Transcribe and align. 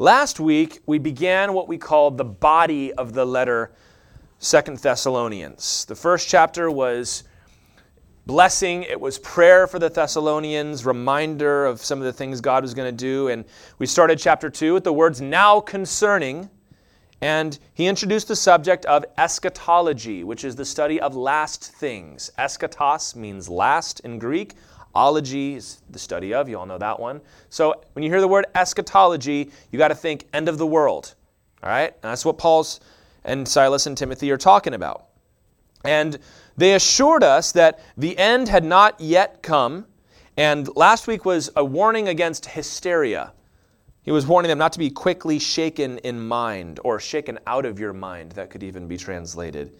Last 0.00 0.38
week, 0.38 0.80
we 0.86 1.00
began 1.00 1.54
what 1.54 1.66
we 1.66 1.76
called 1.76 2.18
the 2.18 2.24
body 2.24 2.92
of 2.92 3.14
the 3.14 3.24
letter 3.24 3.72
Second 4.38 4.78
Thessalonians. 4.78 5.86
The 5.86 5.96
first 5.96 6.28
chapter 6.28 6.70
was 6.70 7.24
blessing, 8.24 8.84
it 8.84 9.00
was 9.00 9.18
prayer 9.18 9.66
for 9.66 9.80
the 9.80 9.90
Thessalonians, 9.90 10.86
reminder 10.86 11.66
of 11.66 11.80
some 11.80 11.98
of 11.98 12.04
the 12.04 12.12
things 12.12 12.40
God 12.40 12.62
was 12.62 12.74
going 12.74 12.88
to 12.88 12.96
do. 12.96 13.26
And 13.26 13.44
we 13.80 13.86
started 13.86 14.20
chapter 14.20 14.48
2 14.48 14.74
with 14.74 14.84
the 14.84 14.92
words 14.92 15.20
now 15.20 15.58
concerning. 15.58 16.48
And 17.20 17.58
he 17.74 17.88
introduced 17.88 18.28
the 18.28 18.36
subject 18.36 18.84
of 18.84 19.04
eschatology, 19.16 20.22
which 20.22 20.44
is 20.44 20.54
the 20.54 20.64
study 20.64 21.00
of 21.00 21.16
last 21.16 21.72
things. 21.74 22.30
Eschatos 22.38 23.16
means 23.16 23.48
last 23.48 23.98
in 24.00 24.20
Greek. 24.20 24.54
Ology 24.94 25.54
is 25.54 25.82
the 25.90 25.98
study 25.98 26.34
of, 26.34 26.48
you 26.48 26.58
all 26.58 26.66
know 26.66 26.78
that 26.78 26.98
one. 26.98 27.20
So 27.50 27.82
when 27.92 28.02
you 28.02 28.10
hear 28.10 28.20
the 28.20 28.28
word 28.28 28.46
eschatology, 28.54 29.50
you 29.70 29.78
got 29.78 29.88
to 29.88 29.94
think 29.94 30.26
end 30.32 30.48
of 30.48 30.58
the 30.58 30.66
world. 30.66 31.14
All 31.62 31.70
right? 31.70 31.92
And 31.92 32.10
that's 32.10 32.24
what 32.24 32.38
Paul's 32.38 32.80
and 33.24 33.46
Silas 33.46 33.86
and 33.86 33.96
Timothy 33.96 34.30
are 34.30 34.36
talking 34.36 34.74
about. 34.74 35.06
And 35.84 36.18
they 36.56 36.74
assured 36.74 37.22
us 37.22 37.52
that 37.52 37.80
the 37.96 38.16
end 38.18 38.48
had 38.48 38.64
not 38.64 39.00
yet 39.00 39.42
come. 39.42 39.86
And 40.36 40.68
last 40.76 41.06
week 41.06 41.24
was 41.24 41.50
a 41.56 41.64
warning 41.64 42.08
against 42.08 42.46
hysteria. 42.46 43.32
He 44.02 44.10
was 44.10 44.26
warning 44.26 44.48
them 44.48 44.58
not 44.58 44.72
to 44.72 44.78
be 44.78 44.90
quickly 44.90 45.38
shaken 45.38 45.98
in 45.98 46.26
mind 46.26 46.80
or 46.82 46.98
shaken 46.98 47.38
out 47.46 47.66
of 47.66 47.78
your 47.78 47.92
mind. 47.92 48.32
That 48.32 48.50
could 48.50 48.62
even 48.62 48.88
be 48.88 48.96
translated. 48.96 49.76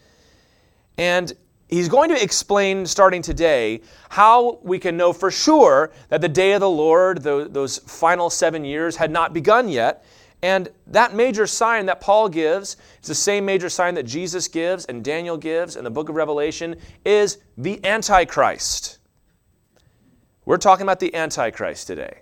And 0.98 1.32
he's 1.68 1.88
going 1.88 2.08
to 2.10 2.22
explain, 2.22 2.86
starting 2.86 3.22
today, 3.22 3.80
how 4.08 4.58
we 4.62 4.78
can 4.78 4.96
know 4.96 5.12
for 5.12 5.30
sure 5.30 5.90
that 6.08 6.20
the 6.20 6.28
day 6.28 6.52
of 6.52 6.60
the 6.60 6.70
Lord, 6.70 7.22
those 7.22 7.78
final 7.78 8.30
seven 8.30 8.64
years, 8.64 8.96
had 8.96 9.10
not 9.10 9.32
begun 9.32 9.68
yet. 9.68 10.04
And 10.40 10.68
that 10.86 11.14
major 11.14 11.46
sign 11.46 11.86
that 11.86 12.00
Paul 12.00 12.28
gives, 12.28 12.76
it's 12.98 13.08
the 13.08 13.14
same 13.14 13.44
major 13.44 13.68
sign 13.68 13.94
that 13.94 14.04
Jesus 14.04 14.46
gives 14.46 14.84
and 14.84 15.02
Daniel 15.02 15.36
gives 15.36 15.74
in 15.74 15.82
the 15.82 15.90
book 15.90 16.08
of 16.08 16.14
Revelation, 16.14 16.76
is 17.04 17.38
the 17.56 17.84
Antichrist. 17.84 18.98
We're 20.44 20.56
talking 20.56 20.84
about 20.84 21.00
the 21.00 21.14
Antichrist 21.14 21.86
today. 21.86 22.20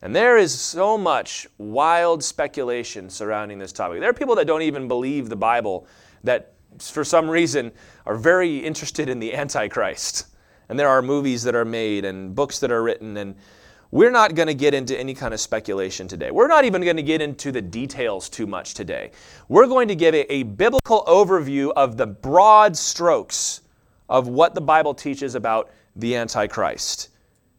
And 0.00 0.16
there 0.16 0.38
is 0.38 0.58
so 0.58 0.96
much 0.96 1.46
wild 1.58 2.24
speculation 2.24 3.10
surrounding 3.10 3.58
this 3.58 3.72
topic. 3.72 4.00
There 4.00 4.10
are 4.10 4.14
people 4.14 4.36
that 4.36 4.46
don't 4.46 4.62
even 4.62 4.88
believe 4.88 5.28
the 5.28 5.36
Bible 5.36 5.86
that, 6.24 6.54
for 6.80 7.04
some 7.04 7.28
reason, 7.28 7.70
are 8.06 8.16
very 8.16 8.58
interested 8.58 9.08
in 9.08 9.18
the 9.18 9.34
Antichrist. 9.34 10.26
And 10.68 10.78
there 10.78 10.88
are 10.88 11.02
movies 11.02 11.42
that 11.42 11.54
are 11.54 11.64
made 11.64 12.04
and 12.04 12.34
books 12.34 12.58
that 12.60 12.72
are 12.72 12.82
written 12.82 13.16
and 13.16 13.36
we're 13.92 14.10
not 14.10 14.34
going 14.34 14.46
to 14.46 14.54
get 14.54 14.72
into 14.72 14.98
any 14.98 15.12
kind 15.12 15.34
of 15.34 15.40
speculation 15.40 16.08
today. 16.08 16.30
We're 16.30 16.48
not 16.48 16.64
even 16.64 16.82
going 16.82 16.96
to 16.96 17.02
get 17.02 17.20
into 17.20 17.52
the 17.52 17.60
details 17.60 18.30
too 18.30 18.46
much 18.46 18.72
today. 18.72 19.10
We're 19.48 19.66
going 19.66 19.86
to 19.88 19.94
give 19.94 20.14
a, 20.14 20.32
a, 20.32 20.44
biblical 20.44 21.04
overview 21.06 21.72
of 21.76 21.98
the 21.98 22.06
broad 22.06 22.74
strokes 22.74 23.60
of 24.08 24.28
what 24.28 24.54
the 24.54 24.62
Bible 24.62 24.94
teaches 24.94 25.34
about 25.34 25.70
the 25.94 26.16
Antichrist. 26.16 27.10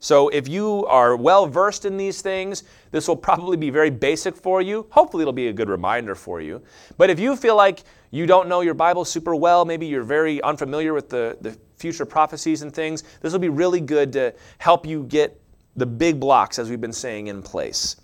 So, 0.04 0.28
if 0.28 0.50
you 0.50 0.86
are 0.88 1.16
well 1.16 1.48
versed 1.48 1.86
in 1.86 1.96
these 1.96 2.22
things, 2.22 2.66
this 2.92 3.08
will 3.08 3.16
probably 3.16 3.56
be 3.56 3.70
very 3.70 3.90
basic 3.90 4.36
for 4.36 4.62
you. 4.62 4.86
Hopefully, 4.90 5.22
it'll 5.22 5.32
be 5.32 5.48
a 5.48 5.54
good 5.54 5.70
reminder 5.70 6.14
for 6.14 6.42
you. 6.42 6.62
But 6.98 7.10
if 7.10 7.22
you 7.22 7.38
feel 7.38 7.56
like 7.56 7.84
you 8.12 8.26
don't 8.26 8.50
know 8.50 8.60
your 8.60 8.73
Bible 8.73 9.06
super 9.06 9.34
well, 9.34 9.64
maybe 9.64 9.86
you're 9.86 10.04
very 10.04 10.42
unfamiliar 10.42 10.94
with 10.94 11.08
the, 11.08 11.38
the 11.40 11.58
future 11.78 12.06
prophecies 12.06 12.64
and 12.64 12.73
things, 12.73 13.06
this 13.22 13.32
will 13.32 13.40
be 13.40 13.48
really 13.48 13.80
good 13.80 14.12
to 14.12 14.34
help 14.58 14.86
you 14.86 15.04
get 15.04 15.40
the 15.78 15.86
big 15.86 16.20
blocks, 16.20 16.60
as 16.60 16.70
we've 16.70 16.82
been 16.82 16.92
saying, 16.92 17.28
in 17.28 17.42
place. 17.42 17.95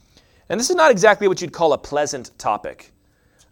And 0.47 0.57
this 0.57 0.69
is 0.69 0.77
not 0.77 0.91
exactly 0.91 1.27
what 1.27 1.41
you'd 1.41 1.51
call 1.51 1.73
a 1.73 1.77
pleasant 1.77 2.31
topic. 2.37 2.93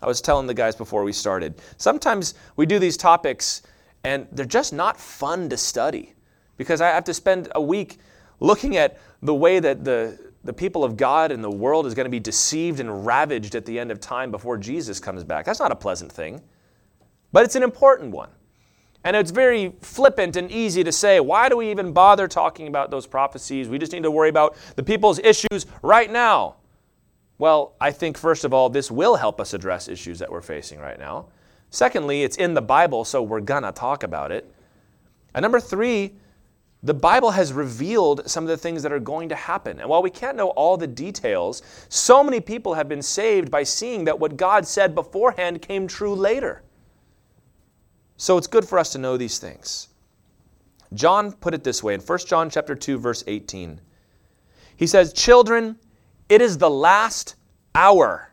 I 0.02 0.08
was 0.08 0.22
telling 0.22 0.48
the 0.48 0.54
guys 0.54 0.74
before 0.74 1.04
we 1.04 1.12
started. 1.12 1.62
Sometimes 1.76 2.34
we 2.56 2.66
do 2.66 2.80
these 2.80 2.96
topics 2.96 3.64
and 4.06 4.26
they're 4.32 4.46
just 4.46 4.72
not 4.72 4.98
fun 4.98 5.50
to 5.50 5.58
study 5.58 6.14
because 6.56 6.80
I 6.80 6.88
have 6.88 7.04
to 7.04 7.14
spend 7.14 7.50
a 7.54 7.62
week 7.62 7.98
looking 8.40 8.78
at 8.78 9.00
the 9.22 9.34
way 9.34 9.60
that 9.60 9.84
the, 9.84 10.18
the 10.44 10.54
people 10.54 10.84
of 10.84 10.96
God 10.96 11.32
and 11.32 11.44
the 11.44 11.52
world 11.52 11.86
is 11.86 11.94
going 11.94 12.06
to 12.06 12.12
be 12.12 12.20
deceived 12.20 12.80
and 12.80 13.06
ravaged 13.06 13.56
at 13.56 13.66
the 13.66 13.80
end 13.80 13.92
of 13.92 14.00
time 14.00 14.32
before 14.32 14.58
Jesus 14.58 15.00
comes 15.00 15.24
back. 15.24 15.46
That's 15.46 15.60
not 15.60 15.72
a 15.72 15.76
pleasant 15.76 16.12
thing, 16.12 16.42
but 17.32 17.44
it's 17.44 17.56
an 17.56 17.64
important 17.64 18.12
one. 18.12 18.30
And 19.04 19.16
it's 19.16 19.32
very 19.32 19.74
flippant 19.82 20.36
and 20.36 20.52
easy 20.52 20.84
to 20.84 20.92
say, 20.92 21.20
why 21.20 21.50
do 21.50 21.58
we 21.58 21.72
even 21.72 21.94
bother 21.94 22.28
talking 22.28 22.68
about 22.68 22.92
those 22.92 23.08
prophecies? 23.08 23.70
We 23.70 23.78
just 23.78 23.94
need 23.94 24.04
to 24.04 24.12
worry 24.12 24.30
about 24.30 24.58
the 24.76 24.84
people's 24.84 25.20
issues 25.20 25.66
right 25.82 26.12
now. 26.12 26.56
Well, 27.38 27.76
I 27.80 27.92
think, 27.92 28.18
first 28.18 28.44
of 28.44 28.54
all, 28.54 28.70
this 28.70 28.90
will 28.90 29.16
help 29.16 29.40
us 29.40 29.54
address 29.54 29.88
issues 29.88 30.20
that 30.20 30.32
we're 30.32 30.42
facing 30.42 30.80
right 30.80 31.00
now. 31.00 31.28
Secondly, 31.70 32.24
it's 32.24 32.36
in 32.36 32.54
the 32.54 32.62
Bible, 32.62 33.06
so 33.06 33.22
we're 33.22 33.42
going 33.42 33.64
to 33.64 33.72
talk 33.72 34.04
about 34.04 34.32
it. 34.32 34.52
And 35.36 35.44
number 35.44 35.60
three, 35.60 36.14
the 36.84 36.94
Bible 36.94 37.32
has 37.32 37.54
revealed 37.54 38.30
some 38.30 38.44
of 38.44 38.50
the 38.50 38.58
things 38.58 38.84
that 38.84 38.92
are 38.92 39.00
going 39.00 39.30
to 39.30 39.36
happen. 39.36 39.80
And 39.80 39.90
while 39.90 40.04
we 40.04 40.10
can't 40.10 40.38
know 40.38 40.50
all 40.50 40.78
the 40.78 40.88
details, 40.88 41.64
so 41.90 42.24
many 42.24 42.40
people 42.40 42.76
have 42.76 42.88
been 42.88 43.02
saved 43.02 43.50
by 43.50 43.64
seeing 43.64 44.06
that 44.06 44.20
what 44.20 44.38
God 44.38 44.66
said 44.68 44.94
beforehand 44.94 45.62
came 45.62 45.88
true 45.88 46.14
later. 46.14 46.64
So 48.18 48.38
it's 48.38 48.48
good 48.48 48.68
for 48.68 48.78
us 48.78 48.92
to 48.92 49.00
know 49.00 49.18
these 49.18 49.40
things. 49.40 49.90
John 50.94 51.32
put 51.32 51.54
it 51.54 51.64
this 51.64 51.84
way 51.84 51.96
in 51.96 52.00
1 52.00 52.20
John 52.20 52.50
chapter 52.50 52.76
2 52.76 52.98
verse 52.98 53.24
18. 53.28 53.82
He 54.76 54.88
says, 54.88 55.14
"Children, 55.14 55.78
it 56.30 56.42
is 56.42 56.58
the 56.58 56.70
last 56.70 57.36
hour." 57.74 58.32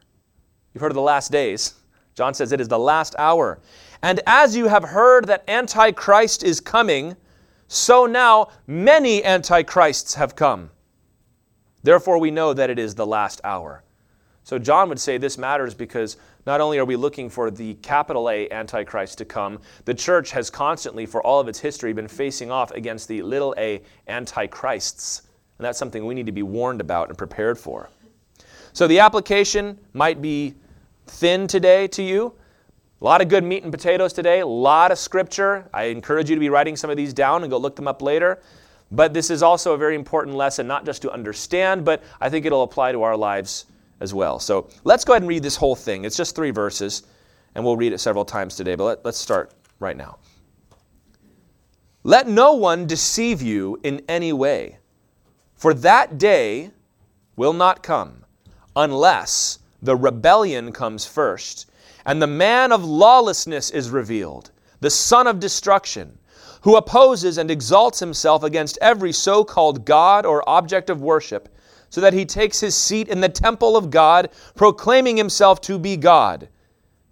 You've 0.72 0.82
heard 0.82 0.92
of 0.92 0.96
the 0.96 1.02
last 1.02 1.32
days. 1.32 1.74
John 2.14 2.34
says 2.34 2.52
it 2.52 2.60
is 2.60 2.68
the 2.68 2.78
last 2.78 3.14
hour. 3.18 3.60
And 4.02 4.20
as 4.26 4.54
you 4.54 4.68
have 4.68 4.84
heard 4.84 5.26
that 5.26 5.44
antichrist 5.48 6.44
is 6.44 6.60
coming, 6.60 7.16
so 7.74 8.06
now 8.06 8.48
many 8.66 9.24
antichrists 9.24 10.14
have 10.14 10.36
come. 10.36 10.70
Therefore 11.82 12.18
we 12.18 12.30
know 12.30 12.52
that 12.54 12.70
it 12.70 12.78
is 12.78 12.94
the 12.94 13.06
last 13.06 13.40
hour. 13.44 13.82
So 14.44 14.58
John 14.58 14.88
would 14.90 15.00
say 15.00 15.18
this 15.18 15.38
matters 15.38 15.74
because 15.74 16.16
not 16.46 16.60
only 16.60 16.78
are 16.78 16.84
we 16.84 16.96
looking 16.96 17.30
for 17.30 17.50
the 17.50 17.74
capital 17.74 18.28
A 18.28 18.48
Antichrist 18.50 19.18
to 19.18 19.24
come, 19.24 19.58
the 19.86 19.94
church 19.94 20.30
has 20.32 20.50
constantly, 20.50 21.06
for 21.06 21.22
all 21.22 21.40
of 21.40 21.48
its 21.48 21.58
history, 21.58 21.92
been 21.94 22.08
facing 22.08 22.50
off 22.50 22.70
against 22.72 23.08
the 23.08 23.22
little 23.22 23.54
a 23.56 23.82
Antichrists. 24.06 25.22
And 25.58 25.64
that's 25.64 25.78
something 25.78 26.04
we 26.04 26.14
need 26.14 26.26
to 26.26 26.32
be 26.32 26.42
warned 26.42 26.80
about 26.80 27.08
and 27.08 27.16
prepared 27.16 27.58
for. 27.58 27.88
So 28.72 28.86
the 28.86 28.98
application 28.98 29.78
might 29.94 30.20
be 30.20 30.54
thin 31.06 31.46
today 31.46 31.86
to 31.88 32.02
you. 32.02 32.34
A 33.04 33.12
lot 33.14 33.20
of 33.20 33.28
good 33.28 33.44
meat 33.44 33.62
and 33.62 33.70
potatoes 33.70 34.14
today, 34.14 34.40
a 34.40 34.46
lot 34.46 34.90
of 34.90 34.98
scripture. 34.98 35.68
I 35.74 35.84
encourage 35.84 36.30
you 36.30 36.36
to 36.36 36.40
be 36.40 36.48
writing 36.48 36.74
some 36.74 36.88
of 36.88 36.96
these 36.96 37.12
down 37.12 37.42
and 37.42 37.50
go 37.50 37.58
look 37.58 37.76
them 37.76 37.86
up 37.86 38.00
later. 38.00 38.40
But 38.90 39.12
this 39.12 39.28
is 39.28 39.42
also 39.42 39.74
a 39.74 39.76
very 39.76 39.94
important 39.94 40.36
lesson, 40.36 40.66
not 40.66 40.86
just 40.86 41.02
to 41.02 41.10
understand, 41.10 41.84
but 41.84 42.02
I 42.18 42.30
think 42.30 42.46
it'll 42.46 42.62
apply 42.62 42.92
to 42.92 43.02
our 43.02 43.14
lives 43.14 43.66
as 44.00 44.14
well. 44.14 44.38
So 44.38 44.70
let's 44.84 45.04
go 45.04 45.12
ahead 45.12 45.20
and 45.20 45.28
read 45.28 45.42
this 45.42 45.54
whole 45.54 45.76
thing. 45.76 46.06
It's 46.06 46.16
just 46.16 46.34
three 46.34 46.50
verses, 46.50 47.02
and 47.54 47.62
we'll 47.62 47.76
read 47.76 47.92
it 47.92 47.98
several 47.98 48.24
times 48.24 48.56
today, 48.56 48.74
but 48.74 48.84
let, 48.84 49.04
let's 49.04 49.18
start 49.18 49.52
right 49.80 49.98
now. 49.98 50.16
Let 52.04 52.26
no 52.26 52.54
one 52.54 52.86
deceive 52.86 53.42
you 53.42 53.78
in 53.82 54.00
any 54.08 54.32
way, 54.32 54.78
for 55.56 55.74
that 55.74 56.16
day 56.16 56.70
will 57.36 57.52
not 57.52 57.82
come 57.82 58.24
unless 58.74 59.58
the 59.82 59.94
rebellion 59.94 60.72
comes 60.72 61.04
first, 61.04 61.70
and 62.06 62.20
the 62.20 62.26
man 62.26 62.72
of 62.72 62.84
lawlessness 62.84 63.70
is 63.70 63.90
revealed, 63.90 64.50
the 64.80 64.90
son 64.90 65.26
of 65.26 65.40
destruction, 65.40 66.18
who 66.62 66.76
opposes 66.76 67.38
and 67.38 67.50
exalts 67.50 68.00
himself 68.00 68.42
against 68.42 68.78
every 68.80 69.12
so 69.12 69.44
called 69.44 69.84
God 69.84 70.24
or 70.24 70.48
object 70.48 70.90
of 70.90 71.02
worship 71.02 71.48
so 71.90 72.00
that 72.00 72.12
he 72.12 72.24
takes 72.24 72.58
his 72.58 72.74
seat 72.74 73.08
in 73.08 73.20
the 73.20 73.28
temple 73.28 73.76
of 73.76 73.90
God, 73.90 74.30
proclaiming 74.56 75.16
himself 75.16 75.60
to 75.60 75.78
be 75.78 75.96
God. 75.96 76.48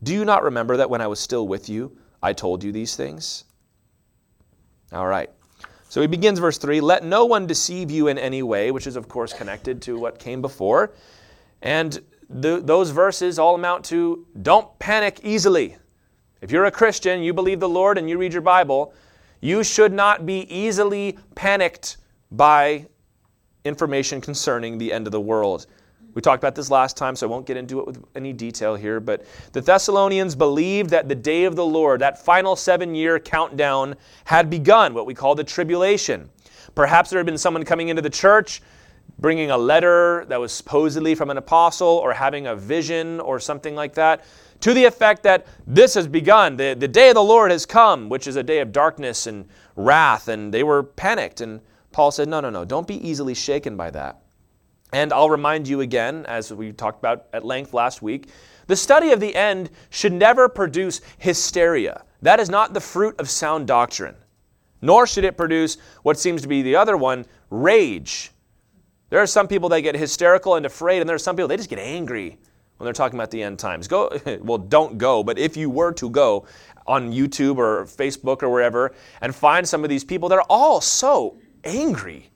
Do 0.02 0.12
you 0.12 0.24
not 0.24 0.42
remember 0.42 0.76
that 0.78 0.90
when 0.90 1.00
I 1.00 1.06
was 1.06 1.20
still 1.20 1.46
with 1.46 1.68
you, 1.68 1.96
I 2.22 2.32
told 2.32 2.64
you 2.64 2.72
these 2.72 2.96
things? 2.96 3.44
All 4.92 5.06
right. 5.06 5.30
So 5.88 6.00
he 6.00 6.06
begins 6.06 6.38
verse 6.38 6.58
3 6.58 6.80
Let 6.80 7.04
no 7.04 7.26
one 7.26 7.46
deceive 7.46 7.90
you 7.90 8.08
in 8.08 8.18
any 8.18 8.42
way, 8.42 8.70
which 8.70 8.86
is, 8.86 8.96
of 8.96 9.08
course, 9.08 9.32
connected 9.32 9.82
to 9.82 9.98
what 9.98 10.18
came 10.18 10.40
before. 10.42 10.94
And 11.60 12.00
the, 12.32 12.60
those 12.60 12.90
verses 12.90 13.38
all 13.38 13.54
amount 13.54 13.84
to 13.86 14.26
don't 14.42 14.78
panic 14.78 15.20
easily. 15.22 15.76
If 16.40 16.50
you're 16.50 16.64
a 16.64 16.70
Christian, 16.70 17.22
you 17.22 17.32
believe 17.32 17.60
the 17.60 17.68
Lord, 17.68 17.98
and 17.98 18.08
you 18.08 18.18
read 18.18 18.32
your 18.32 18.42
Bible, 18.42 18.94
you 19.40 19.62
should 19.62 19.92
not 19.92 20.26
be 20.26 20.40
easily 20.52 21.18
panicked 21.34 21.98
by 22.30 22.86
information 23.64 24.20
concerning 24.20 24.78
the 24.78 24.92
end 24.92 25.06
of 25.06 25.12
the 25.12 25.20
world. 25.20 25.66
We 26.14 26.20
talked 26.20 26.42
about 26.42 26.54
this 26.54 26.70
last 26.70 26.96
time, 26.96 27.16
so 27.16 27.26
I 27.26 27.30
won't 27.30 27.46
get 27.46 27.56
into 27.56 27.80
it 27.80 27.86
with 27.86 28.04
any 28.14 28.32
detail 28.32 28.74
here, 28.74 29.00
but 29.00 29.24
the 29.52 29.60
Thessalonians 29.60 30.34
believed 30.34 30.90
that 30.90 31.08
the 31.08 31.14
day 31.14 31.44
of 31.44 31.56
the 31.56 31.64
Lord, 31.64 32.00
that 32.00 32.22
final 32.22 32.54
seven 32.54 32.94
year 32.94 33.18
countdown, 33.18 33.94
had 34.24 34.50
begun, 34.50 34.94
what 34.94 35.06
we 35.06 35.14
call 35.14 35.34
the 35.34 35.44
tribulation. 35.44 36.28
Perhaps 36.74 37.10
there 37.10 37.18
had 37.18 37.26
been 37.26 37.38
someone 37.38 37.64
coming 37.64 37.88
into 37.88 38.02
the 38.02 38.10
church 38.10 38.62
bringing 39.18 39.50
a 39.50 39.56
letter 39.56 40.24
that 40.28 40.40
was 40.40 40.52
supposedly 40.52 41.14
from 41.14 41.30
an 41.30 41.38
apostle 41.38 41.88
or 41.88 42.12
having 42.12 42.46
a 42.46 42.56
vision 42.56 43.20
or 43.20 43.38
something 43.38 43.74
like 43.74 43.94
that 43.94 44.24
to 44.60 44.74
the 44.74 44.84
effect 44.84 45.22
that 45.22 45.46
this 45.66 45.94
has 45.94 46.06
begun. 46.06 46.56
The, 46.56 46.74
the 46.78 46.88
day 46.88 47.08
of 47.08 47.14
the 47.14 47.22
Lord 47.22 47.50
has 47.50 47.66
come, 47.66 48.08
which 48.08 48.26
is 48.26 48.36
a 48.36 48.42
day 48.42 48.60
of 48.60 48.72
darkness 48.72 49.26
and 49.26 49.48
wrath. 49.76 50.28
And 50.28 50.52
they 50.52 50.62
were 50.62 50.82
panicked. 50.82 51.40
And 51.40 51.60
Paul 51.92 52.10
said, 52.10 52.28
No, 52.28 52.40
no, 52.40 52.50
no, 52.50 52.64
don't 52.64 52.86
be 52.86 53.06
easily 53.06 53.34
shaken 53.34 53.76
by 53.76 53.90
that. 53.90 54.20
And 54.92 55.12
I'll 55.12 55.30
remind 55.30 55.66
you 55.66 55.80
again, 55.80 56.26
as 56.26 56.52
we 56.52 56.72
talked 56.72 56.98
about 56.98 57.26
at 57.32 57.44
length 57.44 57.72
last 57.72 58.02
week, 58.02 58.28
the 58.66 58.76
study 58.76 59.10
of 59.10 59.20
the 59.20 59.34
end 59.34 59.70
should 59.90 60.12
never 60.12 60.48
produce 60.48 61.00
hysteria. 61.18 62.04
That 62.20 62.40
is 62.40 62.50
not 62.50 62.74
the 62.74 62.80
fruit 62.80 63.18
of 63.18 63.30
sound 63.30 63.66
doctrine. 63.66 64.16
Nor 64.80 65.06
should 65.06 65.24
it 65.24 65.36
produce 65.36 65.76
what 66.02 66.18
seems 66.18 66.42
to 66.42 66.48
be 66.48 66.62
the 66.62 66.76
other 66.76 66.96
one, 66.96 67.24
rage. 67.50 68.31
There 69.12 69.20
are 69.20 69.26
some 69.26 69.46
people 69.46 69.68
that 69.68 69.82
get 69.82 69.94
hysterical 69.94 70.54
and 70.54 70.64
afraid, 70.64 71.00
and 71.00 71.06
there 71.06 71.14
are 71.14 71.18
some 71.18 71.36
people 71.36 71.46
they 71.46 71.58
just 71.58 71.68
get 71.68 71.78
angry 71.78 72.38
when 72.78 72.86
they're 72.86 72.94
talking 72.94 73.18
about 73.18 73.30
the 73.30 73.42
end 73.42 73.58
times. 73.58 73.86
Go, 73.86 74.10
well, 74.40 74.56
don't 74.56 74.96
go, 74.96 75.22
but 75.22 75.38
if 75.38 75.54
you 75.54 75.68
were 75.68 75.92
to 75.92 76.08
go 76.08 76.46
on 76.86 77.12
YouTube 77.12 77.58
or 77.58 77.84
Facebook 77.84 78.42
or 78.42 78.48
wherever 78.48 78.94
and 79.20 79.34
find 79.34 79.68
some 79.68 79.84
of 79.84 79.90
these 79.90 80.02
people, 80.02 80.30
they're 80.30 80.40
all 80.50 80.80
so 80.80 81.36
angry. 81.62 82.30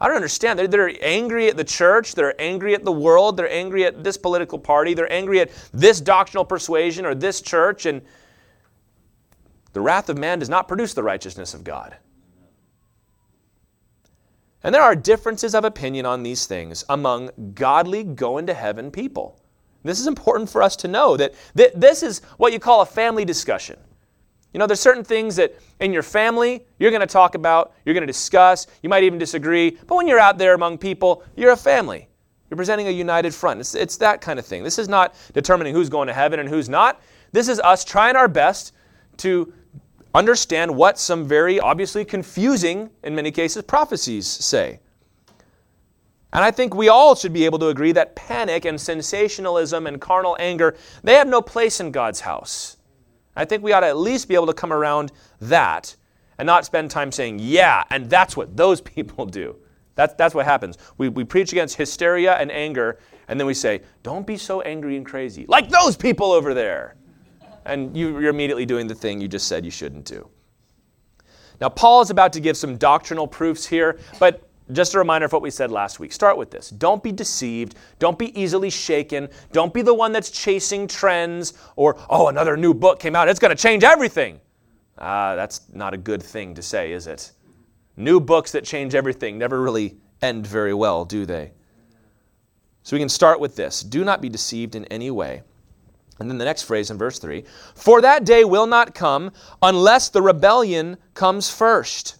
I 0.00 0.08
don't 0.08 0.16
understand. 0.16 0.58
They're, 0.58 0.66
they're 0.66 0.92
angry 1.00 1.46
at 1.46 1.56
the 1.56 1.62
church. 1.62 2.16
They're 2.16 2.34
angry 2.40 2.74
at 2.74 2.84
the 2.84 2.90
world. 2.90 3.36
They're 3.36 3.48
angry 3.48 3.84
at 3.84 4.02
this 4.02 4.16
political 4.16 4.58
party. 4.58 4.94
They're 4.94 5.12
angry 5.12 5.38
at 5.38 5.52
this 5.72 6.00
doctrinal 6.00 6.44
persuasion 6.44 7.06
or 7.06 7.14
this 7.14 7.40
church. 7.40 7.86
And 7.86 8.02
the 9.74 9.80
wrath 9.80 10.08
of 10.08 10.18
man 10.18 10.40
does 10.40 10.48
not 10.48 10.66
produce 10.66 10.92
the 10.92 11.04
righteousness 11.04 11.54
of 11.54 11.62
God. 11.62 11.96
And 14.62 14.74
there 14.74 14.82
are 14.82 14.94
differences 14.94 15.54
of 15.54 15.64
opinion 15.64 16.06
on 16.06 16.22
these 16.22 16.46
things 16.46 16.84
among 16.88 17.30
godly, 17.54 18.04
going 18.04 18.46
to 18.46 18.54
heaven 18.54 18.90
people. 18.90 19.40
This 19.82 20.00
is 20.00 20.06
important 20.06 20.50
for 20.50 20.62
us 20.62 20.76
to 20.76 20.88
know 20.88 21.16
that 21.16 21.34
th- 21.56 21.72
this 21.74 22.02
is 22.02 22.20
what 22.36 22.52
you 22.52 22.58
call 22.58 22.82
a 22.82 22.86
family 22.86 23.24
discussion. 23.24 23.78
You 24.52 24.58
know, 24.58 24.66
there's 24.66 24.80
certain 24.80 25.04
things 25.04 25.36
that 25.36 25.54
in 25.78 25.92
your 25.92 26.02
family 26.02 26.66
you're 26.78 26.90
going 26.90 27.00
to 27.00 27.06
talk 27.06 27.34
about, 27.34 27.72
you're 27.84 27.94
going 27.94 28.02
to 28.02 28.06
discuss, 28.06 28.66
you 28.82 28.88
might 28.88 29.04
even 29.04 29.18
disagree, 29.18 29.78
but 29.86 29.94
when 29.94 30.06
you're 30.06 30.18
out 30.18 30.38
there 30.38 30.54
among 30.54 30.76
people, 30.78 31.22
you're 31.36 31.52
a 31.52 31.56
family. 31.56 32.08
You're 32.50 32.56
presenting 32.56 32.88
a 32.88 32.90
united 32.90 33.32
front. 33.32 33.60
It's, 33.60 33.74
it's 33.74 33.96
that 33.98 34.20
kind 34.20 34.38
of 34.38 34.44
thing. 34.44 34.64
This 34.64 34.78
is 34.78 34.88
not 34.88 35.14
determining 35.32 35.72
who's 35.72 35.88
going 35.88 36.08
to 36.08 36.12
heaven 36.12 36.40
and 36.40 36.48
who's 36.48 36.68
not. 36.68 37.00
This 37.32 37.48
is 37.48 37.60
us 37.60 37.84
trying 37.84 38.16
our 38.16 38.28
best 38.28 38.74
to 39.18 39.52
understand 40.14 40.74
what 40.74 40.98
some 40.98 41.26
very 41.26 41.60
obviously 41.60 42.04
confusing, 42.04 42.90
in 43.02 43.14
many 43.14 43.30
cases, 43.30 43.62
prophecies 43.62 44.26
say. 44.26 44.80
And 46.32 46.44
I 46.44 46.50
think 46.50 46.74
we 46.74 46.88
all 46.88 47.14
should 47.16 47.32
be 47.32 47.44
able 47.44 47.58
to 47.58 47.68
agree 47.68 47.92
that 47.92 48.14
panic 48.14 48.64
and 48.64 48.80
sensationalism 48.80 49.86
and 49.86 50.00
carnal 50.00 50.36
anger, 50.38 50.76
they 51.02 51.14
have 51.14 51.26
no 51.26 51.42
place 51.42 51.80
in 51.80 51.90
God's 51.90 52.20
house. 52.20 52.76
I 53.34 53.44
think 53.44 53.62
we 53.62 53.72
ought 53.72 53.80
to 53.80 53.88
at 53.88 53.96
least 53.96 54.28
be 54.28 54.34
able 54.34 54.46
to 54.46 54.52
come 54.52 54.72
around 54.72 55.12
that 55.40 55.96
and 56.38 56.46
not 56.46 56.64
spend 56.64 56.90
time 56.90 57.10
saying, 57.10 57.38
yeah, 57.40 57.84
and 57.90 58.08
that's 58.08 58.36
what 58.36 58.56
those 58.56 58.80
people 58.80 59.26
do. 59.26 59.56
That's, 59.96 60.14
that's 60.14 60.34
what 60.34 60.46
happens. 60.46 60.78
We, 60.98 61.08
we 61.08 61.24
preach 61.24 61.52
against 61.52 61.76
hysteria 61.76 62.34
and 62.34 62.50
anger, 62.50 62.98
and 63.28 63.38
then 63.38 63.46
we 63.46 63.54
say, 63.54 63.82
don't 64.02 64.26
be 64.26 64.36
so 64.36 64.60
angry 64.62 64.96
and 64.96 65.04
crazy, 65.04 65.46
like 65.48 65.68
those 65.68 65.96
people 65.96 66.32
over 66.32 66.54
there. 66.54 66.94
And 67.70 67.96
you, 67.96 68.18
you're 68.18 68.30
immediately 68.30 68.66
doing 68.66 68.88
the 68.88 68.96
thing 68.96 69.20
you 69.20 69.28
just 69.28 69.46
said 69.46 69.64
you 69.64 69.70
shouldn't 69.70 70.04
do. 70.04 70.28
Now, 71.60 71.68
Paul 71.68 72.00
is 72.00 72.10
about 72.10 72.32
to 72.32 72.40
give 72.40 72.56
some 72.56 72.76
doctrinal 72.76 73.28
proofs 73.28 73.64
here, 73.64 74.00
but 74.18 74.48
just 74.72 74.94
a 74.94 74.98
reminder 74.98 75.26
of 75.26 75.32
what 75.32 75.40
we 75.40 75.50
said 75.50 75.70
last 75.70 76.00
week. 76.00 76.12
Start 76.12 76.36
with 76.36 76.50
this. 76.50 76.70
Don't 76.70 77.00
be 77.00 77.12
deceived. 77.12 77.76
Don't 78.00 78.18
be 78.18 78.38
easily 78.40 78.70
shaken. 78.70 79.28
Don't 79.52 79.72
be 79.72 79.82
the 79.82 79.94
one 79.94 80.10
that's 80.10 80.30
chasing 80.30 80.88
trends 80.88 81.54
or, 81.76 81.96
oh, 82.08 82.26
another 82.26 82.56
new 82.56 82.74
book 82.74 82.98
came 82.98 83.14
out. 83.14 83.28
It's 83.28 83.38
going 83.38 83.54
to 83.56 83.62
change 83.62 83.84
everything. 83.84 84.40
Ah, 84.98 85.36
that's 85.36 85.62
not 85.72 85.94
a 85.94 85.96
good 85.96 86.22
thing 86.22 86.54
to 86.54 86.62
say, 86.62 86.92
is 86.92 87.06
it? 87.06 87.30
New 87.96 88.18
books 88.18 88.50
that 88.52 88.64
change 88.64 88.96
everything 88.96 89.38
never 89.38 89.62
really 89.62 89.96
end 90.22 90.44
very 90.44 90.74
well, 90.74 91.04
do 91.04 91.24
they? 91.24 91.52
So 92.82 92.96
we 92.96 93.00
can 93.00 93.08
start 93.08 93.38
with 93.38 93.54
this 93.54 93.82
do 93.82 94.04
not 94.04 94.20
be 94.20 94.28
deceived 94.28 94.74
in 94.74 94.86
any 94.86 95.12
way. 95.12 95.42
And 96.20 96.30
then 96.30 96.36
the 96.36 96.44
next 96.44 96.62
phrase 96.62 96.90
in 96.90 96.98
verse 96.98 97.18
3 97.18 97.44
For 97.74 98.00
that 98.02 98.24
day 98.24 98.44
will 98.44 98.66
not 98.66 98.94
come 98.94 99.32
unless 99.62 100.10
the 100.10 100.22
rebellion 100.22 100.98
comes 101.14 101.50
first. 101.50 102.18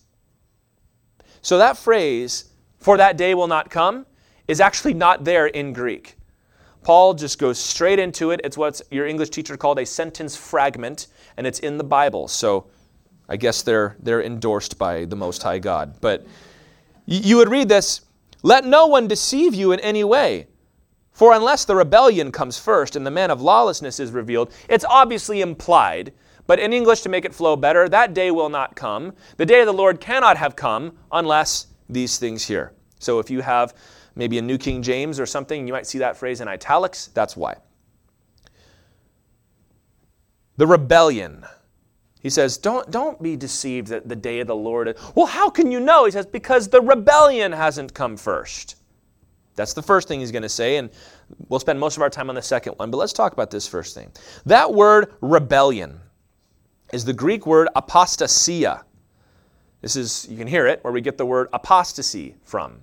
So 1.42 1.58
that 1.58 1.76
phrase, 1.76 2.46
for 2.78 2.96
that 2.96 3.16
day 3.16 3.34
will 3.34 3.46
not 3.46 3.70
come, 3.70 4.06
is 4.48 4.60
actually 4.60 4.94
not 4.94 5.24
there 5.24 5.46
in 5.46 5.72
Greek. 5.72 6.16
Paul 6.82 7.14
just 7.14 7.38
goes 7.38 7.58
straight 7.58 7.98
into 7.98 8.30
it. 8.30 8.40
It's 8.42 8.56
what 8.56 8.80
your 8.90 9.06
English 9.06 9.30
teacher 9.30 9.56
called 9.56 9.78
a 9.78 9.86
sentence 9.86 10.34
fragment, 10.34 11.08
and 11.36 11.46
it's 11.46 11.58
in 11.58 11.76
the 11.76 11.84
Bible. 11.84 12.26
So 12.26 12.66
I 13.28 13.36
guess 13.36 13.62
they're, 13.62 13.96
they're 14.00 14.22
endorsed 14.22 14.78
by 14.78 15.04
the 15.04 15.16
Most 15.16 15.42
High 15.42 15.58
God. 15.58 16.00
But 16.00 16.26
you 17.06 17.36
would 17.36 17.50
read 17.50 17.68
this 17.68 18.00
Let 18.42 18.64
no 18.64 18.86
one 18.86 19.08
deceive 19.08 19.54
you 19.54 19.72
in 19.72 19.80
any 19.80 20.04
way. 20.04 20.46
For 21.20 21.34
unless 21.34 21.66
the 21.66 21.76
rebellion 21.76 22.32
comes 22.32 22.58
first 22.58 22.96
and 22.96 23.06
the 23.06 23.10
man 23.10 23.30
of 23.30 23.42
lawlessness 23.42 24.00
is 24.00 24.10
revealed, 24.10 24.50
it's 24.70 24.86
obviously 24.86 25.42
implied 25.42 26.14
but 26.46 26.58
in 26.58 26.72
English, 26.72 27.02
to 27.02 27.10
make 27.10 27.26
it 27.26 27.34
flow 27.34 27.56
better, 27.56 27.90
that 27.90 28.14
day 28.14 28.30
will 28.30 28.48
not 28.48 28.74
come. 28.74 29.12
The 29.36 29.44
day 29.44 29.60
of 29.60 29.66
the 29.66 29.72
Lord 29.72 30.00
cannot 30.00 30.38
have 30.38 30.56
come 30.56 30.96
unless 31.12 31.66
these 31.90 32.18
things 32.18 32.44
here. 32.46 32.72
So 32.98 33.18
if 33.18 33.30
you 33.30 33.42
have 33.42 33.74
maybe 34.16 34.38
a 34.38 34.42
New 34.42 34.56
King 34.56 34.82
James 34.82 35.20
or 35.20 35.26
something, 35.26 35.66
you 35.66 35.74
might 35.74 35.86
see 35.86 35.98
that 35.98 36.16
phrase 36.16 36.40
in 36.40 36.48
italics. 36.48 37.08
That's 37.08 37.36
why. 37.36 37.58
The 40.56 40.66
rebellion. 40.66 41.44
He 42.20 42.30
says, 42.30 42.56
don't, 42.56 42.90
don't 42.90 43.22
be 43.22 43.36
deceived 43.36 43.88
that 43.88 44.08
the 44.08 44.16
day 44.16 44.40
of 44.40 44.46
the 44.46 44.56
Lord. 44.56 44.96
Well, 45.14 45.26
how 45.26 45.50
can 45.50 45.70
you 45.70 45.80
know? 45.80 46.06
He 46.06 46.10
says, 46.10 46.24
because 46.26 46.68
the 46.68 46.80
rebellion 46.80 47.52
hasn't 47.52 47.92
come 47.92 48.16
first. 48.16 48.74
That's 49.56 49.74
the 49.74 49.82
first 49.82 50.08
thing 50.08 50.20
he's 50.20 50.32
going 50.32 50.42
to 50.42 50.48
say, 50.48 50.76
and 50.76 50.90
we'll 51.48 51.60
spend 51.60 51.78
most 51.78 51.96
of 51.96 52.02
our 52.02 52.10
time 52.10 52.28
on 52.28 52.34
the 52.34 52.42
second 52.42 52.74
one. 52.74 52.90
But 52.90 52.96
let's 52.98 53.12
talk 53.12 53.32
about 53.32 53.50
this 53.50 53.66
first 53.66 53.94
thing. 53.94 54.10
That 54.46 54.72
word 54.72 55.14
rebellion 55.20 56.00
is 56.92 57.04
the 57.04 57.12
Greek 57.12 57.46
word 57.46 57.68
apostasia. 57.76 58.82
This 59.80 59.96
is, 59.96 60.26
you 60.30 60.36
can 60.36 60.46
hear 60.46 60.66
it, 60.66 60.82
where 60.82 60.92
we 60.92 61.00
get 61.00 61.18
the 61.18 61.26
word 61.26 61.48
apostasy 61.52 62.36
from. 62.44 62.80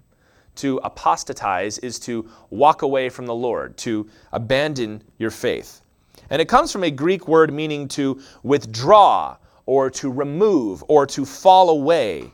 To 0.55 0.79
apostatize 0.83 1.77
is 1.79 1.99
to 1.99 2.29
walk 2.49 2.81
away 2.81 3.09
from 3.09 3.27
the 3.27 3.35
Lord, 3.35 3.77
to 3.77 4.09
abandon 4.33 5.03
your 5.19 5.29
faith. 5.29 5.81
And 6.29 6.41
it 6.41 6.47
comes 6.47 6.71
from 6.71 6.83
a 6.83 6.91
Greek 6.91 7.27
word 7.27 7.53
meaning 7.53 7.87
to 7.89 8.19
withdraw, 8.43 9.37
or 9.65 9.89
to 9.91 10.11
remove, 10.11 10.83
or 10.87 11.05
to 11.05 11.25
fall 11.25 11.69
away. 11.69 12.31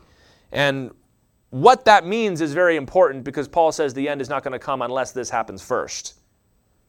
And 0.52 0.92
what 1.54 1.86
that 1.86 2.04
means 2.04 2.42
is 2.42 2.52
very 2.52 2.78
important 2.78 3.24
because 3.24 3.48
Paul 3.48 3.72
says 3.72 3.94
the 3.94 4.10
end 4.10 4.22
is 4.22 4.30
not 4.30 4.44
going 4.44 4.54
to 4.54 4.60
come 4.60 4.82
unless 4.82 5.12
this 5.12 5.30
happens 5.30 5.62
first. 5.62 6.16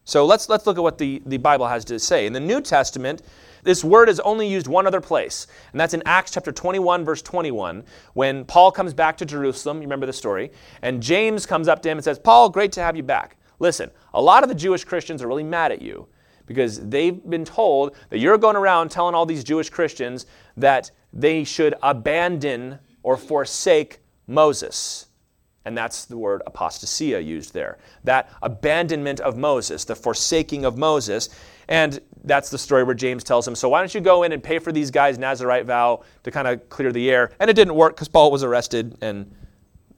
So 0.05 0.25
let's, 0.25 0.49
let's 0.49 0.67
look 0.67 0.79
at 0.79 0.83
what 0.83 0.97
the, 0.97 1.21
the 1.27 1.37
Bible 1.37 1.67
has 1.67 1.85
to 1.85 1.99
say. 1.99 2.25
In 2.25 2.33
the 2.33 2.41
New 2.41 2.63
Testament, 2.63 3.21
this 3.63 3.85
word 3.85 4.09
is 4.09 4.21
only 4.21 4.49
used 4.49 4.67
one 4.67 4.87
other 4.87 5.03
place, 5.03 5.49
and 5.73 5.79
that's 5.79 5.93
in 5.93 6.03
Acts 6.07 6.31
chapter 6.31 6.51
21, 6.51 7.05
verse 7.05 7.21
21, 7.21 7.85
when 8.15 8.47
Paul 8.47 8.73
comes 8.73 8.95
back 8.95 9.19
to 9.19 9.27
Jerusalem. 9.27 9.79
You 9.79 9.83
remember 9.83 10.07
the 10.07 10.15
story? 10.15 10.51
And 10.81 11.03
James 11.03 11.45
comes 11.45 11.69
up 11.69 11.83
to 11.83 11.91
him 11.91 11.99
and 11.99 12.05
says, 12.05 12.19
Paul, 12.19 12.49
great 12.49 12.73
to 12.73 12.81
have 12.81 12.97
you 12.97 13.03
back. 13.03 13.37
Listen, 13.59 13.91
a 14.15 14.23
lot 14.23 14.45
of 14.45 14.49
the 14.49 14.55
Jewish 14.55 14.83
Christians 14.83 15.23
are 15.23 15.29
really 15.29 15.45
mad 15.45 15.73
at 15.73 15.83
you 15.83 16.09
because 16.47 16.81
they've 16.89 17.23
been 17.29 17.45
told 17.45 17.97
that 18.09 18.19
you're 18.19 18.39
going 18.39 18.57
around 18.57 18.91
telling 18.91 19.15
all 19.15 19.27
these 19.27 19.45
Jewish 19.45 19.69
Christians 19.69 20.25
that 20.57 20.91
they 21.13 21.45
should 21.45 21.75
abandon 21.83 22.79
or 23.03 23.19
forsake 23.19 24.01
Moses. 24.27 25.07
And 25.65 25.77
that's 25.77 26.05
the 26.05 26.19
word 26.19 26.43
apostasia 26.47 27.25
used 27.25 27.55
there. 27.55 27.79
That 28.05 28.31
abandonment 28.43 29.21
of 29.21 29.37
Moses, 29.37 29.85
the 29.85 29.97
forsaking 29.97 30.65
of 30.65 30.77
Moses. 30.77 31.31
And 31.69 32.01
that's 32.25 32.51
the 32.51 32.59
story 32.59 32.85
where 32.85 32.95
James 32.95 33.25
tells 33.25 33.49
him, 33.49 33.55
So 33.55 33.71
why 33.71 33.81
don't 33.81 33.95
you 33.95 34.01
go 34.01 34.25
in 34.25 34.33
and 34.33 34.43
pay 34.43 34.59
for 34.59 34.73
these 34.73 34.91
guys' 34.91 35.19
Nazarite 35.19 35.65
vow 35.65 36.05
to 36.23 36.31
kind 36.31 36.47
of 36.47 36.69
clear 36.69 36.93
the 36.93 37.11
air? 37.11 37.31
And 37.41 37.49
it 37.49 37.55
didn't 37.55 37.75
work 37.75 37.95
because 37.95 38.09
Paul 38.09 38.31
was 38.31 38.45
arrested 38.45 38.99
and 39.01 39.35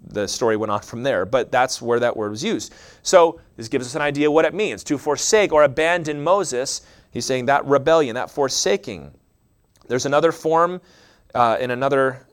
the 0.08 0.28
story 0.28 0.56
went 0.56 0.70
on 0.70 0.80
from 0.80 1.02
there. 1.02 1.26
But 1.26 1.50
that's 1.50 1.82
where 1.82 1.98
that 1.98 2.16
word 2.16 2.30
was 2.30 2.44
used. 2.44 2.72
So 3.02 3.40
this 3.56 3.68
gives 3.68 3.86
us 3.86 3.96
an 3.96 4.02
idea 4.02 4.30
what 4.30 4.44
it 4.44 4.54
means 4.54 4.84
to 4.84 4.98
forsake 4.98 5.52
or 5.52 5.64
abandon 5.64 6.22
Moses. 6.22 6.82
He's 7.10 7.26
saying 7.26 7.46
that 7.46 7.64
rebellion, 7.66 8.14
that 8.14 8.30
forsaking. 8.30 9.12
There's 9.88 10.06
another 10.06 10.30
form 10.30 10.80
uh, 11.34 11.56
in 11.60 11.70
another 11.72 12.25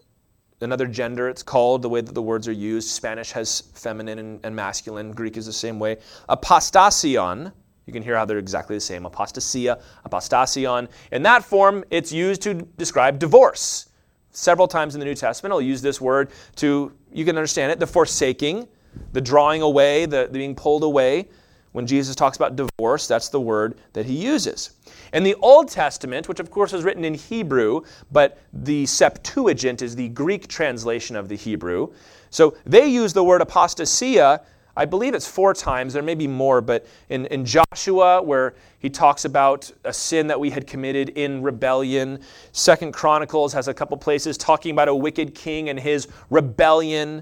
another 0.63 0.88
gender. 0.88 1.29
It's 1.29 1.43
called 1.43 1.82
the 1.82 1.89
way 1.89 2.01
that 2.01 2.13
the 2.13 2.22
words 2.22 2.48
are 2.48 2.53
used. 2.53 2.89
Spanish 2.89 3.32
has 3.32 3.62
feminine 3.74 4.20
and, 4.20 4.39
and 4.43 4.55
masculine. 4.55 5.12
Greek 5.12 5.38
is 5.38 5.46
the 5.46 5.53
same 5.53 5.79
way. 5.79 5.98
Apostasion. 6.29 7.51
You 7.86 7.93
can 7.93 8.01
hear 8.01 8.15
how 8.15 8.25
they're 8.25 8.39
exactly 8.39 8.75
the 8.77 8.82
same. 8.82 9.03
Apostasia 9.03 9.82
apostasion. 10.10 10.88
In 11.12 11.24
that 11.24 11.43
form 11.43 11.84
it's 11.91 12.12
used 12.12 12.41
to 12.43 12.53
describe 12.53 13.20
divorce. 13.20 13.89
Several 14.32 14.67
times 14.67 14.96
in 14.96 15.00
the 15.00 15.05
new 15.05 15.13
testament 15.13 15.53
i'll 15.53 15.62
use 15.62 15.82
this 15.82 16.01
word 16.01 16.32
to 16.55 16.91
you 17.12 17.24
can 17.24 17.38
understand 17.38 17.72
it 17.72 17.79
the 17.79 17.86
forsaking 17.86 18.67
the 19.12 19.22
drawing 19.22 19.62
away, 19.62 20.05
the, 20.05 20.27
the 20.32 20.39
being 20.39 20.55
pulled 20.55 20.84
away. 20.84 21.29
When 21.72 21.88
Jesus 21.88 22.15
talks 22.15 22.38
about 22.38 22.55
divorce, 22.55 23.08
that's 23.08 23.29
the 23.29 23.41
word 23.41 23.79
that 23.93 24.05
he 24.05 24.13
uses. 24.13 24.72
In 25.13 25.24
the 25.24 25.36
Old 25.36 25.70
Testament, 25.70 26.27
which 26.27 26.39
of 26.39 26.51
course 26.51 26.74
is 26.74 26.84
written 26.84 27.05
in 27.05 27.13
Hebrew, 27.13 27.82
but 28.12 28.39
the 28.51 28.86
Septuagint 28.86 29.82
is 29.82 29.96
the 29.96 30.10
Greek 30.10 30.48
translation 30.48 31.15
of 31.15 31.29
the 31.29 31.36
Hebrew. 31.36 31.93
So 32.29 32.58
they 32.65 32.88
use 32.88 33.13
the 33.13 33.24
word 33.24 33.41
apostasia 33.41 34.41
I 34.75 34.86
believe 34.86 35.13
it's 35.13 35.27
four 35.27 35.53
times, 35.53 35.93
there 35.93 36.01
may 36.01 36.15
be 36.15 36.27
more, 36.27 36.60
but 36.60 36.88
in, 37.10 37.27
in 37.27 37.46
Joshua, 37.46 38.24
where 38.24 38.55
he 38.79 38.89
talks 38.89 39.24
about 39.24 39.72
a 39.84 39.93
sin 39.93 40.27
that 40.27 40.39
we 40.39 40.50
had 40.50 40.65
committed 40.65 41.10
in 41.10 41.43
rebellion. 41.43 42.20
Second 42.53 42.91
Chronicles 42.91 43.53
has 43.53 43.67
a 43.67 43.74
couple 43.74 43.96
places 43.98 44.36
talking 44.36 44.72
about 44.72 44.88
a 44.88 44.96
wicked 44.96 45.36
king 45.36 45.70
and 45.70 45.79
his 45.79 46.08
rebellion. 46.32 47.22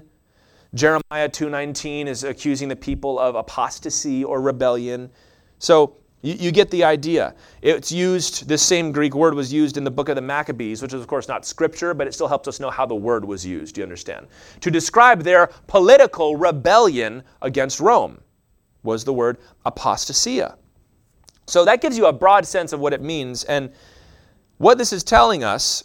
Jeremiah 0.72 1.28
2:19 1.28 2.06
is 2.06 2.24
accusing 2.24 2.68
the 2.68 2.76
people 2.76 3.18
of 3.18 3.34
apostasy 3.34 4.24
or 4.24 4.40
rebellion. 4.40 5.10
So 5.58 5.96
you, 6.22 6.34
you, 6.34 6.52
get 6.52 6.70
the 6.70 6.84
idea. 6.84 7.34
It's 7.60 7.90
used, 7.92 8.48
this 8.48 8.62
same 8.62 8.92
Greek 8.92 9.14
word 9.14 9.34
was 9.34 9.52
used 9.52 9.76
in 9.76 9.84
the 9.84 9.90
book 9.90 10.08
of 10.08 10.16
the 10.16 10.22
Maccabees, 10.22 10.80
which 10.80 10.94
is, 10.94 11.00
of 11.00 11.06
course, 11.08 11.28
not 11.28 11.44
scripture, 11.44 11.94
but 11.94 12.06
it 12.06 12.14
still 12.14 12.28
helps 12.28 12.46
us 12.48 12.60
know 12.60 12.70
how 12.70 12.86
the 12.86 12.94
word 12.94 13.24
was 13.24 13.44
used, 13.44 13.76
you 13.76 13.82
understand? 13.82 14.28
To 14.60 14.70
describe 14.70 15.22
their 15.22 15.48
political 15.66 16.36
rebellion 16.36 17.24
against 17.42 17.80
Rome 17.80 18.20
was 18.82 19.04
the 19.04 19.12
word 19.12 19.38
apostasia. 19.66 20.56
So 21.46 21.64
that 21.64 21.80
gives 21.80 21.98
you 21.98 22.06
a 22.06 22.12
broad 22.12 22.46
sense 22.46 22.72
of 22.72 22.80
what 22.80 22.92
it 22.92 23.02
means. 23.02 23.44
And 23.44 23.72
what 24.58 24.78
this 24.78 24.92
is 24.92 25.02
telling 25.02 25.42
us, 25.42 25.84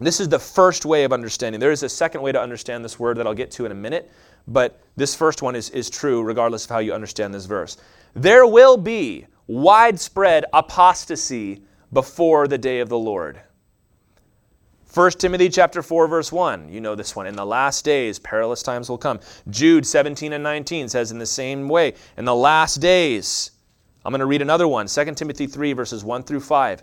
this 0.00 0.18
is 0.18 0.28
the 0.28 0.38
first 0.38 0.84
way 0.84 1.04
of 1.04 1.12
understanding. 1.12 1.60
There 1.60 1.72
is 1.72 1.82
a 1.82 1.88
second 1.88 2.22
way 2.22 2.32
to 2.32 2.40
understand 2.40 2.84
this 2.84 2.98
word 2.98 3.16
that 3.18 3.26
I'll 3.26 3.34
get 3.34 3.50
to 3.52 3.66
in 3.66 3.72
a 3.72 3.76
minute, 3.76 4.10
but 4.48 4.80
this 4.96 5.14
first 5.14 5.40
one 5.40 5.54
is, 5.54 5.70
is 5.70 5.88
true 5.88 6.22
regardless 6.22 6.64
of 6.64 6.70
how 6.70 6.78
you 6.78 6.92
understand 6.92 7.32
this 7.32 7.46
verse. 7.46 7.76
There 8.14 8.46
will 8.46 8.76
be 8.76 9.26
widespread 9.46 10.44
apostasy 10.52 11.62
before 11.92 12.48
the 12.48 12.58
day 12.58 12.80
of 12.80 12.88
the 12.88 12.98
Lord. 12.98 13.40
1 14.92 15.10
Timothy 15.12 15.48
chapter 15.48 15.82
4 15.82 16.06
verse 16.06 16.30
1, 16.30 16.68
you 16.72 16.80
know 16.80 16.94
this 16.94 17.16
one. 17.16 17.26
In 17.26 17.34
the 17.34 17.46
last 17.46 17.84
days 17.84 18.18
perilous 18.18 18.62
times 18.62 18.88
will 18.88 18.98
come. 18.98 19.18
Jude 19.50 19.84
17 19.84 20.32
and 20.32 20.42
19 20.42 20.88
says 20.88 21.10
in 21.10 21.18
the 21.18 21.26
same 21.26 21.68
way, 21.68 21.94
in 22.16 22.24
the 22.24 22.34
last 22.34 22.76
days. 22.76 23.50
I'm 24.04 24.12
going 24.12 24.20
to 24.20 24.26
read 24.26 24.42
another 24.42 24.68
one, 24.68 24.86
2 24.86 25.14
Timothy 25.14 25.46
3 25.46 25.72
verses 25.72 26.04
1 26.04 26.24
through 26.24 26.40
5. 26.40 26.82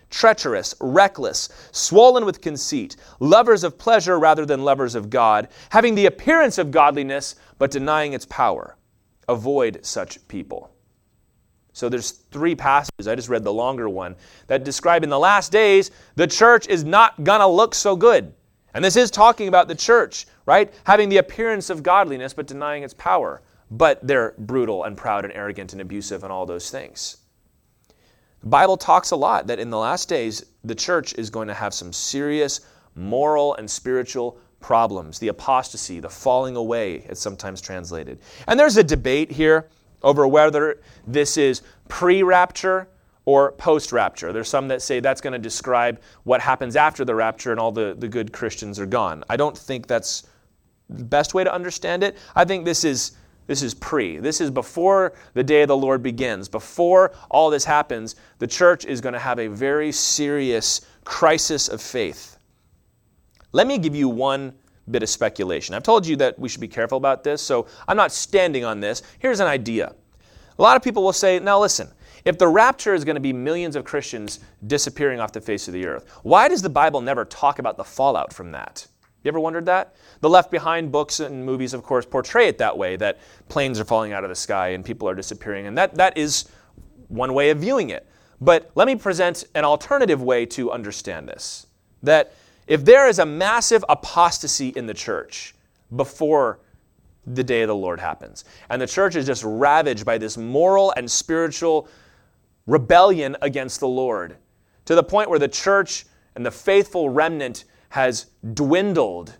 treacherous, 0.11 0.75
reckless, 0.79 1.49
swollen 1.71 2.25
with 2.25 2.41
conceit, 2.41 2.95
lovers 3.19 3.63
of 3.63 3.77
pleasure 3.79 4.19
rather 4.19 4.45
than 4.45 4.63
lovers 4.63 4.93
of 4.93 5.09
God, 5.09 5.47
having 5.69 5.95
the 5.95 6.05
appearance 6.05 6.59
of 6.59 6.69
godliness 6.69 7.35
but 7.57 7.71
denying 7.71 8.13
its 8.13 8.25
power. 8.27 8.77
Avoid 9.27 9.83
such 9.83 10.27
people. 10.27 10.71
So 11.73 11.89
there's 11.89 12.11
three 12.11 12.53
passages. 12.53 13.07
I 13.07 13.15
just 13.15 13.29
read 13.29 13.43
the 13.43 13.53
longer 13.53 13.87
one 13.87 14.15
that 14.47 14.63
describe 14.63 15.03
in 15.03 15.09
the 15.09 15.17
last 15.17 15.51
days 15.51 15.89
the 16.15 16.27
church 16.27 16.67
is 16.67 16.83
not 16.83 17.23
going 17.23 17.39
to 17.39 17.47
look 17.47 17.73
so 17.73 17.95
good. 17.95 18.33
And 18.73 18.83
this 18.83 18.95
is 18.95 19.09
talking 19.09 19.47
about 19.47 19.67
the 19.67 19.75
church, 19.75 20.27
right? 20.45 20.73
Having 20.83 21.09
the 21.09 21.17
appearance 21.17 21.69
of 21.69 21.83
godliness 21.83 22.33
but 22.33 22.47
denying 22.47 22.83
its 22.83 22.93
power. 22.93 23.41
But 23.69 24.05
they're 24.05 24.33
brutal 24.37 24.83
and 24.83 24.97
proud 24.97 25.23
and 25.23 25.33
arrogant 25.33 25.71
and 25.71 25.81
abusive 25.81 26.23
and 26.23 26.31
all 26.31 26.45
those 26.45 26.69
things. 26.69 27.17
The 28.41 28.49
Bible 28.49 28.77
talks 28.77 29.11
a 29.11 29.15
lot 29.15 29.47
that 29.47 29.59
in 29.59 29.69
the 29.69 29.77
last 29.77 30.09
days, 30.09 30.43
the 30.63 30.75
church 30.75 31.13
is 31.15 31.29
going 31.29 31.47
to 31.47 31.53
have 31.53 31.73
some 31.73 31.93
serious 31.93 32.61
moral 32.95 33.55
and 33.55 33.69
spiritual 33.69 34.37
problems. 34.59 35.19
The 35.19 35.27
apostasy, 35.27 35.99
the 35.99 36.09
falling 36.09 36.55
away, 36.55 37.05
it's 37.09 37.21
sometimes 37.21 37.61
translated. 37.61 38.19
And 38.47 38.59
there's 38.59 38.77
a 38.77 38.83
debate 38.83 39.31
here 39.31 39.69
over 40.03 40.27
whether 40.27 40.81
this 41.05 41.37
is 41.37 41.61
pre 41.87 42.23
rapture 42.23 42.87
or 43.25 43.51
post 43.53 43.91
rapture. 43.91 44.33
There's 44.33 44.49
some 44.49 44.67
that 44.69 44.81
say 44.81 44.99
that's 44.99 45.21
going 45.21 45.33
to 45.33 45.39
describe 45.39 46.01
what 46.23 46.41
happens 46.41 46.75
after 46.75 47.05
the 47.05 47.13
rapture 47.13 47.51
and 47.51 47.59
all 47.59 47.71
the, 47.71 47.95
the 47.97 48.07
good 48.07 48.33
Christians 48.33 48.79
are 48.79 48.87
gone. 48.87 49.23
I 49.29 49.37
don't 49.37 49.57
think 49.57 49.87
that's 49.87 50.23
the 50.89 51.03
best 51.03 51.33
way 51.33 51.43
to 51.43 51.53
understand 51.53 52.03
it. 52.03 52.17
I 52.35 52.45
think 52.45 52.65
this 52.65 52.83
is 52.83 53.13
this 53.51 53.61
is 53.61 53.73
pre. 53.73 54.17
This 54.17 54.39
is 54.39 54.49
before 54.49 55.11
the 55.33 55.43
day 55.43 55.63
of 55.63 55.67
the 55.67 55.75
Lord 55.75 56.01
begins. 56.01 56.47
Before 56.47 57.11
all 57.29 57.49
this 57.49 57.65
happens, 57.65 58.15
the 58.39 58.47
church 58.47 58.85
is 58.85 59.01
going 59.01 59.11
to 59.11 59.19
have 59.19 59.39
a 59.39 59.47
very 59.47 59.91
serious 59.91 60.79
crisis 61.03 61.67
of 61.67 61.81
faith. 61.81 62.37
Let 63.51 63.67
me 63.67 63.77
give 63.77 63.93
you 63.93 64.07
one 64.07 64.53
bit 64.89 65.03
of 65.03 65.09
speculation. 65.09 65.75
I've 65.75 65.83
told 65.83 66.07
you 66.07 66.15
that 66.15 66.39
we 66.39 66.47
should 66.47 66.61
be 66.61 66.69
careful 66.69 66.97
about 66.97 67.25
this, 67.25 67.41
so 67.41 67.67
I'm 67.89 67.97
not 67.97 68.13
standing 68.13 68.63
on 68.63 68.79
this. 68.79 69.03
Here's 69.19 69.41
an 69.41 69.47
idea. 69.47 69.95
A 70.57 70.61
lot 70.61 70.77
of 70.77 70.81
people 70.81 71.03
will 71.03 71.11
say, 71.11 71.37
now 71.37 71.59
listen, 71.59 71.89
if 72.23 72.37
the 72.37 72.47
rapture 72.47 72.93
is 72.93 73.03
going 73.03 73.15
to 73.15 73.19
be 73.19 73.33
millions 73.33 73.75
of 73.75 73.83
Christians 73.83 74.39
disappearing 74.65 75.19
off 75.19 75.33
the 75.33 75.41
face 75.41 75.67
of 75.67 75.73
the 75.73 75.85
earth, 75.87 76.09
why 76.23 76.47
does 76.47 76.61
the 76.61 76.69
Bible 76.69 77.01
never 77.01 77.25
talk 77.25 77.59
about 77.59 77.75
the 77.75 77.83
fallout 77.83 78.31
from 78.31 78.53
that? 78.53 78.87
You 79.23 79.29
ever 79.29 79.39
wondered 79.39 79.65
that? 79.67 79.95
The 80.21 80.29
Left 80.29 80.49
Behind 80.49 80.91
books 80.91 81.19
and 81.19 81.45
movies, 81.45 81.73
of 81.73 81.83
course, 81.83 82.05
portray 82.05 82.47
it 82.47 82.57
that 82.57 82.77
way 82.77 82.95
that 82.95 83.19
planes 83.49 83.79
are 83.79 83.85
falling 83.85 84.13
out 84.13 84.23
of 84.23 84.29
the 84.29 84.35
sky 84.35 84.69
and 84.69 84.83
people 84.83 85.07
are 85.07 85.15
disappearing. 85.15 85.67
And 85.67 85.77
that, 85.77 85.95
that 85.95 86.17
is 86.17 86.45
one 87.07 87.33
way 87.33 87.51
of 87.51 87.59
viewing 87.59 87.91
it. 87.91 88.07
But 88.39 88.71
let 88.73 88.87
me 88.87 88.95
present 88.95 89.43
an 89.53 89.63
alternative 89.63 90.21
way 90.21 90.45
to 90.47 90.71
understand 90.71 91.27
this 91.27 91.67
that 92.03 92.33
if 92.65 92.83
there 92.83 93.07
is 93.07 93.19
a 93.19 93.25
massive 93.25 93.85
apostasy 93.87 94.69
in 94.69 94.87
the 94.87 94.93
church 94.93 95.53
before 95.95 96.59
the 97.27 97.43
day 97.43 97.61
of 97.61 97.67
the 97.67 97.75
Lord 97.75 97.99
happens, 97.99 98.43
and 98.71 98.81
the 98.81 98.87
church 98.87 99.15
is 99.15 99.27
just 99.27 99.43
ravaged 99.45 100.03
by 100.03 100.17
this 100.17 100.35
moral 100.35 100.91
and 100.97 101.09
spiritual 101.09 101.87
rebellion 102.65 103.37
against 103.43 103.79
the 103.81 103.87
Lord 103.87 104.37
to 104.85 104.95
the 104.95 105.03
point 105.03 105.29
where 105.29 105.37
the 105.37 105.47
church 105.47 106.05
and 106.35 106.43
the 106.43 106.49
faithful 106.49 107.09
remnant 107.09 107.65
has 107.91 108.27
dwindled. 108.53 109.37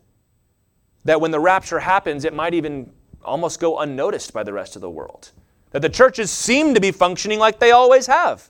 That 1.05 1.20
when 1.20 1.31
the 1.31 1.39
rapture 1.39 1.79
happens, 1.79 2.25
it 2.25 2.34
might 2.34 2.53
even 2.53 2.91
almost 3.24 3.60
go 3.60 3.79
unnoticed 3.79 4.34
by 4.34 4.43
the 4.43 4.53
rest 4.53 4.75
of 4.75 4.81
the 4.81 4.89
world. 4.89 5.31
That 5.72 5.81
the 5.81 5.89
churches 5.89 6.29
seem 6.29 6.74
to 6.74 6.81
be 6.81 6.91
functioning 6.91 7.39
like 7.39 7.60
they 7.60 7.72
always 7.72 8.08
have. 8.08 8.50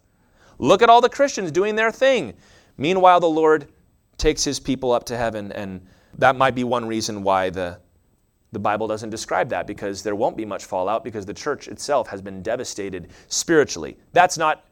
Look 0.57 0.81
at 0.81 0.89
all 0.89 1.01
the 1.01 1.09
Christians 1.09 1.51
doing 1.51 1.75
their 1.75 1.91
thing. 1.91 2.33
Meanwhile, 2.77 3.19
the 3.19 3.29
Lord 3.29 3.67
takes 4.17 4.43
his 4.43 4.59
people 4.59 4.91
up 4.91 5.05
to 5.05 5.17
heaven, 5.17 5.51
and 5.51 5.85
that 6.17 6.35
might 6.35 6.55
be 6.55 6.63
one 6.63 6.87
reason 6.87 7.23
why 7.23 7.49
the 7.49 7.79
the 8.53 8.59
Bible 8.59 8.85
doesn't 8.85 9.11
describe 9.11 9.47
that 9.49 9.65
because 9.65 10.03
there 10.03 10.15
won't 10.15 10.35
be 10.35 10.43
much 10.43 10.65
fallout 10.65 11.05
because 11.05 11.25
the 11.25 11.33
church 11.33 11.69
itself 11.69 12.09
has 12.09 12.21
been 12.21 12.41
devastated 12.41 13.07
spiritually. 13.29 13.97
That's 14.11 14.37
not 14.37 14.65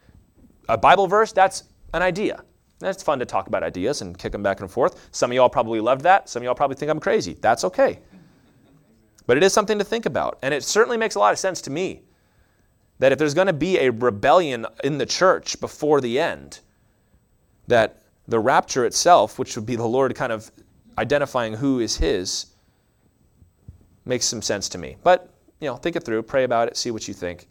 a 0.67 0.77
Bible 0.77 1.07
verse, 1.07 1.31
that's 1.31 1.63
an 1.93 2.01
idea. 2.01 2.43
That's 2.79 3.03
fun 3.03 3.19
to 3.19 3.25
talk 3.25 3.47
about 3.47 3.61
ideas 3.61 4.01
and 4.01 4.17
kick 4.17 4.31
them 4.31 4.41
back 4.41 4.61
and 4.61 4.71
forth. 4.71 5.09
Some 5.11 5.31
of 5.31 5.35
y'all 5.35 5.49
probably 5.49 5.81
loved 5.81 6.01
that. 6.03 6.29
Some 6.29 6.41
of 6.41 6.45
y'all 6.45 6.55
probably 6.55 6.77
think 6.77 6.89
I'm 6.89 6.99
crazy. 6.99 7.37
That's 7.41 7.63
okay. 7.65 7.99
But 9.27 9.37
it 9.37 9.43
is 9.43 9.53
something 9.53 9.77
to 9.77 9.83
think 9.83 10.05
about. 10.05 10.39
And 10.41 10.53
it 10.53 10.63
certainly 10.63 10.97
makes 10.97 11.15
a 11.15 11.19
lot 11.19 11.33
of 11.33 11.39
sense 11.39 11.61
to 11.61 11.69
me 11.69 12.01
that 12.99 13.11
if 13.11 13.19
there's 13.19 13.33
going 13.33 13.47
to 13.47 13.53
be 13.53 13.77
a 13.79 13.91
rebellion 13.91 14.65
in 14.83 14.97
the 14.97 15.05
church 15.05 15.59
before 15.59 15.99
the 16.01 16.19
end, 16.19 16.59
that 17.67 18.01
the 18.27 18.39
rapture 18.39 18.85
itself, 18.85 19.37
which 19.37 19.55
would 19.55 19.65
be 19.65 19.75
the 19.75 19.85
Lord 19.85 20.15
kind 20.15 20.31
of 20.31 20.49
identifying 20.97 21.53
who 21.53 21.79
is 21.79 21.97
His, 21.97 22.47
makes 24.05 24.25
some 24.25 24.41
sense 24.41 24.69
to 24.69 24.77
me. 24.77 24.97
But, 25.03 25.29
you 25.59 25.67
know, 25.67 25.75
think 25.75 25.95
it 25.95 26.03
through, 26.03 26.23
pray 26.23 26.43
about 26.43 26.67
it, 26.67 26.77
see 26.77 26.91
what 26.91 27.07
you 27.07 27.13
think. 27.13 27.47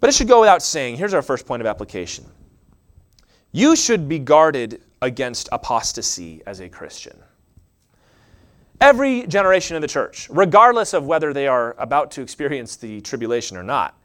But 0.00 0.08
it 0.08 0.14
should 0.14 0.28
go 0.28 0.40
without 0.40 0.62
saying 0.62 0.96
here's 0.96 1.14
our 1.14 1.22
first 1.22 1.46
point 1.46 1.62
of 1.62 1.66
application. 1.66 2.26
You 3.56 3.76
should 3.76 4.08
be 4.08 4.18
guarded 4.18 4.82
against 5.00 5.48
apostasy 5.52 6.42
as 6.44 6.58
a 6.58 6.68
Christian. 6.68 7.16
Every 8.80 9.28
generation 9.28 9.76
of 9.76 9.80
the 9.80 9.86
church, 9.86 10.26
regardless 10.28 10.92
of 10.92 11.06
whether 11.06 11.32
they 11.32 11.46
are 11.46 11.76
about 11.78 12.10
to 12.12 12.20
experience 12.20 12.74
the 12.74 13.00
tribulation 13.02 13.56
or 13.56 13.62
not, 13.62 13.96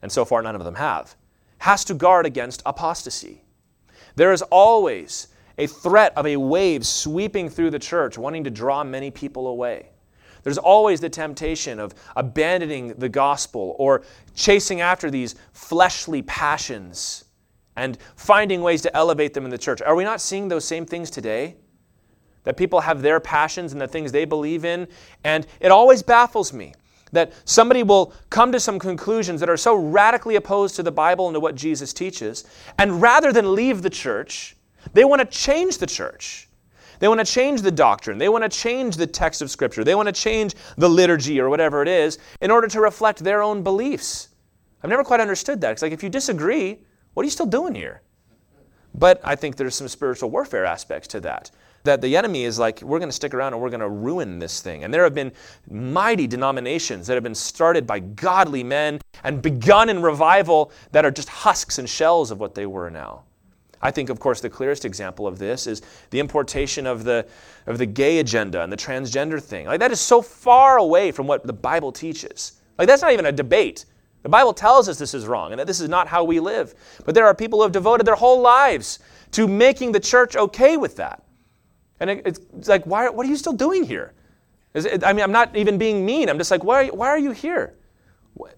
and 0.00 0.10
so 0.10 0.24
far 0.24 0.40
none 0.40 0.56
of 0.56 0.64
them 0.64 0.76
have, 0.76 1.16
has 1.58 1.84
to 1.84 1.92
guard 1.92 2.24
against 2.24 2.62
apostasy. 2.64 3.44
There 4.16 4.32
is 4.32 4.40
always 4.40 5.28
a 5.58 5.66
threat 5.66 6.14
of 6.16 6.24
a 6.24 6.38
wave 6.38 6.86
sweeping 6.86 7.50
through 7.50 7.72
the 7.72 7.78
church, 7.78 8.16
wanting 8.16 8.44
to 8.44 8.50
draw 8.50 8.82
many 8.84 9.10
people 9.10 9.48
away. 9.48 9.90
There's 10.44 10.56
always 10.56 11.00
the 11.00 11.10
temptation 11.10 11.78
of 11.78 11.94
abandoning 12.16 12.94
the 12.94 13.10
gospel 13.10 13.76
or 13.78 14.02
chasing 14.34 14.80
after 14.80 15.10
these 15.10 15.34
fleshly 15.52 16.22
passions 16.22 17.23
and 17.76 17.98
finding 18.16 18.62
ways 18.62 18.82
to 18.82 18.96
elevate 18.96 19.34
them 19.34 19.44
in 19.44 19.50
the 19.50 19.58
church. 19.58 19.82
Are 19.82 19.94
we 19.94 20.04
not 20.04 20.20
seeing 20.20 20.48
those 20.48 20.64
same 20.64 20.86
things 20.86 21.10
today? 21.10 21.56
That 22.44 22.56
people 22.56 22.80
have 22.80 23.02
their 23.02 23.20
passions 23.20 23.72
and 23.72 23.80
the 23.80 23.88
things 23.88 24.12
they 24.12 24.24
believe 24.24 24.64
in, 24.64 24.86
and 25.24 25.46
it 25.60 25.70
always 25.70 26.02
baffles 26.02 26.52
me 26.52 26.74
that 27.14 27.32
somebody 27.44 27.82
will 27.82 28.12
come 28.28 28.52
to 28.52 28.60
some 28.60 28.78
conclusions 28.78 29.40
that 29.40 29.48
are 29.48 29.56
so 29.56 29.74
radically 29.74 30.36
opposed 30.36 30.76
to 30.76 30.82
the 30.82 30.92
Bible 30.92 31.28
and 31.28 31.34
to 31.34 31.40
what 31.40 31.54
Jesus 31.54 31.92
teaches, 31.92 32.44
and 32.78 33.00
rather 33.00 33.32
than 33.32 33.54
leave 33.54 33.82
the 33.82 33.90
church, 33.90 34.56
they 34.92 35.04
want 35.04 35.20
to 35.20 35.26
change 35.26 35.78
the 35.78 35.86
church. 35.86 36.48
They 36.98 37.08
want 37.08 37.20
to 37.20 37.26
change 37.26 37.62
the 37.62 37.70
doctrine. 37.70 38.18
They 38.18 38.28
want 38.28 38.44
to 38.44 38.48
change 38.48 38.96
the 38.96 39.06
text 39.06 39.42
of 39.42 39.50
Scripture. 39.50 39.84
They 39.84 39.94
want 39.94 40.06
to 40.06 40.12
change 40.12 40.54
the 40.76 40.88
liturgy 40.88 41.40
or 41.40 41.50
whatever 41.50 41.82
it 41.82 41.88
is 41.88 42.18
in 42.40 42.50
order 42.50 42.68
to 42.68 42.80
reflect 42.80 43.18
their 43.18 43.42
own 43.42 43.62
beliefs. 43.62 44.28
I've 44.82 44.90
never 44.90 45.04
quite 45.04 45.20
understood 45.20 45.60
that. 45.62 45.72
It's 45.72 45.82
like 45.82 45.92
if 45.92 46.02
you 46.02 46.08
disagree, 46.08 46.80
what 47.14 47.22
are 47.22 47.24
you 47.24 47.30
still 47.30 47.46
doing 47.46 47.74
here? 47.74 48.02
But 48.94 49.20
I 49.24 49.34
think 49.34 49.56
there's 49.56 49.74
some 49.74 49.88
spiritual 49.88 50.30
warfare 50.30 50.64
aspects 50.64 51.08
to 51.08 51.20
that. 51.20 51.50
That 51.82 52.00
the 52.00 52.16
enemy 52.16 52.44
is 52.44 52.58
like, 52.58 52.80
we're 52.80 52.98
going 52.98 53.10
to 53.10 53.14
stick 53.14 53.34
around 53.34 53.52
and 53.52 53.60
we're 53.60 53.70
going 53.70 53.80
to 53.80 53.88
ruin 53.88 54.38
this 54.38 54.62
thing. 54.62 54.84
And 54.84 54.94
there 54.94 55.04
have 55.04 55.14
been 55.14 55.32
mighty 55.68 56.26
denominations 56.26 57.06
that 57.06 57.14
have 57.14 57.22
been 57.22 57.34
started 57.34 57.86
by 57.86 57.98
godly 57.98 58.62
men 58.62 59.00
and 59.22 59.42
begun 59.42 59.90
in 59.90 60.00
revival 60.00 60.72
that 60.92 61.04
are 61.04 61.10
just 61.10 61.28
husks 61.28 61.78
and 61.78 61.88
shells 61.88 62.30
of 62.30 62.40
what 62.40 62.54
they 62.54 62.66
were 62.66 62.90
now. 62.90 63.24
I 63.82 63.90
think, 63.90 64.08
of 64.08 64.18
course, 64.18 64.40
the 64.40 64.48
clearest 64.48 64.86
example 64.86 65.26
of 65.26 65.38
this 65.38 65.66
is 65.66 65.82
the 66.08 66.18
importation 66.18 66.86
of 66.86 67.04
the, 67.04 67.26
of 67.66 67.76
the 67.76 67.84
gay 67.84 68.18
agenda 68.18 68.62
and 68.62 68.72
the 68.72 68.78
transgender 68.78 69.42
thing. 69.42 69.66
Like, 69.66 69.80
that 69.80 69.92
is 69.92 70.00
so 70.00 70.22
far 70.22 70.78
away 70.78 71.12
from 71.12 71.26
what 71.26 71.46
the 71.46 71.52
Bible 71.52 71.92
teaches. 71.92 72.52
Like, 72.78 72.88
that's 72.88 73.02
not 73.02 73.12
even 73.12 73.26
a 73.26 73.32
debate. 73.32 73.84
The 74.24 74.30
Bible 74.30 74.54
tells 74.54 74.88
us 74.88 74.98
this 74.98 75.12
is 75.12 75.26
wrong 75.26 75.52
and 75.52 75.60
that 75.60 75.66
this 75.66 75.80
is 75.80 75.88
not 75.88 76.08
how 76.08 76.24
we 76.24 76.40
live. 76.40 76.74
But 77.04 77.14
there 77.14 77.26
are 77.26 77.34
people 77.34 77.58
who 77.58 77.64
have 77.64 77.72
devoted 77.72 78.06
their 78.06 78.14
whole 78.14 78.40
lives 78.40 78.98
to 79.32 79.46
making 79.46 79.92
the 79.92 80.00
church 80.00 80.34
okay 80.34 80.78
with 80.78 80.96
that. 80.96 81.22
And 82.00 82.10
it's 82.10 82.40
like, 82.66 82.84
why, 82.84 83.10
what 83.10 83.26
are 83.26 83.28
you 83.28 83.36
still 83.36 83.52
doing 83.52 83.84
here? 83.84 84.14
It, 84.72 85.04
I 85.04 85.12
mean, 85.12 85.22
I'm 85.22 85.30
not 85.30 85.54
even 85.54 85.76
being 85.76 86.06
mean. 86.06 86.30
I'm 86.30 86.38
just 86.38 86.50
like, 86.50 86.64
why, 86.64 86.88
why 86.88 87.08
are 87.08 87.18
you 87.18 87.32
here? 87.32 87.76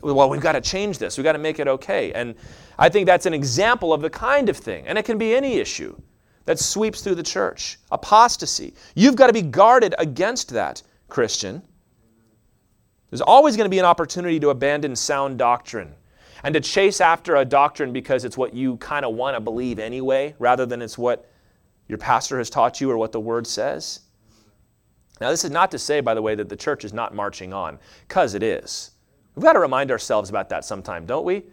Well, 0.00 0.30
we've 0.30 0.40
got 0.40 0.52
to 0.52 0.60
change 0.60 0.98
this. 0.98 1.18
We've 1.18 1.24
got 1.24 1.32
to 1.32 1.38
make 1.38 1.58
it 1.58 1.66
okay. 1.66 2.12
And 2.12 2.36
I 2.78 2.88
think 2.88 3.06
that's 3.06 3.26
an 3.26 3.34
example 3.34 3.92
of 3.92 4.02
the 4.02 4.08
kind 4.08 4.48
of 4.48 4.56
thing. 4.56 4.86
And 4.86 4.96
it 4.96 5.04
can 5.04 5.18
be 5.18 5.34
any 5.34 5.54
issue 5.54 6.00
that 6.44 6.60
sweeps 6.60 7.02
through 7.02 7.16
the 7.16 7.24
church 7.24 7.78
apostasy. 7.90 8.72
You've 8.94 9.16
got 9.16 9.26
to 9.26 9.32
be 9.32 9.42
guarded 9.42 9.96
against 9.98 10.50
that, 10.50 10.82
Christian. 11.08 11.62
There's 13.16 13.22
always 13.26 13.56
going 13.56 13.64
to 13.64 13.70
be 13.70 13.78
an 13.78 13.86
opportunity 13.86 14.38
to 14.40 14.50
abandon 14.50 14.94
sound 14.94 15.38
doctrine 15.38 15.94
and 16.44 16.52
to 16.52 16.60
chase 16.60 17.00
after 17.00 17.36
a 17.36 17.46
doctrine 17.46 17.90
because 17.90 18.26
it's 18.26 18.36
what 18.36 18.52
you 18.52 18.76
kind 18.76 19.06
of 19.06 19.14
want 19.14 19.34
to 19.34 19.40
believe 19.40 19.78
anyway, 19.78 20.34
rather 20.38 20.66
than 20.66 20.82
it's 20.82 20.98
what 20.98 21.26
your 21.88 21.96
pastor 21.96 22.36
has 22.36 22.50
taught 22.50 22.78
you 22.78 22.90
or 22.90 22.98
what 22.98 23.12
the 23.12 23.20
word 23.20 23.46
says. 23.46 24.00
Now, 25.18 25.30
this 25.30 25.46
is 25.46 25.50
not 25.50 25.70
to 25.70 25.78
say, 25.78 26.02
by 26.02 26.12
the 26.12 26.20
way, 26.20 26.34
that 26.34 26.50
the 26.50 26.56
church 26.56 26.84
is 26.84 26.92
not 26.92 27.14
marching 27.14 27.54
on, 27.54 27.78
because 28.06 28.34
it 28.34 28.42
is. 28.42 28.90
We've 29.34 29.42
got 29.42 29.54
to 29.54 29.60
remind 29.60 29.90
ourselves 29.90 30.28
about 30.28 30.50
that 30.50 30.66
sometime, 30.66 31.06
don't 31.06 31.24
we? 31.24 31.44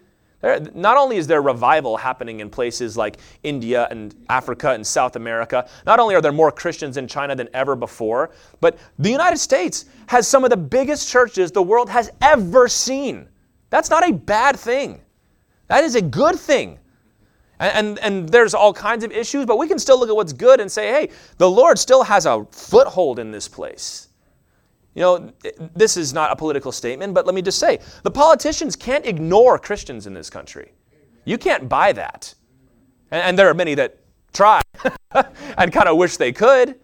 Uh, 0.43 0.59
not 0.73 0.97
only 0.97 1.15
is 1.15 1.25
there 1.25 1.41
revival 1.41 1.95
happening 1.95 2.41
in 2.41 2.49
places 2.49 2.97
like 2.97 3.17
India 3.43 3.87
and 3.89 4.13
Africa 4.27 4.71
and 4.71 4.85
South 4.85 5.15
America, 5.15 5.69
not 5.85 5.99
only 5.99 6.15
are 6.15 6.21
there 6.21 6.33
more 6.33 6.51
Christians 6.51 6.97
in 6.97 7.07
China 7.07 7.33
than 7.35 7.47
ever 7.53 7.75
before, 7.75 8.31
but 8.59 8.77
the 8.99 9.09
United 9.09 9.37
States 9.37 9.85
has 10.07 10.27
some 10.27 10.43
of 10.43 10.49
the 10.49 10.57
biggest 10.57 11.07
churches 11.07 11.51
the 11.51 11.63
world 11.63 11.89
has 11.89 12.11
ever 12.21 12.67
seen. 12.67 13.29
That's 13.69 13.89
not 13.89 14.07
a 14.07 14.11
bad 14.11 14.59
thing. 14.59 15.01
That 15.67 15.85
is 15.85 15.95
a 15.95 16.01
good 16.01 16.37
thing. 16.37 16.77
And, 17.59 17.97
and, 17.97 17.99
and, 17.99 18.29
there's 18.29 18.53
all 18.53 18.73
kinds 18.73 19.05
of 19.05 19.11
issues, 19.11 19.45
but 19.45 19.57
we 19.57 19.67
can 19.67 19.79
still 19.79 19.97
look 19.97 20.09
at 20.09 20.15
what's 20.15 20.33
good 20.33 20.59
and 20.59 20.69
say, 20.69 20.91
hey, 20.91 21.09
the 21.37 21.49
Lord 21.49 21.79
still 21.79 22.03
has 22.03 22.25
a 22.25 22.45
foothold 22.51 23.19
in 23.19 23.31
this 23.31 23.47
place. 23.47 24.09
You 24.95 25.01
know, 25.01 25.33
this 25.75 25.97
is 25.97 26.13
not 26.13 26.31
a 26.31 26.35
political 26.35 26.71
statement, 26.71 27.13
but 27.13 27.25
let 27.25 27.33
me 27.33 27.41
just 27.41 27.59
say 27.59 27.79
the 28.03 28.11
politicians 28.11 28.75
can't 28.75 29.05
ignore 29.05 29.57
Christians 29.57 30.05
in 30.05 30.13
this 30.13 30.29
country. 30.29 30.71
You 31.25 31.37
can't 31.37 31.67
buy 31.67 31.93
that. 31.93 32.33
And, 33.11 33.23
and 33.23 33.39
there 33.39 33.49
are 33.49 33.53
many 33.53 33.75
that 33.75 33.99
try 34.33 34.61
and 35.57 35.71
kind 35.71 35.87
of 35.87 35.97
wish 35.97 36.17
they 36.17 36.31
could. 36.31 36.79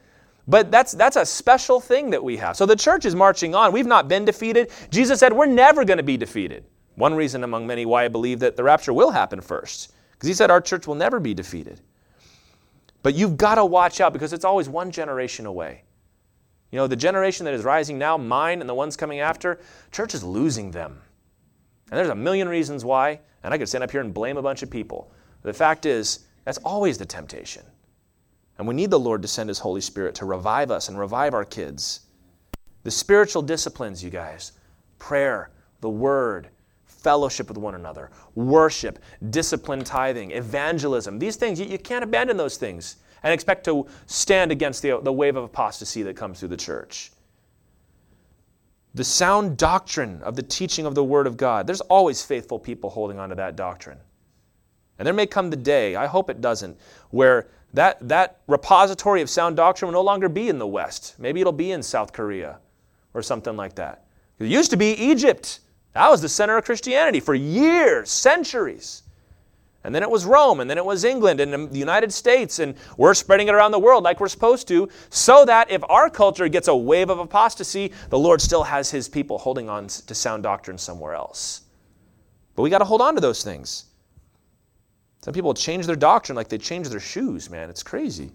But 0.47 0.71
that's, 0.71 0.93
that's 0.93 1.15
a 1.15 1.25
special 1.25 1.79
thing 1.79 2.09
that 2.09 2.23
we 2.23 2.35
have. 2.37 2.57
So 2.57 2.65
the 2.65 2.75
church 2.75 3.05
is 3.05 3.13
marching 3.13 3.53
on. 3.53 3.71
We've 3.71 3.85
not 3.85 4.07
been 4.07 4.25
defeated. 4.25 4.71
Jesus 4.89 5.19
said 5.19 5.31
we're 5.31 5.45
never 5.45 5.85
going 5.85 5.97
to 5.97 6.03
be 6.03 6.17
defeated. 6.17 6.65
One 6.95 7.13
reason 7.13 7.43
among 7.43 7.67
many 7.67 7.85
why 7.85 8.05
I 8.05 8.07
believe 8.07 8.39
that 8.39 8.55
the 8.55 8.63
rapture 8.63 8.91
will 8.91 9.11
happen 9.11 9.41
first. 9.41 9.93
Because 10.13 10.27
he 10.27 10.33
said 10.33 10.49
our 10.49 10.59
church 10.59 10.87
will 10.87 10.95
never 10.95 11.19
be 11.19 11.35
defeated. 11.35 11.81
But 13.03 13.13
you've 13.13 13.37
got 13.37 13.55
to 13.55 13.65
watch 13.65 14.01
out 14.01 14.11
because 14.11 14.33
it's 14.33 14.43
always 14.43 14.67
one 14.67 14.89
generation 14.91 15.45
away. 15.45 15.83
You 16.71 16.77
know, 16.77 16.87
the 16.87 16.95
generation 16.95 17.45
that 17.45 17.53
is 17.53 17.63
rising 17.63 17.97
now, 17.97 18.17
mine 18.17 18.61
and 18.61 18.69
the 18.69 18.75
ones 18.75 18.95
coming 18.95 19.19
after, 19.19 19.59
church 19.91 20.13
is 20.13 20.23
losing 20.23 20.71
them. 20.71 21.01
And 21.89 21.97
there's 21.97 22.09
a 22.09 22.15
million 22.15 22.47
reasons 22.47 22.85
why, 22.85 23.19
and 23.43 23.53
I 23.53 23.57
could 23.57 23.67
stand 23.67 23.83
up 23.83 23.91
here 23.91 24.01
and 24.01 24.13
blame 24.13 24.37
a 24.37 24.41
bunch 24.41 24.61
of 24.61 24.69
people. 24.69 25.11
But 25.41 25.49
the 25.49 25.57
fact 25.57 25.85
is, 25.85 26.25
that's 26.45 26.59
always 26.59 26.97
the 26.97 27.05
temptation. 27.05 27.63
And 28.57 28.67
we 28.67 28.75
need 28.75 28.91
the 28.91 28.99
Lord 28.99 29.21
to 29.23 29.27
send 29.27 29.49
His 29.49 29.59
Holy 29.59 29.81
Spirit 29.81 30.13
to 30.15 30.25
revive 30.25 30.69
us 30.69 30.89
and 30.89 30.99
revive 30.99 31.33
our 31.33 31.45
kids. 31.45 32.01
The 32.83 32.91
spiritual 32.91 33.41
disciplines, 33.41 34.03
you 34.03 34.09
guys 34.09 34.51
prayer, 34.99 35.49
the 35.79 35.89
Word, 35.89 36.49
fellowship 36.85 37.47
with 37.47 37.57
one 37.57 37.75
another, 37.75 38.11
worship, 38.35 38.99
discipline 39.29 39.83
tithing, 39.83 40.31
evangelism 40.31 41.17
these 41.17 41.37
things, 41.37 41.59
you, 41.59 41.65
you 41.65 41.79
can't 41.79 42.03
abandon 42.03 42.35
those 42.35 42.57
things 42.57 42.97
and 43.23 43.33
expect 43.33 43.65
to 43.65 43.87
stand 44.05 44.51
against 44.51 44.81
the, 44.81 44.99
the 45.01 45.13
wave 45.13 45.35
of 45.35 45.43
apostasy 45.43 46.03
that 46.03 46.15
comes 46.15 46.39
through 46.39 46.49
the 46.49 46.57
church. 46.57 47.11
The 48.95 49.03
sound 49.03 49.57
doctrine 49.57 50.21
of 50.23 50.35
the 50.35 50.41
teaching 50.41 50.85
of 50.85 50.95
the 50.95 51.03
Word 51.03 51.27
of 51.27 51.37
God, 51.37 51.67
there's 51.67 51.81
always 51.81 52.23
faithful 52.23 52.57
people 52.59 52.89
holding 52.89 53.19
on 53.19 53.29
to 53.29 53.35
that 53.35 53.55
doctrine. 53.55 53.99
And 54.97 55.05
there 55.05 55.13
may 55.13 55.27
come 55.27 55.49
the 55.49 55.55
day, 55.55 55.95
I 55.95 56.07
hope 56.07 56.29
it 56.29 56.41
doesn't, 56.41 56.77
where 57.11 57.47
that, 57.73 57.97
that 58.07 58.41
repository 58.47 59.21
of 59.21 59.29
sound 59.29 59.55
doctrine 59.55 59.87
will 59.87 59.99
no 59.99 60.05
longer 60.05 60.27
be 60.27 60.49
in 60.49 60.59
the 60.59 60.67
West. 60.67 61.15
Maybe 61.19 61.39
it'll 61.39 61.53
be 61.53 61.71
in 61.71 61.83
South 61.83 62.11
Korea 62.11 62.59
or 63.13 63.21
something 63.21 63.55
like 63.55 63.75
that. 63.75 64.05
It 64.39 64.47
used 64.47 64.71
to 64.71 64.77
be 64.77 64.93
Egypt. 64.93 65.59
That 65.93 66.09
was 66.09 66.21
the 66.21 66.29
center 66.29 66.57
of 66.57 66.65
Christianity 66.65 67.19
for 67.19 67.35
years, 67.35 68.09
centuries. 68.09 69.03
And 69.83 69.95
then 69.95 70.03
it 70.03 70.11
was 70.11 70.25
Rome, 70.25 70.59
and 70.59 70.69
then 70.69 70.77
it 70.77 70.83
was 70.83 71.05
England 71.05 71.39
and 71.39 71.71
the 71.71 71.79
United 71.79 72.11
States, 72.11 72.59
and 72.59 72.75
we're 72.97 73.13
spreading 73.13 73.47
it 73.47 73.53
around 73.53 73.71
the 73.71 73.79
world 73.79 74.03
like 74.03 74.19
we're 74.19 74.27
supposed 74.27 74.67
to, 74.67 74.89
so 75.09 75.45
that 75.45 75.71
if 75.71 75.81
our 75.89 76.09
culture 76.09 76.49
gets 76.49 76.67
a 76.67 76.75
wave 76.75 77.09
of 77.09 77.19
apostasy, 77.19 77.93
the 78.09 78.19
Lord 78.19 78.41
still 78.41 78.63
has 78.63 78.91
his 78.91 79.07
people 79.07 79.37
holding 79.37 79.69
on 79.69 79.87
to 79.87 80.13
sound 80.13 80.43
doctrine 80.43 80.77
somewhere 80.77 81.13
else. 81.13 81.61
But 82.55 82.63
we 82.63 82.69
got 82.69 82.79
to 82.79 82.85
hold 82.85 83.01
on 83.01 83.15
to 83.15 83.21
those 83.21 83.41
things. 83.41 83.85
Some 85.21 85.33
people 85.33 85.53
change 85.53 85.85
their 85.85 85.95
doctrine 85.95 86.35
like 86.35 86.49
they 86.49 86.57
change 86.57 86.89
their 86.89 86.99
shoes, 86.99 87.49
man. 87.49 87.69
It's 87.69 87.83
crazy. 87.83 88.31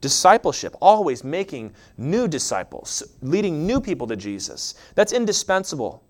Discipleship, 0.00 0.74
always 0.80 1.22
making 1.22 1.74
new 1.98 2.28
disciples, 2.28 3.02
leading 3.20 3.66
new 3.66 3.80
people 3.80 4.06
to 4.06 4.16
Jesus. 4.16 4.74
That's 4.94 5.12
indispensable. 5.12 6.02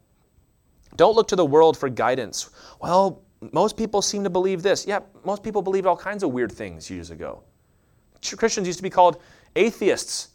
Don't 0.96 1.16
look 1.16 1.28
to 1.28 1.36
the 1.36 1.44
world 1.44 1.76
for 1.76 1.88
guidance. 1.88 2.50
Well, 2.80 3.22
most 3.52 3.76
people 3.76 4.00
seem 4.00 4.24
to 4.24 4.30
believe 4.30 4.62
this. 4.62 4.86
Yeah, 4.86 5.00
most 5.24 5.42
people 5.42 5.62
believed 5.62 5.86
all 5.86 5.96
kinds 5.96 6.22
of 6.22 6.30
weird 6.30 6.52
things 6.52 6.90
years 6.90 7.10
ago. 7.10 7.42
Christians 8.36 8.66
used 8.66 8.78
to 8.78 8.82
be 8.82 8.90
called 8.90 9.20
atheists 9.56 10.28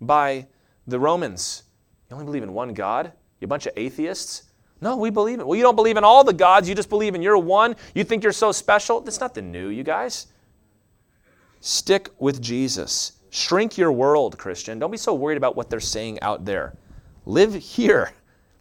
by 0.00 0.46
the 0.86 0.98
Romans. 0.98 1.64
You 2.08 2.14
only 2.14 2.26
believe 2.26 2.42
in 2.42 2.52
one 2.52 2.72
God? 2.72 3.12
You 3.40 3.46
bunch 3.46 3.66
of 3.66 3.72
atheists? 3.76 4.44
No, 4.80 4.96
we 4.96 5.10
believe 5.10 5.40
it. 5.40 5.46
Well, 5.46 5.56
you 5.56 5.62
don't 5.62 5.76
believe 5.76 5.96
in 5.96 6.04
all 6.04 6.24
the 6.24 6.32
gods. 6.32 6.68
You 6.68 6.74
just 6.74 6.88
believe 6.88 7.14
in 7.14 7.22
your 7.22 7.38
one. 7.38 7.76
You 7.94 8.04
think 8.04 8.22
you're 8.22 8.32
so 8.32 8.52
special. 8.52 9.00
That's 9.00 9.20
nothing 9.20 9.50
new, 9.50 9.68
you 9.68 9.82
guys. 9.82 10.26
Stick 11.60 12.10
with 12.18 12.40
Jesus. 12.40 13.12
Shrink 13.30 13.76
your 13.78 13.92
world, 13.92 14.38
Christian. 14.38 14.78
Don't 14.78 14.90
be 14.90 14.96
so 14.96 15.14
worried 15.14 15.36
about 15.36 15.56
what 15.56 15.70
they're 15.70 15.80
saying 15.80 16.20
out 16.20 16.44
there. 16.44 16.76
Live 17.26 17.54
here. 17.54 18.12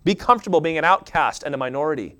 Be 0.04 0.16
comfortable 0.16 0.62
being 0.62 0.78
an 0.78 0.86
outcast 0.86 1.44
and 1.44 1.56
a 1.56 1.58
minority. 1.58 2.18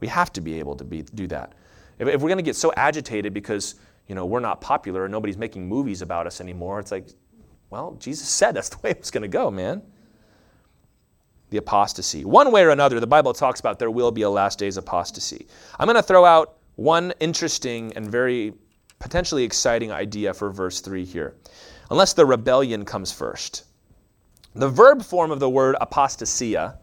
We 0.00 0.08
have 0.08 0.32
to 0.34 0.40
be 0.40 0.58
able 0.58 0.76
to 0.76 0.84
be, 0.84 1.02
do 1.02 1.26
that. 1.28 1.54
If, 1.98 2.08
if 2.08 2.20
we're 2.20 2.28
going 2.28 2.38
to 2.38 2.42
get 2.42 2.56
so 2.56 2.72
agitated 2.76 3.32
because 3.32 3.76
you 4.06 4.14
know 4.14 4.26
we're 4.26 4.40
not 4.40 4.60
popular 4.60 5.04
and 5.04 5.12
nobody's 5.12 5.36
making 5.36 5.68
movies 5.68 6.02
about 6.02 6.26
us 6.26 6.40
anymore, 6.40 6.80
it's 6.80 6.90
like, 6.90 7.08
well, 7.70 7.96
Jesus 8.00 8.28
said 8.28 8.52
that's 8.52 8.68
the 8.70 8.78
way 8.82 8.90
it's 8.90 9.10
going 9.10 9.22
to 9.22 9.28
go, 9.28 9.50
man. 9.50 9.82
The 11.50 11.58
apostasy. 11.58 12.24
One 12.24 12.52
way 12.52 12.62
or 12.62 12.70
another, 12.70 13.00
the 13.00 13.06
Bible 13.06 13.32
talks 13.32 13.60
about 13.60 13.78
there 13.78 13.90
will 13.90 14.12
be 14.12 14.22
a 14.22 14.30
last 14.30 14.58
days 14.58 14.76
apostasy. 14.76 15.46
I'm 15.78 15.86
going 15.86 15.96
to 15.96 16.02
throw 16.02 16.24
out 16.24 16.58
one 16.76 17.12
interesting 17.18 17.92
and 17.96 18.08
very 18.08 18.54
potentially 19.00 19.42
exciting 19.42 19.90
idea 19.90 20.32
for 20.32 20.50
verse 20.50 20.80
3 20.80 21.04
here. 21.04 21.34
Unless 21.90 22.12
the 22.12 22.24
rebellion 22.24 22.84
comes 22.84 23.10
first. 23.10 23.64
The 24.54 24.68
verb 24.68 25.02
form 25.02 25.30
of 25.30 25.40
the 25.40 25.50
word 25.50 25.76
apostasia 25.80 26.78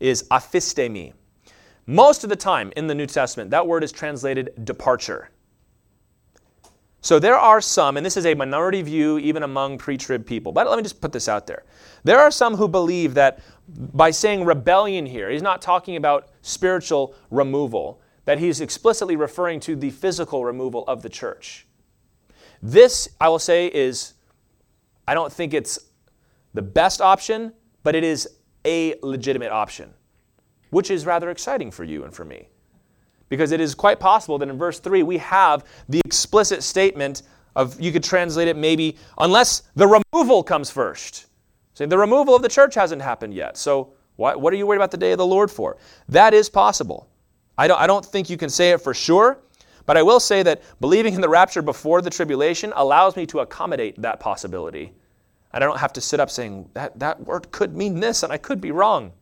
is 0.00 0.24
aphistemi. 0.30 1.12
Most 1.86 2.24
of 2.24 2.30
the 2.30 2.36
time 2.36 2.72
in 2.76 2.86
the 2.86 2.94
New 2.94 3.06
Testament, 3.06 3.50
that 3.50 3.66
word 3.66 3.84
is 3.84 3.92
translated 3.92 4.64
departure. 4.64 5.30
So 7.04 7.18
there 7.18 7.36
are 7.36 7.60
some, 7.60 7.98
and 7.98 8.06
this 8.06 8.16
is 8.16 8.24
a 8.24 8.34
minority 8.34 8.80
view 8.80 9.18
even 9.18 9.42
among 9.42 9.76
pre 9.76 9.98
trib 9.98 10.24
people, 10.24 10.52
but 10.52 10.66
let 10.66 10.78
me 10.78 10.82
just 10.82 11.02
put 11.02 11.12
this 11.12 11.28
out 11.28 11.46
there. 11.46 11.64
There 12.02 12.18
are 12.18 12.30
some 12.30 12.56
who 12.56 12.66
believe 12.66 13.12
that 13.12 13.40
by 13.68 14.10
saying 14.10 14.46
rebellion 14.46 15.04
here, 15.04 15.28
he's 15.28 15.42
not 15.42 15.60
talking 15.60 15.96
about 15.96 16.28
spiritual 16.40 17.14
removal, 17.30 18.00
that 18.24 18.38
he's 18.38 18.62
explicitly 18.62 19.16
referring 19.16 19.60
to 19.60 19.76
the 19.76 19.90
physical 19.90 20.46
removal 20.46 20.82
of 20.86 21.02
the 21.02 21.10
church. 21.10 21.66
This, 22.62 23.10
I 23.20 23.28
will 23.28 23.38
say, 23.38 23.66
is, 23.66 24.14
I 25.06 25.12
don't 25.12 25.30
think 25.30 25.52
it's 25.52 25.78
the 26.54 26.62
best 26.62 27.02
option, 27.02 27.52
but 27.82 27.94
it 27.94 28.02
is 28.02 28.26
a 28.64 28.94
legitimate 29.02 29.52
option, 29.52 29.92
which 30.70 30.90
is 30.90 31.06
rather 31.06 31.30
exciting 31.30 31.70
for 31.70 31.84
you 31.84 32.04
and 32.04 32.14
for 32.14 32.24
me. 32.24 32.48
Because 33.28 33.52
it 33.52 33.60
is 33.60 33.74
quite 33.74 34.00
possible 34.00 34.38
that 34.38 34.48
in 34.48 34.58
verse 34.58 34.78
3 34.80 35.02
we 35.02 35.18
have 35.18 35.64
the 35.88 36.00
explicit 36.04 36.62
statement 36.62 37.22
of, 37.56 37.80
you 37.80 37.92
could 37.92 38.04
translate 38.04 38.48
it 38.48 38.56
maybe, 38.56 38.96
unless 39.18 39.62
the 39.74 39.86
removal 39.86 40.42
comes 40.42 40.70
first. 40.70 41.26
Saying 41.74 41.88
the 41.88 41.98
removal 41.98 42.34
of 42.34 42.42
the 42.42 42.48
church 42.48 42.74
hasn't 42.74 43.02
happened 43.02 43.34
yet. 43.34 43.56
So 43.56 43.94
why, 44.16 44.34
what 44.34 44.52
are 44.52 44.56
you 44.56 44.66
worried 44.66 44.78
about 44.78 44.90
the 44.90 44.96
day 44.96 45.12
of 45.12 45.18
the 45.18 45.26
Lord 45.26 45.50
for? 45.50 45.76
That 46.08 46.34
is 46.34 46.48
possible. 46.48 47.08
I 47.58 47.68
don't, 47.68 47.80
I 47.80 47.86
don't 47.86 48.04
think 48.04 48.30
you 48.30 48.36
can 48.36 48.48
say 48.48 48.70
it 48.70 48.80
for 48.80 48.94
sure, 48.94 49.40
but 49.86 49.96
I 49.96 50.02
will 50.02 50.20
say 50.20 50.42
that 50.42 50.62
believing 50.80 51.14
in 51.14 51.20
the 51.20 51.28
rapture 51.28 51.62
before 51.62 52.00
the 52.00 52.10
tribulation 52.10 52.72
allows 52.76 53.16
me 53.16 53.26
to 53.26 53.40
accommodate 53.40 54.00
that 54.02 54.20
possibility. 54.20 54.92
And 55.54 55.62
I 55.62 55.68
don't 55.68 55.78
have 55.78 55.92
to 55.92 56.00
sit 56.00 56.18
up 56.18 56.30
saying, 56.30 56.68
that, 56.74 56.98
that 56.98 57.20
word 57.20 57.52
could 57.52 57.76
mean 57.76 58.00
this, 58.00 58.24
and 58.24 58.32
I 58.32 58.38
could 58.38 58.60
be 58.60 58.72
wrong. 58.72 59.12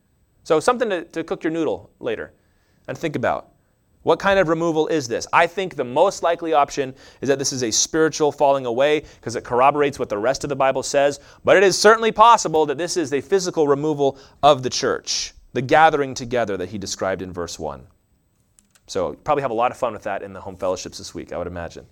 So, 0.45 0.61
something 0.61 0.89
to, 0.89 1.05
to 1.05 1.23
cook 1.23 1.45
your 1.45 1.53
noodle 1.53 1.91
later 2.01 2.33
and 2.89 2.97
think 2.97 3.17
about. 3.17 3.51
What 4.03 4.19
kind 4.19 4.39
of 4.39 4.49
removal 4.49 4.89
is 4.89 5.07
this? 5.07 5.27
I 5.31 5.47
think 5.47 5.77
the 5.77 5.85
most 5.85 6.23
likely 6.23 6.55
option 6.55 6.95
is 7.21 7.29
that 7.29 7.39
this 7.39 7.53
is 7.53 7.63
a 7.63 7.71
spiritual 7.71 8.33
falling 8.33 8.65
away 8.65 9.05
because 9.21 9.37
it 9.37 9.45
corroborates 9.45 9.99
what 9.99 10.09
the 10.09 10.17
rest 10.17 10.43
of 10.43 10.49
the 10.49 10.57
Bible 10.57 10.83
says, 10.83 11.21
but 11.45 11.59
it 11.59 11.63
is 11.63 11.79
certainly 11.79 12.11
possible 12.11 12.65
that 12.65 12.79
this 12.79 12.97
is 12.97 13.13
a 13.13 13.21
physical 13.21 13.69
removal 13.69 14.19
of 14.43 14.63
the 14.63 14.71
church, 14.71 15.35
the 15.53 15.63
gathering 15.63 16.15
together 16.15 16.57
that 16.57 16.71
he 16.71 16.79
described 16.79 17.21
in 17.21 17.31
verse 17.31 17.59
1. 17.59 17.87
So, 18.87 19.13
probably 19.13 19.43
have 19.43 19.51
a 19.51 19.55
lot 19.55 19.71
of 19.71 19.77
fun 19.77 19.93
with 19.93 20.05
that 20.05 20.23
in 20.23 20.33
the 20.33 20.41
home 20.41 20.57
fellowships 20.57 20.97
this 20.97 21.15
week, 21.15 21.31
I 21.31 21.37
would 21.37 21.47
imagine. 21.47 21.85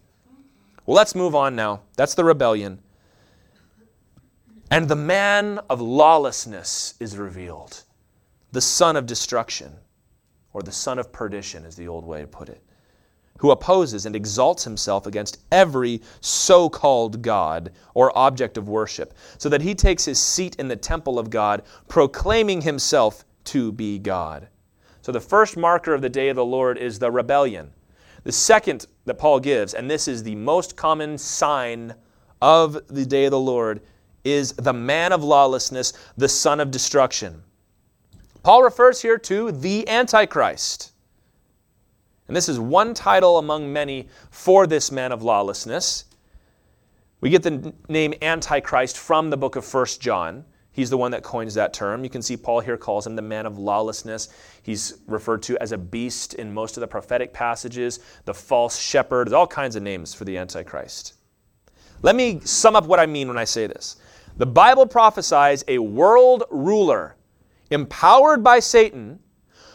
Well, 0.86 0.96
let's 0.96 1.14
move 1.14 1.34
on 1.34 1.54
now. 1.54 1.82
That's 1.96 2.14
the 2.14 2.24
rebellion. 2.24 2.80
And 4.70 4.88
the 4.88 4.96
man 4.96 5.58
of 5.68 5.80
lawlessness 5.80 6.94
is 7.00 7.16
revealed, 7.16 7.82
the 8.52 8.60
son 8.60 8.94
of 8.94 9.04
destruction 9.04 9.72
or 10.52 10.62
the 10.62 10.70
son 10.70 10.98
of 10.98 11.12
perdition 11.12 11.64
is 11.64 11.74
the 11.74 11.88
old 11.88 12.04
way 12.04 12.20
to 12.20 12.26
put 12.26 12.48
it, 12.48 12.62
who 13.38 13.50
opposes 13.50 14.06
and 14.06 14.14
exalts 14.14 14.62
himself 14.62 15.06
against 15.06 15.38
every 15.50 16.00
so 16.20 16.68
called 16.68 17.20
God 17.20 17.72
or 17.94 18.16
object 18.16 18.56
of 18.56 18.68
worship, 18.68 19.14
so 19.38 19.48
that 19.48 19.62
he 19.62 19.74
takes 19.74 20.04
his 20.04 20.20
seat 20.20 20.54
in 20.56 20.68
the 20.68 20.76
temple 20.76 21.18
of 21.18 21.30
God, 21.30 21.62
proclaiming 21.88 22.62
himself 22.62 23.24
to 23.44 23.72
be 23.72 23.98
God. 23.98 24.48
So 25.02 25.10
the 25.10 25.20
first 25.20 25.56
marker 25.56 25.94
of 25.94 26.02
the 26.02 26.08
day 26.08 26.28
of 26.28 26.36
the 26.36 26.44
Lord 26.44 26.78
is 26.78 26.98
the 26.98 27.10
rebellion. 27.10 27.72
The 28.22 28.32
second 28.32 28.86
that 29.06 29.18
Paul 29.18 29.40
gives, 29.40 29.74
and 29.74 29.90
this 29.90 30.06
is 30.06 30.22
the 30.22 30.36
most 30.36 30.76
common 30.76 31.16
sign 31.18 31.94
of 32.42 32.86
the 32.88 33.06
day 33.06 33.24
of 33.24 33.30
the 33.30 33.40
Lord, 33.40 33.80
is 34.24 34.52
the 34.52 34.72
man 34.72 35.12
of 35.12 35.24
lawlessness, 35.24 35.92
the 36.16 36.28
son 36.28 36.60
of 36.60 36.70
destruction. 36.70 37.42
Paul 38.42 38.62
refers 38.62 39.02
here 39.02 39.18
to 39.18 39.52
the 39.52 39.88
Antichrist. 39.88 40.92
And 42.28 42.36
this 42.36 42.48
is 42.48 42.58
one 42.58 42.94
title 42.94 43.38
among 43.38 43.72
many 43.72 44.08
for 44.30 44.66
this 44.66 44.92
man 44.92 45.12
of 45.12 45.22
lawlessness. 45.22 46.04
We 47.20 47.28
get 47.28 47.42
the 47.42 47.74
name 47.88 48.14
Antichrist 48.22 48.96
from 48.96 49.30
the 49.30 49.36
book 49.36 49.56
of 49.56 49.74
1 49.74 49.86
John. 49.98 50.44
He's 50.72 50.88
the 50.88 50.96
one 50.96 51.10
that 51.10 51.22
coins 51.22 51.54
that 51.54 51.74
term. 51.74 52.04
You 52.04 52.10
can 52.10 52.22
see 52.22 52.36
Paul 52.36 52.60
here 52.60 52.76
calls 52.76 53.06
him 53.06 53.16
the 53.16 53.22
man 53.22 53.44
of 53.44 53.58
lawlessness. 53.58 54.28
He's 54.62 54.98
referred 55.06 55.42
to 55.42 55.60
as 55.60 55.72
a 55.72 55.78
beast 55.78 56.34
in 56.34 56.54
most 56.54 56.76
of 56.76 56.80
the 56.80 56.86
prophetic 56.86 57.32
passages, 57.32 57.98
the 58.24 58.32
false 58.32 58.78
shepherd, 58.78 59.32
all 59.32 59.46
kinds 59.46 59.76
of 59.76 59.82
names 59.82 60.14
for 60.14 60.24
the 60.24 60.38
Antichrist. 60.38 61.14
Let 62.02 62.14
me 62.14 62.40
sum 62.44 62.76
up 62.76 62.86
what 62.86 63.00
I 63.00 63.06
mean 63.06 63.28
when 63.28 63.36
I 63.36 63.44
say 63.44 63.66
this. 63.66 63.96
The 64.36 64.46
Bible 64.46 64.86
prophesies 64.86 65.64
a 65.68 65.78
world 65.78 66.44
ruler 66.50 67.16
empowered 67.70 68.42
by 68.42 68.58
Satan, 68.58 69.20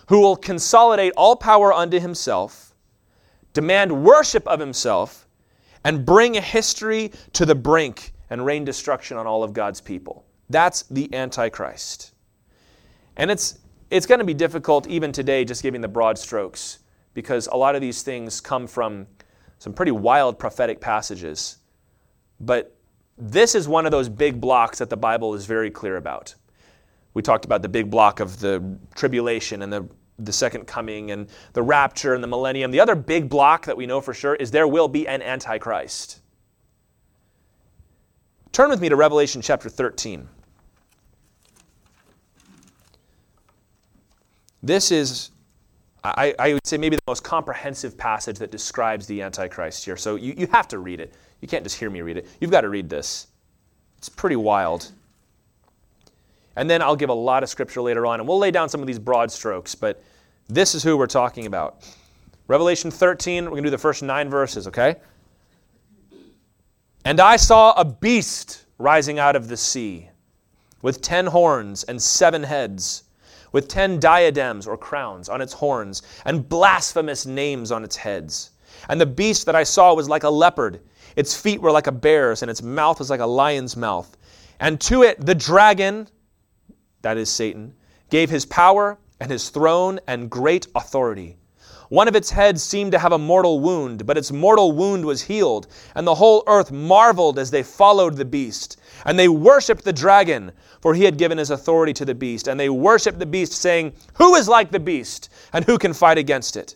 who 0.08 0.20
will 0.20 0.36
consolidate 0.36 1.14
all 1.16 1.36
power 1.36 1.74
unto 1.74 2.00
himself, 2.00 2.74
demand 3.54 4.04
worship 4.04 4.48
of 4.48 4.60
himself, 4.60 5.28
and 5.84 6.06
bring 6.06 6.36
a 6.36 6.42
history 6.42 7.12
to 7.34 7.46
the 7.46 7.56
brink 7.56 8.14
and 8.30 8.46
rain 8.46 8.66
destruction 8.66 9.18
on 9.18 9.28
all 9.28 9.44
of 9.44 9.54
God's 9.54 9.82
people. 9.82 10.26
That's 10.50 10.84
the 10.84 11.14
Antichrist. 11.14 12.14
And 13.18 13.32
it's, 13.32 13.60
it's 13.90 14.06
going 14.06 14.20
to 14.20 14.26
be 14.26 14.34
difficult 14.34 14.88
even 14.88 15.12
today, 15.12 15.46
just 15.46 15.64
giving 15.64 15.82
the 15.82 15.88
broad 15.88 16.18
strokes, 16.18 16.80
because 17.14 17.48
a 17.48 17.56
lot 17.56 17.76
of 17.76 17.82
these 17.82 18.02
things 18.04 18.42
come 18.42 18.68
from 18.68 19.08
some 19.60 19.74
pretty 19.74 19.92
wild 19.92 20.38
prophetic 20.38 20.82
passages. 20.82 21.58
But 22.40 22.75
this 23.18 23.56
is 23.56 23.68
one 23.68 23.86
of 23.86 23.92
those 23.92 24.10
big 24.10 24.42
blocks 24.42 24.80
that 24.80 24.90
the 24.90 24.98
Bible 24.98 25.34
is 25.34 25.46
very 25.46 25.72
clear 25.72 25.98
about 25.98 26.36
we 27.16 27.22
talked 27.22 27.46
about 27.46 27.64
the 27.64 27.70
big 27.70 27.90
block 27.90 28.20
of 28.20 28.40
the 28.40 28.78
tribulation 28.94 29.64
and 29.64 29.74
the, 29.74 29.90
the 30.20 30.34
second 30.34 30.68
coming 30.68 31.12
and 31.12 31.28
the 31.54 31.64
rapture 31.64 32.14
and 32.14 32.22
the 32.22 32.28
millennium. 32.28 32.70
The 32.70 32.82
other 32.82 32.94
big 32.94 33.30
block 33.30 33.66
that 33.66 33.76
we 33.76 33.88
know 33.88 34.02
for 34.02 34.14
sure 34.14 34.36
is 34.36 34.52
there 34.52 34.68
will 34.68 34.90
be 34.90 35.08
an 35.08 35.22
antichrist. 35.24 36.20
Turn 38.52 38.70
with 38.70 38.82
me 38.82 38.90
to 38.90 38.96
Revelation 38.96 39.42
chapter 39.42 39.70
13. 39.70 40.28
This 44.62 44.92
is, 44.92 45.32
I, 46.04 46.36
I, 46.38 46.54
would 46.54 46.68
say, 46.68 46.78
maybe 46.78 46.96
the 46.96 47.02
most 47.08 47.24
comprehensive 47.24 47.98
passage 47.98 48.40
that 48.40 48.52
describes 48.52 49.06
the 49.06 49.22
Antichrist 49.22 49.86
here. 49.86 49.96
So 49.96 50.16
you, 50.16 50.34
you 50.36 50.48
have 50.48 50.68
to 50.70 50.80
read 50.80 51.00
it. 51.00 51.14
You 51.42 51.48
can't 51.48 51.64
just 51.64 51.78
hear 51.78 51.90
me 51.90 52.02
read 52.02 52.18
it. 52.18 52.28
You've 52.40 52.52
got 52.52 52.62
to 52.62 52.70
read 52.70 52.90
this. 52.90 53.28
It's 53.98 54.10
pretty 54.10 54.36
wild. 54.36 54.92
And 56.56 56.70
then 56.70 56.82
I'll 56.82 56.96
give 56.96 57.10
a 57.10 57.14
lot 57.14 57.44
of 57.44 57.50
scripture 57.50 57.82
later 57.82 58.06
on, 58.06 58.20
and 58.20 58.28
we'll 58.28 58.40
lay 58.40 58.52
down 58.52 58.70
some 58.70 58.82
of 58.82 58.88
these 58.88 59.00
broad 59.00 59.32
strokes, 59.32 59.76
but 59.76 60.02
this 60.48 60.74
is 60.76 60.84
who 60.84 60.96
we're 60.98 61.08
talking 61.08 61.46
about. 61.46 61.84
Revelation 62.48 62.92
13, 62.92 63.46
we're 63.46 63.50
going 63.52 63.64
to 63.64 63.68
do 63.68 63.72
the 63.72 63.78
first 63.78 64.04
nine 64.04 64.30
verses, 64.30 64.68
okay? 64.68 64.96
And 67.04 67.20
I 67.20 67.36
saw 67.36 67.74
a 67.74 67.86
beast 67.86 68.66
rising 68.78 69.20
out 69.20 69.36
of 69.36 69.48
the 69.48 69.58
sea 69.58 70.10
with 70.82 71.02
ten 71.02 71.26
horns 71.26 71.84
and 71.84 72.02
seven 72.02 72.44
heads, 72.44 73.04
with 73.52 73.68
ten 73.68 74.00
diadems 74.00 74.68
or 74.68 74.78
crowns 74.78 75.30
on 75.30 75.42
its 75.42 75.54
horns, 75.54 76.04
and 76.26 76.48
blasphemous 76.48 77.26
names 77.26 77.72
on 77.72 77.84
its 77.84 77.96
heads. 77.96 78.52
And 78.90 79.02
the 79.02 79.06
beast 79.06 79.46
that 79.48 79.56
I 79.56 79.64
saw 79.64 79.94
was 79.94 80.08
like 80.08 80.24
a 80.24 80.30
leopard. 80.30 80.82
Its 81.16 81.36
feet 81.36 81.62
were 81.62 81.72
like 81.72 81.88
a 81.88 81.92
bear's, 81.92 82.42
and 82.42 82.52
its 82.52 82.62
mouth 82.62 83.00
was 83.00 83.10
like 83.10 83.20
a 83.20 83.26
lion's 83.26 83.78
mouth. 83.78 84.16
And 84.60 84.80
to 84.82 85.04
it 85.04 85.26
the 85.26 85.36
dragon, 85.36 86.08
that 87.02 87.18
is 87.18 87.30
Satan, 87.30 87.74
gave 88.10 88.30
his 88.30 88.46
power 88.46 88.98
and 89.20 89.32
his 89.32 89.50
throne 89.50 90.00
and 90.08 90.30
great 90.30 90.68
authority. 90.76 91.38
One 91.90 92.08
of 92.08 92.16
its 92.16 92.32
heads 92.32 92.64
seemed 92.64 92.92
to 92.94 93.00
have 93.00 93.12
a 93.12 93.18
mortal 93.18 93.60
wound, 93.60 94.08
but 94.08 94.18
its 94.18 94.32
mortal 94.32 94.72
wound 94.72 95.06
was 95.06 95.22
healed, 95.22 95.68
and 95.94 96.06
the 96.06 96.16
whole 96.16 96.44
earth 96.48 96.72
marveled 96.72 97.38
as 97.38 97.52
they 97.52 97.62
followed 97.62 98.18
the 98.18 98.26
beast. 98.26 98.78
And 99.06 99.20
they 99.20 99.28
worshipped 99.28 99.84
the 99.84 99.94
dragon, 99.94 100.52
for 100.82 100.96
he 100.96 101.04
had 101.04 101.18
given 101.18 101.38
his 101.38 101.52
authority 101.52 101.94
to 101.94 102.06
the 102.06 102.16
beast. 102.16 102.48
And 102.48 102.60
they 102.60 102.70
worshipped 102.70 103.20
the 103.20 103.26
beast, 103.26 103.54
saying, 103.54 103.94
Who 104.16 104.34
is 104.36 104.48
like 104.48 104.72
the 104.72 104.80
beast, 104.80 105.30
and 105.54 105.64
who 105.64 105.78
can 105.78 105.94
fight 105.94 106.18
against 106.18 106.58
it? 106.58 106.76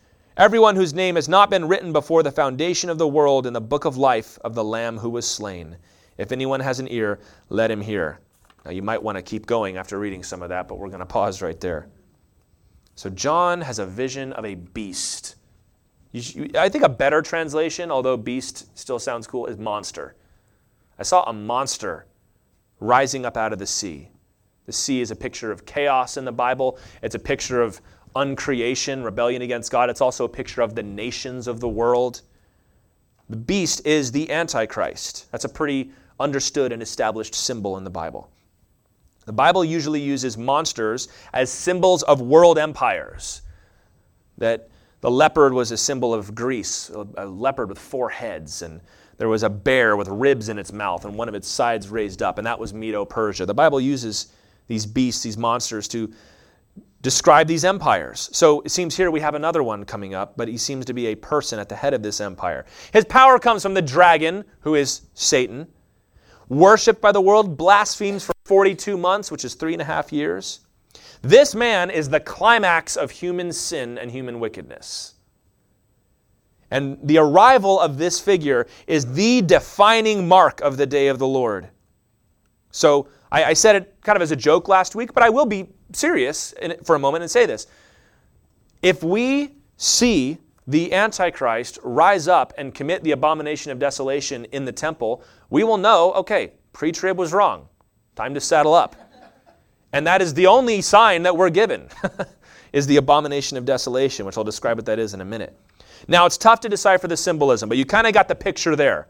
Everyone 0.37 0.75
whose 0.75 0.93
name 0.93 1.15
has 1.15 1.27
not 1.27 1.49
been 1.49 1.67
written 1.67 1.93
before 1.93 2.23
the 2.23 2.31
foundation 2.31 2.89
of 2.89 2.97
the 2.97 3.07
world 3.07 3.45
in 3.45 3.53
the 3.53 3.61
book 3.61 3.85
of 3.85 3.97
life 3.97 4.39
of 4.43 4.55
the 4.55 4.63
Lamb 4.63 4.97
who 4.97 5.09
was 5.09 5.27
slain. 5.27 5.77
If 6.17 6.31
anyone 6.31 6.59
has 6.59 6.79
an 6.79 6.87
ear, 6.89 7.19
let 7.49 7.71
him 7.71 7.81
hear. 7.81 8.19
Now, 8.65 8.71
you 8.71 8.81
might 8.81 9.01
want 9.01 9.17
to 9.17 9.21
keep 9.21 9.45
going 9.45 9.77
after 9.77 9.99
reading 9.99 10.23
some 10.23 10.41
of 10.41 10.49
that, 10.49 10.67
but 10.67 10.77
we're 10.77 10.87
going 10.87 10.99
to 10.99 11.05
pause 11.05 11.41
right 11.41 11.59
there. 11.59 11.87
So 12.95 13.09
John 13.09 13.61
has 13.61 13.79
a 13.79 13.85
vision 13.85 14.33
of 14.33 14.45
a 14.45 14.55
beast 14.55 15.35
I 16.13 16.67
think 16.67 16.83
a 16.83 16.89
better 16.89 17.21
translation, 17.21 17.89
although 17.89 18.17
beast 18.17 18.77
still 18.77 18.99
sounds 18.99 19.27
cool, 19.27 19.45
is 19.45 19.57
monster. 19.57 20.15
I 20.99 21.03
saw 21.03 21.23
a 21.23 21.33
monster 21.33 22.05
rising 22.79 23.25
up 23.25 23.37
out 23.37 23.53
of 23.53 23.59
the 23.59 23.67
sea. 23.67 24.09
The 24.65 24.73
sea 24.73 25.01
is 25.01 25.11
a 25.11 25.15
picture 25.15 25.51
of 25.51 25.65
chaos 25.65 26.17
in 26.17 26.25
the 26.25 26.31
Bible. 26.31 26.77
It's 27.01 27.15
a 27.15 27.19
picture 27.19 27.61
of 27.61 27.81
uncreation, 28.15 29.03
rebellion 29.03 29.41
against 29.41 29.71
God. 29.71 29.89
It's 29.89 30.01
also 30.01 30.25
a 30.25 30.29
picture 30.29 30.61
of 30.61 30.75
the 30.75 30.83
nations 30.83 31.47
of 31.47 31.59
the 31.59 31.69
world. 31.69 32.21
The 33.29 33.37
beast 33.37 33.85
is 33.85 34.11
the 34.11 34.29
Antichrist. 34.31 35.31
That's 35.31 35.45
a 35.45 35.49
pretty 35.49 35.91
understood 36.19 36.71
and 36.71 36.81
established 36.81 37.33
symbol 37.33 37.77
in 37.77 37.83
the 37.83 37.89
Bible. 37.89 38.29
The 39.25 39.33
Bible 39.33 39.63
usually 39.63 40.01
uses 40.01 40.37
monsters 40.37 41.07
as 41.33 41.51
symbols 41.51 42.03
of 42.03 42.21
world 42.21 42.57
empires. 42.57 43.41
That 44.37 44.69
the 45.01 45.11
leopard 45.11 45.53
was 45.53 45.71
a 45.71 45.77
symbol 45.77 46.13
of 46.13 46.35
Greece, 46.35 46.89
a 47.17 47.25
leopard 47.25 47.69
with 47.69 47.79
four 47.79 48.09
heads, 48.09 48.61
and 48.61 48.81
there 49.17 49.29
was 49.29 49.43
a 49.43 49.49
bear 49.49 49.95
with 49.95 50.07
ribs 50.07 50.49
in 50.49 50.57
its 50.57 50.73
mouth 50.73 51.05
and 51.05 51.15
one 51.15 51.29
of 51.29 51.35
its 51.35 51.47
sides 51.47 51.89
raised 51.89 52.21
up, 52.21 52.37
and 52.37 52.47
that 52.47 52.59
was 52.59 52.73
Medo 52.73 53.05
Persia. 53.05 53.45
The 53.45 53.53
Bible 53.53 53.79
uses 53.79 54.33
these 54.67 54.85
beasts, 54.85 55.23
these 55.23 55.37
monsters, 55.37 55.87
to 55.89 56.11
describe 57.01 57.47
these 57.47 57.65
empires. 57.65 58.29
So 58.31 58.61
it 58.61 58.69
seems 58.69 58.95
here 58.95 59.09
we 59.11 59.19
have 59.19 59.35
another 59.35 59.63
one 59.63 59.85
coming 59.85 60.13
up, 60.13 60.37
but 60.37 60.47
he 60.47 60.57
seems 60.57 60.85
to 60.85 60.93
be 60.93 61.07
a 61.07 61.15
person 61.15 61.59
at 61.59 61.69
the 61.69 61.75
head 61.75 61.93
of 61.93 62.03
this 62.03 62.21
empire. 62.21 62.65
His 62.93 63.05
power 63.05 63.39
comes 63.39 63.63
from 63.63 63.73
the 63.73 63.81
dragon, 63.81 64.43
who 64.61 64.75
is 64.75 65.01
Satan, 65.13 65.67
worshipped 66.49 67.01
by 67.01 67.11
the 67.11 67.21
world, 67.21 67.57
blasphemes 67.57 68.25
for 68.25 68.33
42 68.45 68.97
months, 68.97 69.31
which 69.31 69.45
is 69.45 69.55
three 69.55 69.73
and 69.73 69.81
a 69.81 69.85
half 69.85 70.13
years. 70.13 70.61
This 71.21 71.55
man 71.55 71.89
is 71.89 72.09
the 72.09 72.19
climax 72.19 72.97
of 72.97 73.11
human 73.11 73.51
sin 73.51 73.97
and 73.97 74.11
human 74.11 74.39
wickedness. 74.39 75.15
And 76.69 76.97
the 77.03 77.17
arrival 77.17 77.79
of 77.79 77.97
this 77.97 78.19
figure 78.19 78.67
is 78.87 79.13
the 79.13 79.41
defining 79.41 80.27
mark 80.27 80.61
of 80.61 80.77
the 80.77 80.85
day 80.85 81.07
of 81.07 81.19
the 81.19 81.27
Lord. 81.27 81.69
So 82.71 83.07
I, 83.31 83.45
I 83.45 83.53
said 83.53 83.75
it 83.75 83.95
kind 84.01 84.15
of 84.15 84.21
as 84.21 84.31
a 84.31 84.35
joke 84.35 84.67
last 84.67 84.95
week, 84.95 85.13
but 85.13 85.23
I 85.23 85.29
will 85.29 85.45
be 85.45 85.69
serious 85.93 86.53
for 86.83 86.95
a 86.95 86.99
moment 86.99 87.23
and 87.23 87.31
say 87.31 87.45
this. 87.45 87.67
If 88.81 89.03
we 89.03 89.55
see 89.77 90.37
the 90.67 90.93
Antichrist 90.93 91.79
rise 91.83 92.27
up 92.27 92.53
and 92.57 92.73
commit 92.73 93.03
the 93.03 93.11
abomination 93.11 93.71
of 93.71 93.79
desolation 93.79 94.45
in 94.45 94.65
the 94.65 94.71
temple, 94.71 95.23
we 95.49 95.63
will 95.63 95.77
know 95.77 96.13
okay, 96.13 96.53
pre 96.73 96.91
trib 96.91 97.17
was 97.17 97.33
wrong. 97.33 97.67
Time 98.15 98.33
to 98.33 98.41
saddle 98.41 98.73
up. 98.73 98.95
And 99.93 100.07
that 100.07 100.21
is 100.21 100.33
the 100.33 100.47
only 100.47 100.81
sign 100.81 101.23
that 101.23 101.35
we're 101.35 101.49
given, 101.49 101.89
is 102.73 102.87
the 102.87 102.97
abomination 102.97 103.57
of 103.57 103.65
desolation, 103.65 104.25
which 104.25 104.37
I'll 104.37 104.43
describe 104.43 104.77
what 104.77 104.85
that 104.85 104.99
is 104.99 105.13
in 105.13 105.21
a 105.21 105.25
minute. 105.25 105.57
Now, 106.07 106.25
it's 106.25 106.37
tough 106.37 106.61
to 106.61 106.69
decipher 106.69 107.07
the 107.07 107.17
symbolism, 107.17 107.67
but 107.67 107.77
you 107.77 107.85
kind 107.85 108.07
of 108.07 108.13
got 108.13 108.27
the 108.27 108.35
picture 108.35 108.75
there. 108.75 109.07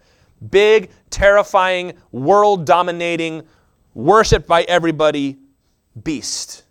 Big, 0.50 0.90
terrifying, 1.12 1.94
world 2.12 2.66
dominating, 2.66 3.44
worshiped 3.94 4.48
by 4.48 4.64
everybody 4.64 5.38
beast. 6.04 6.64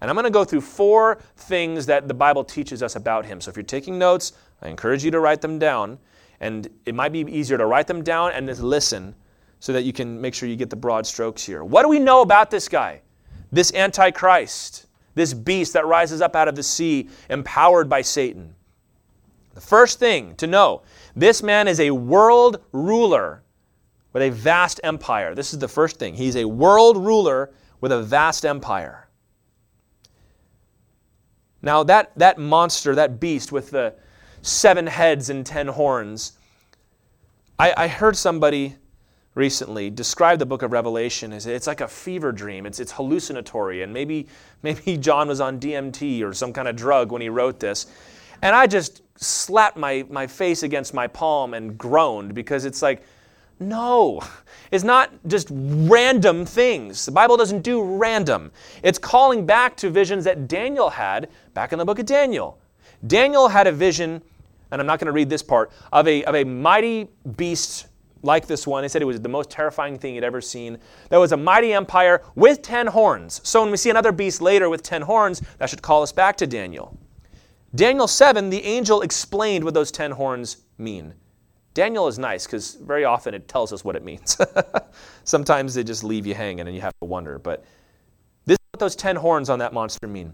And 0.00 0.10
I'm 0.10 0.16
going 0.16 0.24
to 0.24 0.30
go 0.30 0.44
through 0.44 0.62
four 0.62 1.20
things 1.36 1.86
that 1.86 2.08
the 2.08 2.14
Bible 2.14 2.42
teaches 2.42 2.82
us 2.82 2.96
about 2.96 3.24
him. 3.24 3.40
So 3.40 3.50
if 3.50 3.56
you're 3.56 3.62
taking 3.62 3.98
notes, 3.98 4.32
I 4.60 4.68
encourage 4.68 5.04
you 5.04 5.12
to 5.12 5.20
write 5.20 5.40
them 5.40 5.58
down. 5.60 5.98
And 6.40 6.68
it 6.86 6.94
might 6.94 7.12
be 7.12 7.20
easier 7.20 7.56
to 7.56 7.66
write 7.66 7.86
them 7.86 8.02
down 8.02 8.32
and 8.32 8.48
just 8.48 8.62
listen 8.62 9.14
so 9.60 9.72
that 9.72 9.82
you 9.82 9.92
can 9.92 10.20
make 10.20 10.34
sure 10.34 10.48
you 10.48 10.56
get 10.56 10.70
the 10.70 10.76
broad 10.76 11.06
strokes 11.06 11.44
here. 11.44 11.62
What 11.62 11.82
do 11.82 11.88
we 11.88 12.00
know 12.00 12.20
about 12.22 12.50
this 12.50 12.68
guy? 12.68 13.02
This 13.52 13.72
Antichrist, 13.72 14.86
this 15.14 15.32
beast 15.32 15.74
that 15.74 15.86
rises 15.86 16.20
up 16.20 16.34
out 16.34 16.48
of 16.48 16.56
the 16.56 16.64
sea, 16.64 17.08
empowered 17.30 17.88
by 17.88 18.02
Satan. 18.02 18.56
The 19.54 19.60
first 19.60 20.00
thing 20.00 20.34
to 20.36 20.48
know 20.48 20.82
this 21.14 21.44
man 21.44 21.68
is 21.68 21.78
a 21.78 21.92
world 21.92 22.64
ruler 22.72 23.44
with 24.12 24.22
a 24.22 24.30
vast 24.30 24.80
empire. 24.84 25.34
This 25.34 25.52
is 25.52 25.58
the 25.58 25.68
first 25.68 25.98
thing. 25.98 26.14
He's 26.14 26.36
a 26.36 26.44
world 26.44 26.96
ruler 26.96 27.50
with 27.80 27.92
a 27.92 28.02
vast 28.02 28.44
empire. 28.44 29.08
Now, 31.62 31.82
that, 31.84 32.12
that 32.18 32.38
monster, 32.38 32.94
that 32.94 33.20
beast 33.20 33.52
with 33.52 33.70
the 33.70 33.94
seven 34.42 34.86
heads 34.86 35.30
and 35.30 35.46
ten 35.46 35.68
horns, 35.68 36.32
I, 37.58 37.72
I 37.76 37.88
heard 37.88 38.16
somebody 38.16 38.76
recently 39.34 39.88
describe 39.88 40.38
the 40.38 40.46
book 40.46 40.62
of 40.62 40.72
Revelation 40.72 41.32
as 41.32 41.46
it's 41.46 41.66
like 41.66 41.80
a 41.80 41.88
fever 41.88 42.32
dream. 42.32 42.66
It's, 42.66 42.80
it's 42.80 42.92
hallucinatory. 42.92 43.82
And 43.82 43.92
maybe, 43.92 44.26
maybe 44.62 44.96
John 44.96 45.28
was 45.28 45.40
on 45.40 45.58
DMT 45.58 46.22
or 46.22 46.34
some 46.34 46.52
kind 46.52 46.68
of 46.68 46.76
drug 46.76 47.12
when 47.12 47.22
he 47.22 47.28
wrote 47.28 47.60
this. 47.60 47.86
And 48.42 48.56
I 48.56 48.66
just 48.66 49.02
slapped 49.22 49.76
my, 49.76 50.04
my 50.10 50.26
face 50.26 50.64
against 50.64 50.92
my 50.92 51.06
palm 51.06 51.54
and 51.54 51.78
groaned 51.78 52.34
because 52.34 52.64
it's 52.64 52.82
like, 52.82 53.04
no, 53.60 54.22
it's 54.70 54.84
not 54.84 55.10
just 55.26 55.48
random 55.50 56.44
things. 56.44 57.06
The 57.06 57.12
Bible 57.12 57.36
doesn't 57.36 57.62
do 57.62 57.82
random. 57.82 58.50
It's 58.82 58.98
calling 58.98 59.46
back 59.46 59.76
to 59.78 59.90
visions 59.90 60.24
that 60.24 60.48
Daniel 60.48 60.90
had 60.90 61.28
back 61.54 61.72
in 61.72 61.78
the 61.78 61.84
book 61.84 61.98
of 61.98 62.06
Daniel. 62.06 62.58
Daniel 63.06 63.48
had 63.48 63.66
a 63.66 63.72
vision, 63.72 64.22
and 64.70 64.80
I'm 64.80 64.86
not 64.86 64.98
going 64.98 65.06
to 65.06 65.12
read 65.12 65.28
this 65.28 65.42
part, 65.42 65.72
of 65.92 66.06
a, 66.08 66.24
of 66.24 66.34
a 66.34 66.44
mighty 66.44 67.08
beast 67.36 67.86
like 68.22 68.46
this 68.46 68.66
one. 68.66 68.84
He 68.84 68.88
said 68.88 69.02
it 69.02 69.06
was 69.06 69.20
the 69.20 69.28
most 69.28 69.50
terrifying 69.50 69.98
thing 69.98 70.14
he'd 70.14 70.24
ever 70.24 70.40
seen. 70.40 70.78
There 71.10 71.20
was 71.20 71.32
a 71.32 71.36
mighty 71.36 71.72
empire 71.72 72.22
with 72.34 72.62
10 72.62 72.88
horns. 72.88 73.40
So 73.44 73.60
when 73.62 73.70
we 73.70 73.76
see 73.76 73.90
another 73.90 74.12
beast 74.12 74.40
later 74.40 74.68
with 74.70 74.82
10 74.82 75.02
horns, 75.02 75.42
that 75.58 75.68
should 75.68 75.82
call 75.82 76.02
us 76.02 76.12
back 76.12 76.36
to 76.38 76.46
Daniel. 76.46 76.96
Daniel 77.74 78.06
7, 78.06 78.50
the 78.50 78.64
angel 78.64 79.02
explained 79.02 79.64
what 79.64 79.74
those 79.74 79.90
10 79.90 80.12
horns 80.12 80.58
mean. 80.78 81.14
Daniel 81.74 82.06
is 82.06 82.18
nice 82.18 82.46
because 82.46 82.74
very 82.74 83.04
often 83.04 83.34
it 83.34 83.48
tells 83.48 83.72
us 83.72 83.84
what 83.84 83.96
it 83.96 84.04
means. 84.04 84.36
Sometimes 85.24 85.74
they 85.74 85.84
just 85.84 86.04
leave 86.04 86.26
you 86.26 86.34
hanging 86.34 86.66
and 86.66 86.74
you 86.74 86.80
have 86.82 86.94
to 87.00 87.06
wonder. 87.06 87.38
But 87.38 87.64
this 88.44 88.54
is 88.54 88.66
what 88.72 88.80
those 88.80 88.96
10 88.96 89.16
horns 89.16 89.48
on 89.48 89.58
that 89.60 89.72
monster 89.72 90.06
mean. 90.06 90.32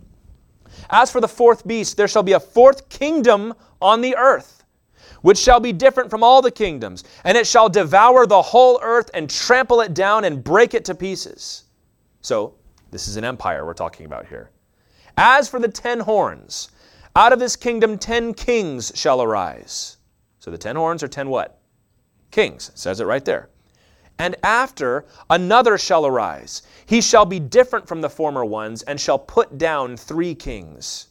As 0.90 1.10
for 1.10 1.20
the 1.20 1.28
fourth 1.28 1.66
beast, 1.66 1.96
there 1.96 2.08
shall 2.08 2.22
be 2.22 2.32
a 2.32 2.40
fourth 2.40 2.88
kingdom 2.88 3.54
on 3.80 4.00
the 4.00 4.16
earth 4.16 4.58
which 5.22 5.38
shall 5.38 5.60
be 5.60 5.72
different 5.72 6.10
from 6.10 6.22
all 6.22 6.42
the 6.42 6.50
kingdoms, 6.50 7.04
and 7.24 7.36
it 7.36 7.46
shall 7.46 7.68
devour 7.68 8.26
the 8.26 8.40
whole 8.40 8.78
earth 8.82 9.10
and 9.14 9.28
trample 9.28 9.80
it 9.80 9.94
down 9.94 10.24
and 10.24 10.42
break 10.44 10.74
it 10.74 10.84
to 10.86 10.94
pieces. 10.94 11.64
So, 12.20 12.54
this 12.90 13.08
is 13.08 13.16
an 13.16 13.24
empire 13.24 13.66
we're 13.66 13.74
talking 13.74 14.06
about 14.06 14.26
here. 14.26 14.50
As 15.16 15.48
for 15.48 15.58
the 15.58 15.68
ten 15.68 16.00
horns, 16.00 16.70
out 17.16 17.32
of 17.32 17.38
this 17.38 17.56
kingdom 17.56 17.98
ten 17.98 18.32
kings 18.32 18.92
shall 18.94 19.22
arise. 19.22 19.97
So 20.48 20.52
the 20.52 20.56
ten 20.56 20.76
horns 20.76 21.02
are 21.02 21.08
ten 21.08 21.28
what? 21.28 21.60
Kings. 22.30 22.70
It 22.70 22.78
says 22.78 23.00
it 23.00 23.04
right 23.04 23.22
there. 23.22 23.50
And 24.18 24.34
after 24.42 25.04
another 25.28 25.76
shall 25.76 26.06
arise. 26.06 26.62
He 26.86 27.02
shall 27.02 27.26
be 27.26 27.38
different 27.38 27.86
from 27.86 28.00
the 28.00 28.08
former 28.08 28.46
ones, 28.46 28.80
and 28.80 28.98
shall 28.98 29.18
put 29.18 29.58
down 29.58 29.98
three 29.98 30.34
kings. 30.34 31.08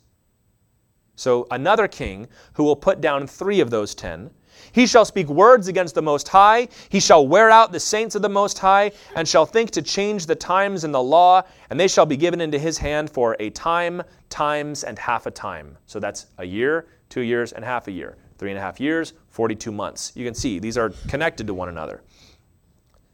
So 1.15 1.45
another 1.52 1.88
king 1.88 2.30
who 2.54 2.63
will 2.63 2.76
put 2.76 3.00
down 3.00 3.28
three 3.28 3.60
of 3.60 3.69
those 3.69 3.93
ten. 3.93 4.32
He 4.71 4.88
shall 4.88 5.06
speak 5.06 5.28
words 5.28 5.67
against 5.67 5.93
the 5.93 6.02
Most 6.02 6.28
High. 6.30 6.67
He 6.89 7.00
shall 7.00 7.28
wear 7.28 7.52
out 7.52 7.71
the 7.71 7.80
saints 7.80 8.15
of 8.15 8.23
the 8.23 8.30
Most 8.30 8.58
High, 8.58 8.91
and 9.15 9.28
shall 9.28 9.45
think 9.45 9.69
to 9.69 9.84
change 9.84 10.26
the 10.26 10.34
times 10.34 10.84
and 10.84 10.91
the 10.91 11.04
law, 11.04 11.43
and 11.69 11.80
they 11.80 11.88
shall 11.88 12.08
be 12.08 12.17
given 12.17 12.41
into 12.41 12.58
his 12.58 12.80
hand 12.80 13.12
for 13.12 13.36
a 13.39 13.52
time, 13.52 14.02
times, 14.30 14.84
and 14.84 14.97
half 14.97 15.28
a 15.28 15.32
time. 15.32 15.78
So 15.86 16.00
that's 16.00 16.26
a 16.39 16.43
year, 16.43 16.88
two 17.10 17.21
years, 17.21 17.52
and 17.52 17.63
half 17.63 17.88
a 17.88 17.91
year. 17.91 18.17
Three 18.38 18.52
and 18.52 18.60
a 18.60 18.62
half 18.62 18.80
years, 18.80 19.13
42 19.38 19.71
months. 19.71 20.12
You 20.15 20.26
can 20.26 20.34
see 20.34 20.58
these 20.58 20.80
are 20.80 20.89
connected 21.08 21.45
to 21.45 21.54
one 21.54 21.69
another. 21.69 22.02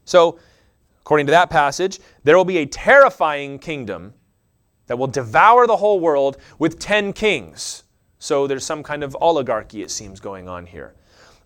So, 0.06 0.40
according 1.02 1.26
to 1.26 1.32
that 1.32 1.50
passage, 1.50 2.00
there 2.24 2.38
will 2.38 2.46
be 2.46 2.60
a 2.60 2.66
terrifying 2.66 3.60
kingdom 3.60 4.14
that 4.88 4.98
will 4.98 5.08
devour 5.08 5.68
the 5.68 5.76
whole 5.76 6.00
world 6.00 6.38
with 6.60 6.80
10 6.80 7.12
kings. 7.12 7.84
So 8.20 8.48
there's 8.48 8.66
some 8.66 8.84
kind 8.84 9.04
of 9.04 9.18
oligarchy, 9.20 9.82
it 9.82 9.92
seems, 9.92 10.22
going 10.22 10.48
on 10.48 10.66
here. 10.66 10.96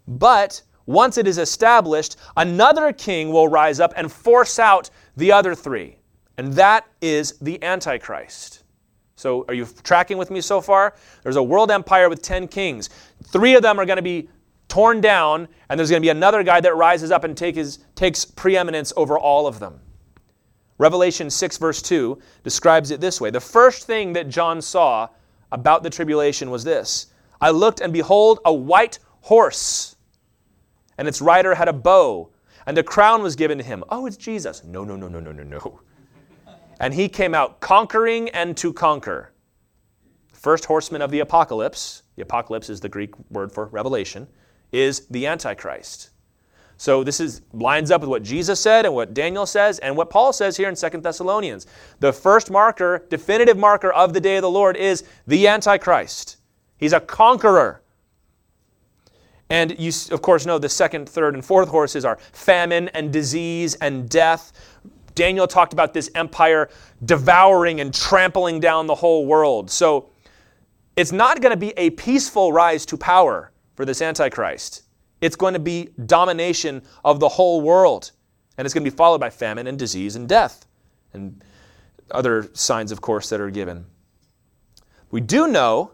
But 0.07 0.61
once 0.85 1.17
it 1.17 1.25
is 1.25 1.39
established, 1.39 2.15
another 2.35 2.93
king 2.93 3.31
will 3.31 3.47
rise 3.47 3.79
up 3.79 3.93
and 3.97 4.11
force 4.11 4.59
out 4.59 4.91
the 5.15 5.31
other 5.31 5.55
three. 5.55 5.97
And 6.37 6.53
that 6.53 6.85
is 7.01 7.31
the 7.41 7.61
Antichrist. 7.63 8.61
So, 9.15 9.43
are 9.47 9.55
you 9.55 9.67
tracking 9.81 10.19
with 10.19 10.29
me 10.29 10.39
so 10.39 10.61
far? 10.61 10.93
There's 11.23 11.35
a 11.35 11.41
world 11.41 11.71
empire 11.71 12.09
with 12.09 12.21
10 12.21 12.47
kings. 12.47 12.91
Three 13.23 13.55
of 13.55 13.63
them 13.63 13.79
are 13.79 13.85
going 13.87 13.95
to 13.95 14.03
be 14.03 14.29
torn 14.67 15.01
down, 15.01 15.47
and 15.69 15.79
there's 15.79 15.89
going 15.89 16.01
to 16.01 16.05
be 16.05 16.09
another 16.09 16.43
guy 16.43 16.59
that 16.61 16.75
rises 16.75 17.11
up 17.11 17.23
and 17.23 17.35
take 17.35 17.55
his, 17.55 17.79
takes 17.95 18.25
preeminence 18.25 18.93
over 18.95 19.17
all 19.17 19.47
of 19.47 19.59
them. 19.59 19.79
Revelation 20.77 21.29
6, 21.29 21.57
verse 21.57 21.81
2 21.81 22.19
describes 22.43 22.91
it 22.91 23.01
this 23.01 23.19
way 23.19 23.29
The 23.29 23.39
first 23.39 23.87
thing 23.87 24.13
that 24.13 24.29
John 24.29 24.61
saw 24.61 25.09
about 25.51 25.83
the 25.83 25.89
tribulation 25.89 26.49
was 26.49 26.63
this 26.63 27.07
I 27.41 27.49
looked, 27.51 27.81
and 27.81 27.93
behold, 27.93 28.39
a 28.45 28.53
white 28.53 28.99
horse, 29.21 29.95
and 30.97 31.07
its 31.07 31.21
rider 31.21 31.55
had 31.55 31.67
a 31.67 31.73
bow, 31.73 32.29
and 32.65 32.77
a 32.77 32.83
crown 32.83 33.23
was 33.23 33.35
given 33.35 33.57
to 33.57 33.63
him. 33.63 33.83
Oh, 33.89 34.05
it's 34.05 34.17
Jesus. 34.17 34.63
No, 34.63 34.83
no, 34.83 34.95
no, 34.95 35.07
no, 35.07 35.19
no, 35.19 35.31
no, 35.31 35.43
no. 35.43 35.79
And 36.79 36.93
he 36.93 37.09
came 37.09 37.33
out 37.33 37.59
conquering 37.59 38.29
and 38.29 38.55
to 38.57 38.71
conquer. 38.71 39.31
first 40.31 40.65
horseman 40.65 41.01
of 41.01 41.09
the 41.09 41.21
apocalypse, 41.21 42.03
the 42.15 42.21
apocalypse 42.21 42.69
is 42.69 42.79
the 42.79 42.87
Greek 42.87 43.15
word 43.31 43.51
for 43.51 43.65
revelation, 43.65 44.27
is 44.71 45.07
the 45.07 45.25
Antichrist. 45.27 46.09
So 46.77 47.03
this 47.03 47.19
is 47.19 47.41
lines 47.53 47.89
up 47.89 48.01
with 48.01 48.09
what 48.09 48.21
Jesus 48.21 48.59
said 48.59 48.85
and 48.85 48.93
what 48.93 49.13
Daniel 49.13 49.47
says 49.47 49.79
and 49.79 49.97
what 49.97 50.11
Paul 50.11 50.31
says 50.31 50.55
here 50.55 50.69
in 50.69 50.75
Second 50.75 51.01
Thessalonians. 51.03 51.65
The 51.99 52.13
first 52.13 52.51
marker, 52.51 53.05
definitive 53.09 53.57
marker 53.57 53.91
of 53.91 54.13
the 54.13 54.21
day 54.21 54.37
of 54.37 54.43
the 54.43 54.49
Lord 54.49 54.77
is 54.77 55.03
the 55.25 55.47
Antichrist. 55.47 56.37
He's 56.77 56.93
a 56.93 56.99
conqueror. 56.99 57.81
And 59.49 59.79
you, 59.79 59.91
of 60.11 60.21
course, 60.21 60.45
know 60.45 60.59
the 60.59 60.69
second, 60.69 61.09
third, 61.09 61.33
and 61.33 61.43
fourth 61.43 61.69
horses 61.69 62.05
are 62.05 62.17
famine 62.31 62.89
and 62.89 63.11
disease 63.11 63.75
and 63.75 64.07
death. 64.07 64.51
Daniel 65.15 65.47
talked 65.47 65.73
about 65.73 65.93
this 65.93 66.11
empire 66.13 66.69
devouring 67.03 67.81
and 67.81 67.91
trampling 67.91 68.59
down 68.59 68.85
the 68.85 68.95
whole 68.95 69.25
world. 69.25 69.71
So 69.71 70.09
it's 70.95 71.11
not 71.11 71.41
going 71.41 71.51
to 71.51 71.57
be 71.57 71.73
a 71.77 71.89
peaceful 71.91 72.53
rise 72.53 72.85
to 72.87 72.97
power 72.97 73.51
for 73.77 73.85
this 73.85 74.01
Antichrist. 74.01 74.81
It's 75.21 75.35
going 75.35 75.53
to 75.53 75.59
be 75.59 75.89
domination 76.05 76.81
of 77.05 77.19
the 77.21 77.29
whole 77.29 77.61
world. 77.61 78.11
And 78.57 78.65
it's 78.65 78.73
going 78.73 78.83
to 78.83 78.91
be 78.91 78.95
followed 78.95 79.19
by 79.19 79.29
famine 79.29 79.67
and 79.67 79.77
disease 79.77 80.15
and 80.15 80.27
death 80.27 80.65
and 81.13 81.43
other 82.11 82.49
signs, 82.53 82.91
of 82.91 83.01
course, 83.01 83.29
that 83.29 83.39
are 83.39 83.51
given. 83.51 83.85
We 85.11 85.21
do 85.21 85.47
know 85.47 85.91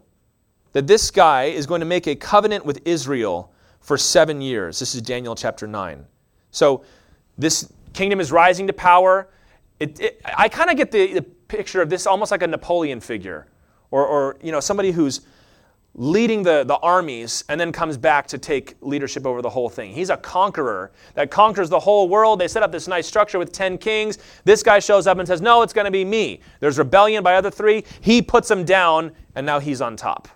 that 0.72 0.88
this 0.88 1.12
guy 1.12 1.46
is 1.46 1.65
going 1.65 1.82
to 1.82 1.86
make 1.86 2.08
a 2.08 2.15
covenant 2.15 2.65
with 2.65 2.82
Israel 2.86 3.54
for 3.82 3.98
seven 3.98 4.41
years. 4.41 4.80
This 4.80 4.96
is 4.96 5.02
Daniel 5.02 5.36
chapter 5.36 5.67
9. 5.67 6.06
So 6.52 6.86
this 7.38 7.72
kingdom 7.91 8.22
is 8.22 8.32
rising 8.32 8.65
to 8.67 8.74
power. 8.74 9.30
It, 9.80 10.00
it, 10.00 10.22
I 10.24 10.48
kind 10.48 10.69
of 10.69 10.78
get 10.78 10.91
the, 10.91 11.13
the, 11.13 11.26
picture 11.50 11.84
of 11.84 11.89
this 11.89 12.08
almost 12.08 12.32
like 12.32 12.41
a 12.41 12.48
Napoleon 12.48 13.00
figure 13.00 13.46
or, 13.91 14.08
or 14.08 14.38
you 14.41 14.52
know, 14.52 14.60
somebody 14.60 14.89
who's 14.89 15.22
leading 15.95 16.41
the, 16.41 16.63
the 16.63 16.77
armies 16.77 17.43
and 17.49 17.60
then 17.60 17.71
comes 17.71 17.97
back 17.97 18.25
to 18.27 18.38
take 18.38 18.75
leadership 18.82 19.27
over 19.27 19.41
the 19.41 19.49
whole 19.49 19.69
thing. 19.69 19.91
He's 19.91 20.10
a 20.10 20.17
conqueror 20.17 20.91
that 21.13 21.29
conquers 21.29 21.69
the 21.69 21.79
whole 21.79 22.10
world. 22.10 22.39
They 22.39 22.47
set 22.47 22.63
up 22.63 22.71
this 22.71 22.88
nice 22.88 23.06
structure 23.06 23.38
with 23.38 23.51
10 23.51 23.77
kings. 23.77 24.17
This 24.43 24.63
guy 24.63 24.79
shows 24.79 25.06
up 25.06 25.19
and 25.19 25.27
says, 25.27 25.41
No, 25.41 25.62
it's 25.62 25.73
going 25.73 25.86
to 25.86 25.91
be 25.91 26.03
me. 26.03 26.39
There's 26.60 26.79
rebellion 26.79 27.23
by 27.23 27.36
other 27.36 27.51
three. 27.51 27.84
He 28.01 28.21
puts 28.21 28.47
them 28.47 28.65
down, 28.65 29.12
and 29.36 29.45
now 29.45 29.60
he's 29.60 29.82
on 29.82 29.95
top. 29.95 30.27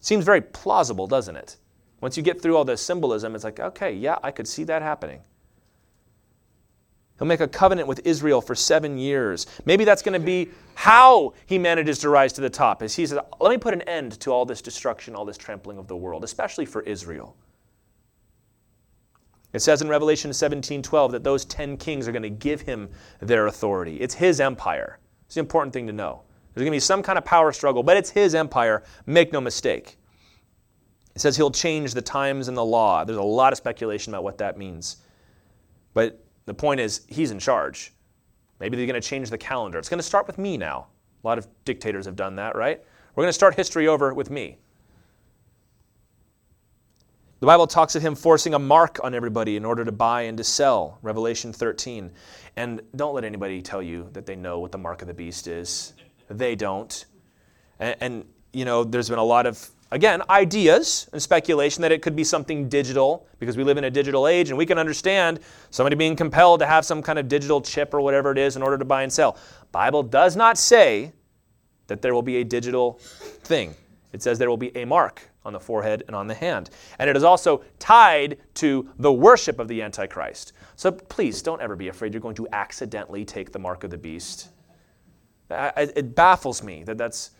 Seems 0.00 0.24
very 0.24 0.40
plausible, 0.40 1.06
doesn't 1.06 1.36
it? 1.36 1.56
Once 2.00 2.16
you 2.16 2.22
get 2.22 2.40
through 2.40 2.56
all 2.56 2.64
this 2.64 2.80
symbolism, 2.80 3.34
it's 3.34 3.44
like, 3.44 3.60
okay, 3.60 3.92
yeah, 3.92 4.18
I 4.22 4.30
could 4.30 4.48
see 4.48 4.64
that 4.64 4.82
happening. 4.82 5.20
He'll 7.20 7.28
make 7.28 7.40
a 7.40 7.48
covenant 7.48 7.86
with 7.86 8.00
Israel 8.06 8.40
for 8.40 8.54
seven 8.54 8.96
years. 8.96 9.46
Maybe 9.66 9.84
that's 9.84 10.00
going 10.00 10.18
to 10.18 10.24
be 10.24 10.48
how 10.74 11.34
he 11.44 11.58
manages 11.58 11.98
to 11.98 12.08
rise 12.08 12.32
to 12.32 12.40
the 12.40 12.48
top. 12.48 12.82
As 12.82 12.96
he 12.96 13.04
says, 13.04 13.18
let 13.38 13.50
me 13.50 13.58
put 13.58 13.74
an 13.74 13.82
end 13.82 14.18
to 14.20 14.30
all 14.30 14.46
this 14.46 14.62
destruction, 14.62 15.14
all 15.14 15.26
this 15.26 15.36
trampling 15.36 15.76
of 15.76 15.86
the 15.86 15.94
world, 15.94 16.24
especially 16.24 16.64
for 16.64 16.80
Israel. 16.80 17.36
It 19.52 19.60
says 19.60 19.82
in 19.82 19.88
Revelation 19.88 20.32
17 20.32 20.80
12 20.80 21.12
that 21.12 21.22
those 21.22 21.44
10 21.44 21.76
kings 21.76 22.08
are 22.08 22.12
going 22.12 22.22
to 22.22 22.30
give 22.30 22.62
him 22.62 22.88
their 23.20 23.48
authority. 23.48 23.96
It's 24.00 24.14
his 24.14 24.40
empire. 24.40 24.98
It's 25.26 25.34
the 25.34 25.40
important 25.40 25.74
thing 25.74 25.86
to 25.88 25.92
know. 25.92 26.22
There's 26.54 26.64
going 26.64 26.72
to 26.72 26.76
be 26.76 26.80
some 26.80 27.02
kind 27.02 27.18
of 27.18 27.24
power 27.26 27.52
struggle, 27.52 27.82
but 27.82 27.98
it's 27.98 28.08
his 28.08 28.34
empire. 28.34 28.82
Make 29.04 29.30
no 29.30 29.42
mistake. 29.42 29.98
It 31.14 31.20
says 31.20 31.36
he'll 31.36 31.50
change 31.50 31.92
the 31.92 32.00
times 32.00 32.48
and 32.48 32.56
the 32.56 32.64
law. 32.64 33.04
There's 33.04 33.18
a 33.18 33.22
lot 33.22 33.52
of 33.52 33.58
speculation 33.58 34.14
about 34.14 34.24
what 34.24 34.38
that 34.38 34.56
means. 34.56 34.96
But 35.92 36.18
the 36.50 36.54
point 36.54 36.80
is, 36.80 37.02
he's 37.06 37.30
in 37.30 37.38
charge. 37.38 37.92
Maybe 38.58 38.76
they're 38.76 38.86
going 38.86 39.00
to 39.00 39.08
change 39.08 39.30
the 39.30 39.38
calendar. 39.38 39.78
It's 39.78 39.88
going 39.88 40.00
to 40.00 40.04
start 40.04 40.26
with 40.26 40.36
me 40.36 40.56
now. 40.56 40.88
A 41.22 41.26
lot 41.26 41.38
of 41.38 41.46
dictators 41.64 42.06
have 42.06 42.16
done 42.16 42.34
that, 42.36 42.56
right? 42.56 42.82
We're 43.14 43.22
going 43.22 43.28
to 43.28 43.34
start 43.34 43.54
history 43.54 43.86
over 43.86 44.12
with 44.12 44.30
me. 44.30 44.58
The 47.38 47.46
Bible 47.46 47.68
talks 47.68 47.94
of 47.94 48.02
him 48.02 48.16
forcing 48.16 48.52
a 48.54 48.58
mark 48.58 48.98
on 49.04 49.14
everybody 49.14 49.56
in 49.56 49.64
order 49.64 49.84
to 49.84 49.92
buy 49.92 50.22
and 50.22 50.36
to 50.38 50.42
sell, 50.42 50.98
Revelation 51.02 51.52
13. 51.52 52.10
And 52.56 52.82
don't 52.96 53.14
let 53.14 53.22
anybody 53.22 53.62
tell 53.62 53.80
you 53.80 54.08
that 54.12 54.26
they 54.26 54.34
know 54.34 54.58
what 54.58 54.72
the 54.72 54.78
mark 54.78 55.02
of 55.02 55.06
the 55.08 55.14
beast 55.14 55.46
is. 55.46 55.94
They 56.28 56.56
don't. 56.56 57.04
And, 57.78 57.96
and 58.00 58.24
you 58.52 58.64
know, 58.64 58.82
there's 58.82 59.08
been 59.08 59.20
a 59.20 59.24
lot 59.24 59.46
of 59.46 59.70
again, 59.90 60.22
ideas 60.30 61.08
and 61.12 61.20
speculation 61.20 61.82
that 61.82 61.92
it 61.92 62.02
could 62.02 62.14
be 62.14 62.24
something 62.24 62.68
digital 62.68 63.26
because 63.38 63.56
we 63.56 63.64
live 63.64 63.78
in 63.78 63.84
a 63.84 63.90
digital 63.90 64.26
age 64.26 64.50
and 64.50 64.58
we 64.58 64.66
can 64.66 64.78
understand 64.78 65.40
somebody 65.70 65.96
being 65.96 66.16
compelled 66.16 66.60
to 66.60 66.66
have 66.66 66.84
some 66.84 67.02
kind 67.02 67.18
of 67.18 67.28
digital 67.28 67.60
chip 67.60 67.92
or 67.92 68.00
whatever 68.00 68.30
it 68.32 68.38
is 68.38 68.56
in 68.56 68.62
order 68.62 68.78
to 68.78 68.84
buy 68.84 69.02
and 69.02 69.12
sell. 69.12 69.36
Bible 69.72 70.02
does 70.02 70.36
not 70.36 70.58
say 70.58 71.12
that 71.88 72.02
there 72.02 72.14
will 72.14 72.22
be 72.22 72.36
a 72.36 72.44
digital 72.44 72.94
thing. 73.42 73.74
It 74.12 74.22
says 74.22 74.38
there 74.38 74.50
will 74.50 74.56
be 74.56 74.76
a 74.76 74.84
mark 74.84 75.22
on 75.44 75.52
the 75.52 75.60
forehead 75.60 76.04
and 76.06 76.14
on 76.14 76.26
the 76.26 76.34
hand. 76.34 76.70
And 76.98 77.08
it 77.08 77.16
is 77.16 77.24
also 77.24 77.64
tied 77.78 78.38
to 78.54 78.88
the 78.98 79.12
worship 79.12 79.58
of 79.58 79.68
the 79.68 79.82
Antichrist. 79.82 80.52
So 80.76 80.92
please 80.92 81.42
don't 81.42 81.60
ever 81.60 81.76
be 81.76 81.88
afraid 81.88 82.12
you're 82.12 82.20
going 82.20 82.34
to 82.36 82.48
accidentally 82.52 83.24
take 83.24 83.52
the 83.52 83.58
mark 83.58 83.84
of 83.84 83.90
the 83.90 83.98
beast. 83.98 84.50
It 85.50 86.14
baffles 86.14 86.62
me 86.62 86.84
that 86.84 86.98
that's 86.98 87.30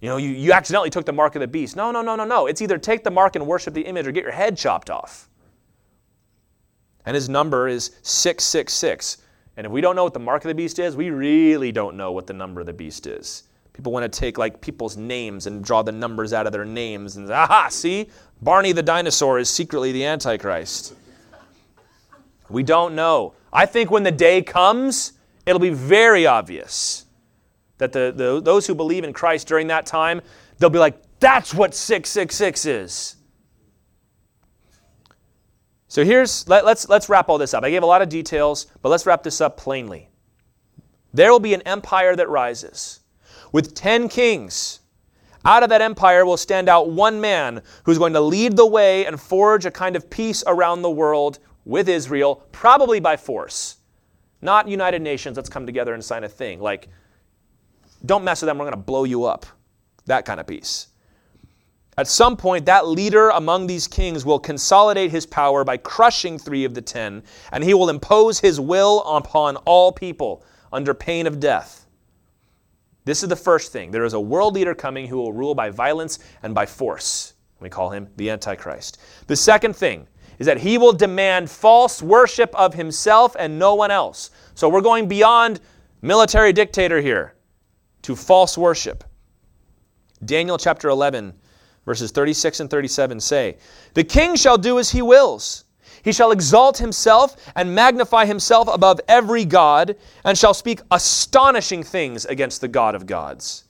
you 0.00 0.08
know, 0.08 0.16
you, 0.16 0.30
you 0.30 0.52
accidentally 0.52 0.90
took 0.90 1.04
the 1.04 1.12
mark 1.12 1.34
of 1.36 1.40
the 1.40 1.48
beast. 1.48 1.76
No, 1.76 1.90
no, 1.90 2.00
no, 2.00 2.16
no, 2.16 2.24
no. 2.24 2.46
It's 2.46 2.62
either 2.62 2.78
take 2.78 3.04
the 3.04 3.10
mark 3.10 3.36
and 3.36 3.46
worship 3.46 3.74
the 3.74 3.82
image 3.82 4.06
or 4.06 4.12
get 4.12 4.22
your 4.22 4.32
head 4.32 4.56
chopped 4.56 4.88
off. 4.88 5.28
And 7.04 7.14
his 7.14 7.28
number 7.28 7.68
is 7.68 7.92
666. 8.02 9.18
And 9.56 9.66
if 9.66 9.72
we 9.72 9.80
don't 9.80 9.96
know 9.96 10.04
what 10.04 10.14
the 10.14 10.20
mark 10.20 10.44
of 10.44 10.48
the 10.48 10.54
beast 10.54 10.78
is, 10.78 10.96
we 10.96 11.10
really 11.10 11.70
don't 11.70 11.96
know 11.96 12.12
what 12.12 12.26
the 12.26 12.32
number 12.32 12.60
of 12.60 12.66
the 12.66 12.72
beast 12.72 13.06
is. 13.06 13.44
People 13.74 13.92
want 13.92 14.10
to 14.10 14.20
take 14.20 14.38
like 14.38 14.60
people's 14.60 14.96
names 14.96 15.46
and 15.46 15.62
draw 15.62 15.82
the 15.82 15.92
numbers 15.92 16.32
out 16.32 16.46
of 16.46 16.52
their 16.52 16.64
names 16.64 17.16
and 17.16 17.30
aha, 17.30 17.68
see? 17.70 18.08
Barney 18.42 18.72
the 18.72 18.82
dinosaur 18.82 19.38
is 19.38 19.50
secretly 19.50 19.92
the 19.92 20.04
Antichrist. 20.04 20.94
We 22.48 22.62
don't 22.62 22.94
know. 22.94 23.34
I 23.52 23.66
think 23.66 23.90
when 23.90 24.02
the 24.02 24.10
day 24.10 24.42
comes, 24.42 25.12
it'll 25.46 25.60
be 25.60 25.70
very 25.70 26.26
obvious 26.26 27.06
that 27.80 27.92
the, 27.92 28.12
the, 28.14 28.40
those 28.40 28.66
who 28.66 28.74
believe 28.74 29.04
in 29.04 29.12
Christ 29.12 29.48
during 29.48 29.66
that 29.66 29.84
time, 29.84 30.20
they'll 30.58 30.70
be 30.70 30.78
like, 30.78 31.02
that's 31.18 31.52
what 31.52 31.74
666 31.74 32.66
is. 32.66 33.16
So 35.88 36.04
here's, 36.04 36.48
let, 36.48 36.64
let's, 36.64 36.88
let's 36.88 37.08
wrap 37.08 37.28
all 37.28 37.36
this 37.36 37.52
up. 37.52 37.64
I 37.64 37.70
gave 37.70 37.82
a 37.82 37.86
lot 37.86 38.00
of 38.00 38.08
details, 38.08 38.66
but 38.80 38.90
let's 38.90 39.06
wrap 39.06 39.24
this 39.24 39.40
up 39.40 39.56
plainly. 39.56 40.08
There 41.12 41.32
will 41.32 41.40
be 41.40 41.54
an 41.54 41.62
empire 41.62 42.14
that 42.14 42.28
rises 42.28 43.00
with 43.50 43.74
10 43.74 44.08
kings. 44.08 44.80
Out 45.44 45.62
of 45.62 45.70
that 45.70 45.80
empire 45.80 46.24
will 46.24 46.36
stand 46.36 46.68
out 46.68 46.90
one 46.90 47.20
man 47.20 47.62
who's 47.84 47.98
going 47.98 48.12
to 48.12 48.20
lead 48.20 48.56
the 48.56 48.66
way 48.66 49.06
and 49.06 49.20
forge 49.20 49.66
a 49.66 49.70
kind 49.70 49.96
of 49.96 50.08
peace 50.08 50.44
around 50.46 50.82
the 50.82 50.90
world 50.90 51.38
with 51.64 51.88
Israel, 51.88 52.46
probably 52.52 53.00
by 53.00 53.16
force. 53.16 53.78
Not 54.42 54.68
United 54.68 55.02
Nations, 55.02 55.36
let's 55.36 55.48
come 55.48 55.66
together 55.66 55.94
and 55.94 56.04
sign 56.04 56.24
a 56.24 56.28
thing. 56.28 56.60
Like 56.60 56.88
don't 58.04 58.24
mess 58.24 58.42
with 58.42 58.48
them, 58.48 58.58
we're 58.58 58.64
going 58.64 58.72
to 58.72 58.78
blow 58.78 59.04
you 59.04 59.24
up. 59.24 59.46
That 60.06 60.24
kind 60.24 60.40
of 60.40 60.46
peace. 60.46 60.88
At 61.98 62.08
some 62.08 62.36
point, 62.36 62.64
that 62.66 62.88
leader 62.88 63.28
among 63.30 63.66
these 63.66 63.86
kings 63.86 64.24
will 64.24 64.38
consolidate 64.38 65.10
his 65.10 65.26
power 65.26 65.64
by 65.64 65.76
crushing 65.76 66.38
three 66.38 66.64
of 66.64 66.72
the 66.72 66.80
ten, 66.80 67.22
and 67.52 67.62
he 67.62 67.74
will 67.74 67.90
impose 67.90 68.40
his 68.40 68.58
will 68.58 69.02
upon 69.02 69.56
all 69.58 69.92
people 69.92 70.42
under 70.72 70.94
pain 70.94 71.26
of 71.26 71.40
death. 71.40 71.86
This 73.04 73.22
is 73.22 73.28
the 73.28 73.36
first 73.36 73.72
thing. 73.72 73.90
There 73.90 74.04
is 74.04 74.14
a 74.14 74.20
world 74.20 74.54
leader 74.54 74.74
coming 74.74 75.08
who 75.08 75.16
will 75.16 75.32
rule 75.32 75.54
by 75.54 75.70
violence 75.70 76.20
and 76.42 76.54
by 76.54 76.64
force. 76.64 77.34
We 77.58 77.68
call 77.68 77.90
him 77.90 78.08
the 78.16 78.30
Antichrist. 78.30 78.98
The 79.26 79.36
second 79.36 79.76
thing 79.76 80.06
is 80.38 80.46
that 80.46 80.58
he 80.58 80.78
will 80.78 80.92
demand 80.92 81.50
false 81.50 82.02
worship 82.02 82.54
of 82.54 82.72
himself 82.72 83.36
and 83.38 83.58
no 83.58 83.74
one 83.74 83.90
else. 83.90 84.30
So 84.54 84.68
we're 84.68 84.80
going 84.80 85.08
beyond 85.08 85.60
military 86.00 86.52
dictator 86.52 87.00
here 87.00 87.34
to 88.02 88.16
false 88.16 88.56
worship. 88.56 89.04
Daniel 90.24 90.58
chapter 90.58 90.88
11, 90.88 91.34
verses 91.86 92.10
36 92.10 92.60
and 92.60 92.70
37 92.70 93.20
say, 93.20 93.56
The 93.94 94.04
king 94.04 94.36
shall 94.36 94.58
do 94.58 94.78
as 94.78 94.90
he 94.90 95.02
wills. 95.02 95.64
He 96.02 96.12
shall 96.12 96.30
exalt 96.30 96.78
himself 96.78 97.36
and 97.56 97.74
magnify 97.74 98.26
himself 98.26 98.68
above 98.72 99.00
every 99.08 99.44
God, 99.44 99.96
and 100.24 100.36
shall 100.36 100.54
speak 100.54 100.80
astonishing 100.90 101.82
things 101.82 102.24
against 102.24 102.60
the 102.60 102.68
God 102.68 102.94
of 102.94 103.06
gods. 103.06 103.64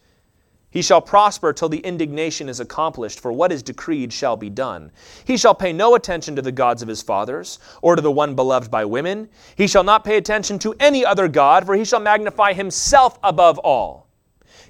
He 0.71 0.83
shall 0.83 1.01
prosper 1.01 1.53
till 1.53 1.69
the 1.69 1.81
indignation 1.81 2.49
is 2.49 2.61
accomplished, 2.61 3.19
for 3.19 3.33
what 3.33 3.51
is 3.51 3.63
decreed 3.63 4.13
shall 4.13 4.37
be 4.37 4.49
done. 4.49 4.93
He 5.25 5.37
shall 5.37 5.55
pay 5.55 5.73
no 5.73 5.97
attention 5.97 6.37
to 6.37 6.43
the 6.43 6.53
gods 6.53 6.81
of 6.81 6.89
his 6.89 7.03
fathers, 7.03 7.59
or 7.83 7.97
to 7.97 8.03
the 8.03 8.13
one 8.13 8.37
beloved 8.37 8.71
by 8.71 8.85
women. 8.85 9.29
He 9.57 9.67
shall 9.67 9.83
not 9.83 10.05
pay 10.05 10.17
attention 10.17 10.61
to 10.61 10.77
any 10.79 11.05
other 11.05 11.27
God, 11.27 11.67
for 11.67 11.75
he 11.75 11.85
shall 11.85 11.99
magnify 11.99 12.53
himself 12.53 13.19
above 13.25 13.59
all. 13.59 14.10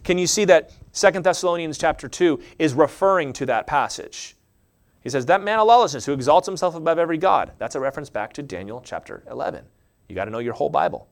Can 0.05 0.19
you 0.19 0.27
see 0.27 0.45
that 0.47 0.73
Second 0.93 1.25
Thessalonians 1.25 1.79
chapter 1.79 2.09
2 2.09 2.41
is 2.59 2.75
referring 2.75 3.33
to 3.35 3.47
that 3.47 3.67
passage? 3.67 4.37
He 5.03 5.09
says, 5.09 5.27
That 5.27 5.43
man 5.43 5.59
of 5.59 5.67
lawlessness 5.67 6.07
who 6.07 6.13
exalts 6.13 6.47
himself 6.47 6.75
above 6.75 6.99
every 6.99 7.19
God. 7.19 7.53
That's 7.59 7.75
a 7.75 7.81
reference 7.81 8.11
back 8.11 8.33
to 8.35 8.43
Daniel 8.43 8.83
chapter 8.85 9.23
11. 9.31 9.65
You 10.09 10.15
got 10.15 10.25
to 10.27 10.31
know 10.31 10.39
your 10.39 10.55
whole 10.55 10.71
Bible. 10.71 11.09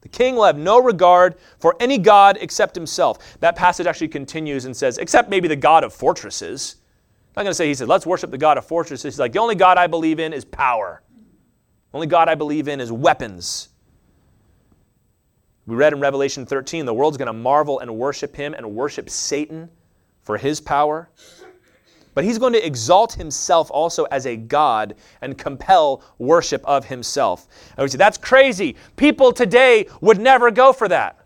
The 0.00 0.08
king 0.08 0.36
will 0.36 0.44
have 0.44 0.58
no 0.58 0.80
regard 0.80 1.36
for 1.58 1.76
any 1.80 1.98
God 1.98 2.38
except 2.40 2.74
himself. 2.74 3.38
That 3.40 3.56
passage 3.56 3.86
actually 3.86 4.08
continues 4.08 4.64
and 4.64 4.76
says, 4.76 4.98
except 4.98 5.28
maybe 5.28 5.48
the 5.48 5.56
God 5.56 5.84
of 5.84 5.92
fortresses. 5.92 6.76
I'm 7.28 7.40
not 7.40 7.42
going 7.44 7.50
to 7.50 7.54
say 7.54 7.66
he 7.66 7.74
said, 7.74 7.88
let's 7.88 8.06
worship 8.06 8.30
the 8.30 8.38
God 8.38 8.58
of 8.58 8.66
fortresses. 8.66 9.14
He's 9.14 9.18
like, 9.18 9.32
the 9.32 9.40
only 9.40 9.54
God 9.54 9.76
I 9.76 9.86
believe 9.86 10.20
in 10.20 10.32
is 10.32 10.44
power. 10.44 11.02
The 11.90 11.96
only 11.96 12.06
God 12.06 12.28
I 12.28 12.34
believe 12.34 12.68
in 12.68 12.80
is 12.80 12.92
weapons. 12.92 13.70
We 15.68 15.76
read 15.76 15.92
in 15.92 16.00
Revelation 16.00 16.46
13, 16.46 16.86
the 16.86 16.94
world's 16.94 17.18
going 17.18 17.26
to 17.26 17.34
marvel 17.34 17.80
and 17.80 17.94
worship 17.94 18.34
him 18.34 18.54
and 18.54 18.74
worship 18.74 19.10
Satan 19.10 19.68
for 20.22 20.38
his 20.38 20.62
power. 20.62 21.10
But 22.14 22.24
he's 22.24 22.38
going 22.38 22.54
to 22.54 22.66
exalt 22.66 23.12
himself 23.12 23.70
also 23.70 24.04
as 24.04 24.24
a 24.24 24.34
God 24.34 24.94
and 25.20 25.36
compel 25.36 26.02
worship 26.16 26.64
of 26.64 26.86
himself. 26.86 27.48
And 27.76 27.84
we 27.84 27.88
say, 27.90 27.98
that's 27.98 28.16
crazy. 28.16 28.76
People 28.96 29.30
today 29.30 29.86
would 30.00 30.18
never 30.18 30.50
go 30.50 30.72
for 30.72 30.88
that. 30.88 31.18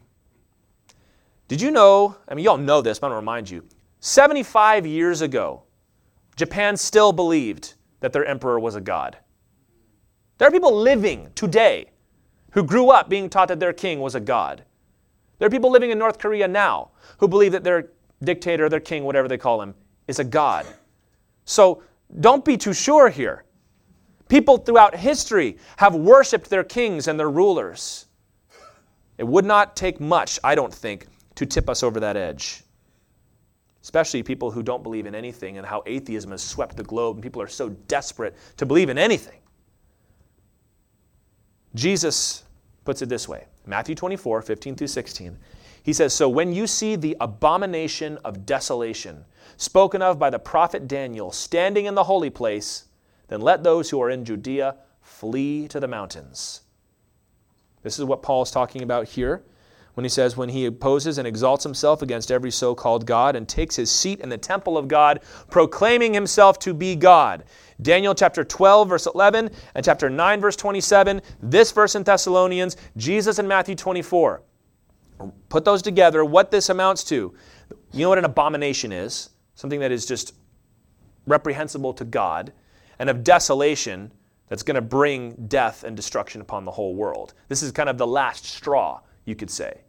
Did 1.47 1.61
you 1.61 1.71
know? 1.71 2.17
I 2.29 2.35
mean, 2.35 2.43
you 2.43 2.51
all 2.51 2.59
know 2.59 2.83
this, 2.83 2.99
but 2.99 3.07
I'm 3.07 3.11
going 3.13 3.19
to 3.19 3.23
remind 3.23 3.49
you. 3.49 3.65
75 4.01 4.85
years 4.87 5.21
ago, 5.21 5.63
Japan 6.35 6.77
still 6.77 7.13
believed 7.13 7.75
that 8.01 8.13
their 8.13 8.25
emperor 8.25 8.59
was 8.59 8.75
a 8.75 8.81
god. 8.81 9.19
There 10.39 10.49
are 10.49 10.51
people 10.51 10.77
living 10.77 11.31
today 11.37 11.92
who 12.53 12.63
grew 12.63 12.91
up 12.91 13.09
being 13.09 13.29
taught 13.29 13.49
that 13.49 13.61
their 13.61 13.73
king 13.73 14.01
was 14.01 14.15
a 14.15 14.21
god. 14.21 14.65
There 15.39 15.47
are 15.47 15.51
people 15.51 15.71
living 15.71 15.91
in 15.91 15.99
North 15.99 16.19
Korea 16.19 16.47
now 16.47 16.91
who 17.19 17.29
believe 17.29 17.53
that 17.53 17.65
their 17.65 17.91
dictator, 18.23 18.69
their 18.69 18.81
king, 18.81 19.05
whatever 19.05 19.29
they 19.29 19.39
call 19.39 19.61
him, 19.61 19.75
is 20.07 20.19
a 20.19 20.25
god. 20.25 20.67
So 21.45 21.83
don't 22.21 22.45
be 22.45 22.57
too 22.57 22.73
sure 22.73 23.09
here. 23.09 23.45
People 24.29 24.57
throughout 24.59 24.97
history 24.97 25.59
have 25.77 25.95
worshiped 25.95 26.49
their 26.49 26.65
kings 26.65 27.09
and 27.09 27.19
their 27.19 27.31
rulers. 27.31 28.07
It 29.19 29.25
would 29.27 29.45
not 29.45 29.77
take 29.77 30.01
much, 30.01 30.39
I 30.43 30.55
don't 30.55 30.73
think, 30.73 31.07
to 31.35 31.45
tip 31.45 31.69
us 31.69 31.83
over 31.83 32.01
that 32.01 32.17
edge. 32.17 32.63
Especially 33.83 34.23
people 34.23 34.51
who 34.51 34.63
don't 34.63 34.83
believe 34.83 35.07
in 35.07 35.15
anything 35.15 35.59
and 35.59 35.67
how 35.67 35.83
atheism 35.87 36.31
has 36.31 36.43
swept 36.43 36.77
the 36.77 36.85
globe, 36.85 37.17
and 37.17 37.23
people 37.23 37.43
are 37.43 37.49
so 37.49 37.69
desperate 37.69 38.37
to 38.57 38.65
believe 38.65 38.89
in 38.89 38.97
anything. 38.97 39.42
Jesus 41.75 42.45
puts 42.85 43.03
it 43.03 43.09
this 43.09 43.29
way 43.29 43.47
Matthew 43.67 43.95
24, 43.95 44.43
15 44.43 44.77
through 44.77 44.87
16. 44.87 45.39
He 45.83 45.93
says, 45.93 46.15
So 46.15 46.29
when 46.29 46.53
you 46.53 46.67
see 46.67 46.97
the 46.97 47.17
abomination 47.21 48.19
of 48.25 48.47
desolation 48.47 49.25
spoken 49.57 50.03
of 50.03 50.19
by 50.19 50.31
the 50.31 50.39
prophet 50.39 50.87
Daniel 50.87 51.33
standing 51.33 51.87
in 51.87 51.95
the 51.95 52.05
holy 52.05 52.31
place, 52.31 52.85
then 53.29 53.41
let 53.41 53.65
those 53.65 53.91
who 53.91 54.01
are 54.01 54.11
in 54.11 54.25
Judea 54.25 54.77
flee 55.01 55.67
to 55.69 55.81
the 55.81 55.89
mountains. 55.89 56.63
This 57.83 57.99
is 57.99 58.05
what 58.05 58.23
Paul 58.23 58.43
is 58.43 58.51
talking 58.51 58.83
about 58.83 59.09
here 59.09 59.43
when 59.95 60.05
he 60.05 60.09
says, 60.09 60.37
When 60.37 60.49
he 60.49 60.67
opposes 60.67 61.19
and 61.19 61.27
exalts 61.27 61.65
himself 61.65 62.03
against 62.03 62.31
every 62.31 62.51
so 62.51 62.75
called 62.75 63.07
God 63.07 63.37
and 63.37 63.49
takes 63.49 63.77
his 63.77 63.91
seat 63.91 64.21
in 64.21 64.29
the 64.29 64.39
temple 64.39 64.79
of 64.79 64.89
God, 64.89 65.21
proclaiming 65.51 66.15
himself 66.15 66.59
to 66.61 66.75
be 66.75 66.97
God. 66.97 67.45
Daniel 67.81 68.15
chapter 68.15 68.45
12, 68.45 68.89
verse 68.89 69.07
11, 69.07 69.51
and 69.75 69.85
chapter 69.85 70.09
9, 70.09 70.41
verse 70.41 70.57
27, 70.57 71.21
this 71.43 71.73
verse 71.73 71.95
in 71.95 72.03
Thessalonians, 72.05 72.77
Jesus 72.97 73.39
in 73.39 73.49
Matthew 73.49 73.75
24. 73.75 74.43
Put 75.49 75.65
those 75.65 75.83
together, 75.83 76.25
what 76.25 76.51
this 76.51 76.69
amounts 76.69 77.05
to. 77.05 77.35
You 77.93 78.03
know 78.03 78.09
what 78.09 78.19
an 78.19 78.25
abomination 78.25 78.93
is? 78.93 79.31
Something 79.55 79.81
that 79.81 79.93
is 79.93 80.07
just 80.07 80.35
reprehensible 81.27 81.93
to 81.95 82.05
God, 82.05 82.53
and 82.99 83.11
of 83.11 83.25
desolation 83.25 84.13
that's 84.49 84.63
going 84.63 84.75
to 84.75 84.83
bring 84.83 85.33
death 85.49 85.85
and 85.85 85.97
destruction 85.97 86.41
upon 86.41 86.65
the 86.65 86.71
whole 86.71 86.95
world. 86.95 87.35
This 87.49 87.63
is 87.63 87.73
kind 87.73 87.89
of 87.89 87.99
the 87.99 88.07
last 88.07 88.45
straw, 88.45 89.01
you 89.25 89.35
could 89.35 89.51
say. 89.51 89.81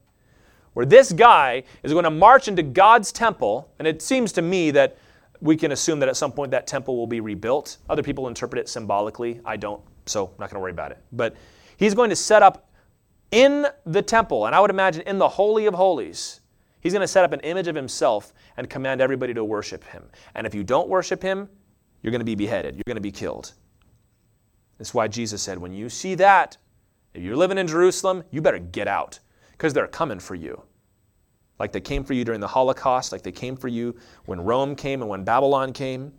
Where 0.73 0.85
this 0.85 1.11
guy 1.11 1.63
is 1.83 1.91
going 1.91 2.03
to 2.03 2.09
march 2.09 2.47
into 2.47 2.63
God's 2.63 3.11
temple, 3.11 3.71
and 3.79 3.87
it 3.87 4.01
seems 4.01 4.31
to 4.33 4.41
me 4.41 4.71
that 4.71 4.97
we 5.39 5.55
can 5.55 5.71
assume 5.71 5.99
that 5.99 6.09
at 6.09 6.17
some 6.17 6.31
point 6.31 6.51
that 6.51 6.67
temple 6.67 6.95
will 6.95 7.07
be 7.07 7.19
rebuilt. 7.19 7.77
Other 7.89 8.01
people 8.01 8.27
interpret 8.27 8.59
it 8.59 8.69
symbolically. 8.69 9.41
I 9.45 9.57
don't, 9.57 9.81
so 10.05 10.27
I'm 10.27 10.31
not 10.39 10.49
going 10.49 10.55
to 10.55 10.59
worry 10.59 10.71
about 10.71 10.91
it. 10.91 10.99
But 11.11 11.35
he's 11.77 11.93
going 11.93 12.09
to 12.09 12.15
set 12.15 12.41
up 12.41 12.69
in 13.31 13.67
the 13.85 14.01
temple, 14.01 14.45
and 14.45 14.55
I 14.55 14.59
would 14.59 14.69
imagine 14.69 15.03
in 15.03 15.17
the 15.17 15.27
Holy 15.27 15.65
of 15.65 15.73
Holies, 15.73 16.41
he's 16.81 16.93
going 16.93 17.01
to 17.01 17.07
set 17.07 17.25
up 17.25 17.33
an 17.33 17.39
image 17.41 17.67
of 17.67 17.75
himself 17.75 18.33
and 18.57 18.69
command 18.69 19.01
everybody 19.01 19.33
to 19.33 19.43
worship 19.43 19.83
him. 19.83 20.03
And 20.35 20.47
if 20.47 20.55
you 20.55 20.63
don't 20.63 20.87
worship 20.87 21.21
him, 21.21 21.49
you're 22.01 22.11
going 22.11 22.19
to 22.19 22.25
be 22.25 22.35
beheaded, 22.35 22.75
you're 22.75 22.83
going 22.87 22.95
to 22.95 23.01
be 23.01 23.11
killed. 23.11 23.53
That's 24.77 24.93
why 24.93 25.07
Jesus 25.07 25.41
said, 25.41 25.57
when 25.57 25.73
you 25.73 25.89
see 25.89 26.15
that, 26.15 26.57
if 27.13 27.21
you're 27.21 27.35
living 27.35 27.57
in 27.57 27.67
Jerusalem, 27.67 28.23
you 28.31 28.41
better 28.41 28.59
get 28.59 28.87
out 28.87 29.19
because 29.63 29.73
they're 29.73 29.87
coming 29.87 30.19
for 30.19 30.35
you. 30.35 30.61
Like 31.57 31.71
they 31.71 31.79
came 31.79 32.03
for 32.03 32.11
you 32.11 32.25
during 32.25 32.41
the 32.41 32.47
Holocaust, 32.49 33.13
like 33.13 33.21
they 33.21 33.31
came 33.31 33.55
for 33.55 33.69
you 33.69 33.95
when 34.25 34.41
Rome 34.41 34.75
came 34.75 35.01
and 35.01 35.09
when 35.09 35.23
Babylon 35.23 35.71
came 35.71 36.11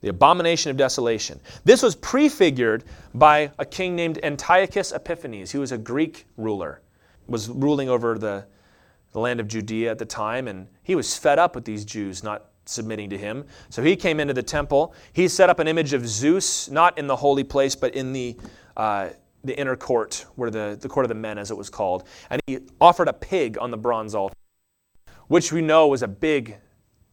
the 0.00 0.08
abomination 0.08 0.70
of 0.70 0.78
desolation. 0.78 1.38
This 1.64 1.82
was 1.82 1.94
prefigured 1.94 2.84
by 3.12 3.50
a 3.58 3.66
king 3.66 3.94
named 3.94 4.18
Antiochus 4.22 4.92
Epiphanes, 4.92 5.50
who 5.50 5.60
was 5.60 5.72
a 5.72 5.78
Greek 5.78 6.24
ruler, 6.38 6.80
was 7.26 7.50
ruling 7.50 7.90
over 7.90 8.16
the, 8.18 8.46
the 9.12 9.18
land 9.18 9.38
of 9.38 9.46
Judea 9.46 9.90
at 9.90 9.98
the 9.98 10.06
time, 10.06 10.48
and 10.48 10.68
he 10.82 10.94
was 10.94 11.18
fed 11.18 11.38
up 11.38 11.54
with 11.54 11.66
these 11.66 11.84
Jews 11.84 12.22
not 12.22 12.46
submitting 12.64 13.10
to 13.10 13.18
him. 13.18 13.44
So 13.68 13.82
he 13.82 13.94
came 13.94 14.20
into 14.20 14.32
the 14.32 14.42
temple. 14.42 14.94
He 15.12 15.28
set 15.28 15.50
up 15.50 15.58
an 15.58 15.68
image 15.68 15.92
of 15.92 16.08
Zeus, 16.08 16.70
not 16.70 16.96
in 16.96 17.06
the 17.06 17.16
holy 17.16 17.44
place, 17.44 17.74
but 17.74 17.94
in 17.94 18.14
the 18.14 18.36
uh, 18.74 19.10
the 19.44 19.58
inner 19.58 19.76
court, 19.76 20.26
where 20.36 20.50
the, 20.50 20.76
the 20.80 20.88
court 20.88 21.04
of 21.04 21.08
the 21.08 21.14
men, 21.14 21.38
as 21.38 21.50
it 21.50 21.56
was 21.56 21.70
called. 21.70 22.04
And 22.30 22.40
he 22.46 22.60
offered 22.80 23.08
a 23.08 23.12
pig 23.12 23.58
on 23.58 23.70
the 23.70 23.76
bronze 23.76 24.14
altar, 24.14 24.34
which 25.28 25.52
we 25.52 25.60
know 25.60 25.86
was 25.88 26.02
a 26.02 26.08
big 26.08 26.56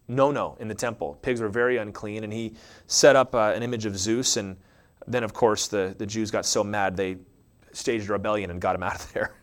no 0.07 0.31
no 0.31 0.57
in 0.59 0.67
the 0.67 0.75
temple. 0.75 1.17
Pigs 1.21 1.41
were 1.41 1.49
very 1.49 1.77
unclean, 1.77 2.23
and 2.23 2.33
he 2.33 2.53
set 2.87 3.15
up 3.15 3.35
uh, 3.35 3.51
an 3.55 3.63
image 3.63 3.85
of 3.85 3.97
Zeus. 3.97 4.37
And 4.37 4.57
then, 5.07 5.23
of 5.23 5.33
course, 5.33 5.67
the, 5.67 5.95
the 5.97 6.05
Jews 6.05 6.31
got 6.31 6.45
so 6.45 6.63
mad 6.63 6.95
they 6.95 7.17
staged 7.73 8.09
a 8.09 8.13
rebellion 8.13 8.49
and 8.49 8.59
got 8.59 8.75
him 8.75 8.83
out 8.83 8.95
of 8.95 9.13
there. 9.13 9.35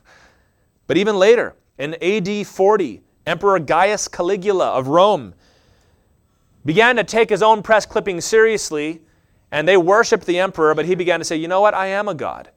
But 0.86 0.96
even 0.96 1.18
later, 1.18 1.54
in 1.78 1.94
AD 2.02 2.46
40, 2.46 3.02
Emperor 3.26 3.58
Gaius 3.58 4.08
Caligula 4.08 4.70
of 4.70 4.88
Rome 4.88 5.34
began 6.64 6.96
to 6.96 7.04
take 7.04 7.28
his 7.28 7.42
own 7.42 7.62
press 7.62 7.84
clippings 7.86 8.24
seriously, 8.24 9.02
and 9.50 9.66
they 9.66 9.76
worshiped 9.76 10.26
the 10.26 10.38
emperor, 10.38 10.74
but 10.74 10.86
he 10.86 10.94
began 10.94 11.18
to 11.20 11.24
say, 11.24 11.36
You 11.36 11.48
know 11.48 11.60
what? 11.60 11.74
I 11.74 11.88
am 11.88 12.08
a 12.08 12.14
god. 12.14 12.50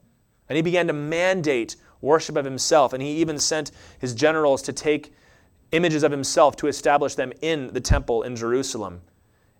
And 0.52 0.56
he 0.58 0.60
began 0.60 0.86
to 0.88 0.92
mandate 0.92 1.76
worship 2.02 2.36
of 2.36 2.44
himself, 2.44 2.92
and 2.92 3.02
he 3.02 3.08
even 3.12 3.38
sent 3.38 3.70
his 3.98 4.14
generals 4.14 4.60
to 4.60 4.72
take 4.74 5.14
images 5.70 6.02
of 6.02 6.12
himself 6.12 6.56
to 6.56 6.66
establish 6.66 7.14
them 7.14 7.32
in 7.40 7.72
the 7.72 7.80
temple 7.80 8.22
in 8.22 8.36
Jerusalem. 8.36 9.00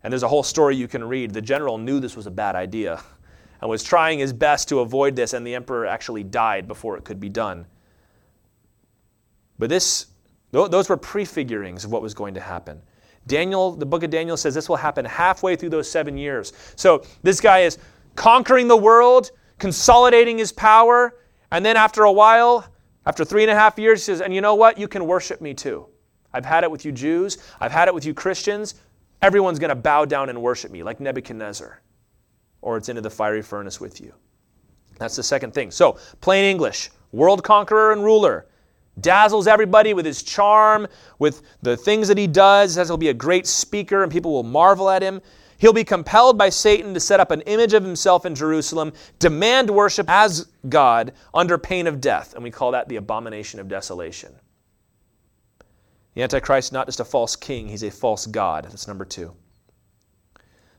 And 0.03 0.13
there's 0.13 0.21
a 0.21 0.27
whole 0.27 0.43
story 0.43 0.75
you 0.75 0.87
can 0.87 1.03
read. 1.03 1.33
The 1.33 1.41
general 1.41 1.79
knew 1.79 1.99
this 1.99 2.15
was 2.15 2.27
a 2.27 2.31
bad 2.31 2.55
idea 2.55 3.01
and 3.59 3.71
was 3.71 3.83
trying 3.83 4.19
his 4.19 4.31
best 4.33 4.69
to 4.69 4.81
avoid 4.81 5.15
this, 5.15 5.33
and 5.33 5.47
the 5.47 5.55
emperor 5.55 5.87
actually 5.87 6.23
died 6.23 6.67
before 6.67 6.95
it 6.95 7.03
could 7.03 7.19
be 7.19 7.27
done. 7.27 7.65
But 9.57 9.71
this, 9.71 10.05
those 10.51 10.89
were 10.89 10.97
prefigurings 10.97 11.85
of 11.85 11.91
what 11.91 12.03
was 12.03 12.13
going 12.13 12.35
to 12.35 12.39
happen. 12.39 12.79
Daniel, 13.25 13.71
the 13.71 13.87
book 13.87 14.03
of 14.03 14.11
Daniel 14.11 14.37
says 14.37 14.53
this 14.53 14.69
will 14.69 14.75
happen 14.75 15.05
halfway 15.05 15.55
through 15.55 15.69
those 15.69 15.89
seven 15.89 16.19
years. 16.19 16.53
So 16.75 17.03
this 17.23 17.41
guy 17.41 17.61
is 17.61 17.79
conquering 18.15 18.67
the 18.67 18.77
world, 18.77 19.31
consolidating 19.63 20.37
his 20.37 20.51
power, 20.51 21.15
and 21.49 21.65
then 21.65 21.77
after 21.77 22.03
a 22.03 22.11
while, 22.11 22.67
after 23.05 23.23
three 23.23 23.43
and 23.43 23.49
a 23.49 23.55
half 23.55 23.79
years, 23.79 24.01
he 24.01 24.11
says, 24.11 24.19
And 24.19 24.35
you 24.35 24.41
know 24.41 24.55
what? 24.55 24.77
You 24.77 24.89
can 24.89 25.07
worship 25.07 25.39
me 25.39 25.53
too. 25.53 25.87
I've 26.33 26.43
had 26.43 26.65
it 26.65 26.69
with 26.69 26.83
you 26.83 26.91
Jews, 26.91 27.37
I've 27.61 27.71
had 27.71 27.87
it 27.87 27.93
with 27.93 28.03
you 28.03 28.13
Christians. 28.13 28.75
Everyone's 29.21 29.59
going 29.59 29.69
to 29.69 29.75
bow 29.75 30.03
down 30.03 30.27
and 30.27 30.41
worship 30.41 30.69
me, 30.69 30.83
like 30.83 30.99
Nebuchadnezzar, 30.99 31.81
or 32.61 32.75
it's 32.75 32.89
into 32.89 32.99
the 32.99 33.09
fiery 33.09 33.41
furnace 33.41 33.79
with 33.79 34.01
you. 34.01 34.13
That's 34.99 35.15
the 35.15 35.23
second 35.23 35.53
thing. 35.53 35.71
So, 35.71 35.97
plain 36.19 36.43
English 36.43 36.91
world 37.13 37.41
conqueror 37.41 37.93
and 37.93 38.03
ruler. 38.03 38.47
Dazzles 38.99 39.47
everybody 39.47 39.93
with 39.93 40.05
his 40.05 40.23
charm, 40.23 40.87
with 41.19 41.41
the 41.61 41.77
things 41.77 42.09
that 42.09 42.17
he 42.17 42.27
does, 42.27 42.73
says 42.73 42.89
he'll 42.89 42.97
be 42.97 43.07
a 43.07 43.13
great 43.13 43.47
speaker 43.47 44.03
and 44.03 44.11
people 44.11 44.33
will 44.33 44.43
marvel 44.43 44.89
at 44.89 45.01
him. 45.01 45.21
He'll 45.63 45.71
be 45.71 45.85
compelled 45.85 46.37
by 46.37 46.49
Satan 46.49 46.93
to 46.93 46.99
set 46.99 47.21
up 47.21 47.31
an 47.31 47.39
image 47.43 47.71
of 47.71 47.85
himself 47.85 48.25
in 48.25 48.35
Jerusalem, 48.35 48.91
demand 49.17 49.69
worship 49.69 50.09
as 50.09 50.47
God 50.67 51.13
under 51.33 51.57
pain 51.57 51.87
of 51.87 52.01
death, 52.01 52.33
and 52.33 52.43
we 52.43 52.51
call 52.51 52.71
that 52.71 52.89
the 52.89 52.97
abomination 52.97 53.61
of 53.61 53.69
desolation. 53.69 54.35
The 56.15 56.23
Antichrist 56.23 56.67
is 56.67 56.71
not 56.73 56.87
just 56.87 56.99
a 56.99 57.05
false 57.05 57.37
king, 57.37 57.69
he's 57.69 57.83
a 57.83 57.91
false 57.91 58.25
God. 58.25 58.65
That's 58.65 58.89
number 58.89 59.05
two. 59.05 59.35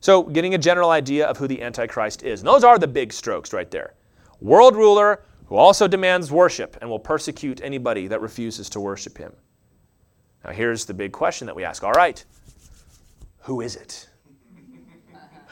So, 0.01 0.23
getting 0.23 0.53
a 0.53 0.59
general 0.59 0.91
idea 0.91 1.29
of 1.29 1.39
who 1.39 1.49
the 1.49 1.63
Antichrist 1.63 2.23
is. 2.23 2.41
And 2.41 2.47
those 2.47 2.63
are 2.63 2.79
the 2.79 2.87
big 2.87 3.15
strokes 3.15 3.55
right 3.55 3.71
there. 3.71 3.95
World 4.43 4.77
ruler 4.77 5.23
who 5.47 5.57
also 5.57 5.89
demands 5.89 6.31
worship 6.31 6.77
and 6.83 6.91
will 6.91 6.99
persecute 6.99 7.63
anybody 7.63 8.07
that 8.09 8.21
refuses 8.21 8.69
to 8.69 8.81
worship 8.81 9.17
him. 9.17 9.33
Now, 10.45 10.51
here's 10.51 10.85
the 10.85 10.93
big 10.93 11.13
question 11.13 11.47
that 11.47 11.57
we 11.57 11.65
ask 11.65 11.83
all 11.83 11.93
right, 11.93 12.23
who 13.45 13.63
is 13.63 13.77
it? 13.77 14.11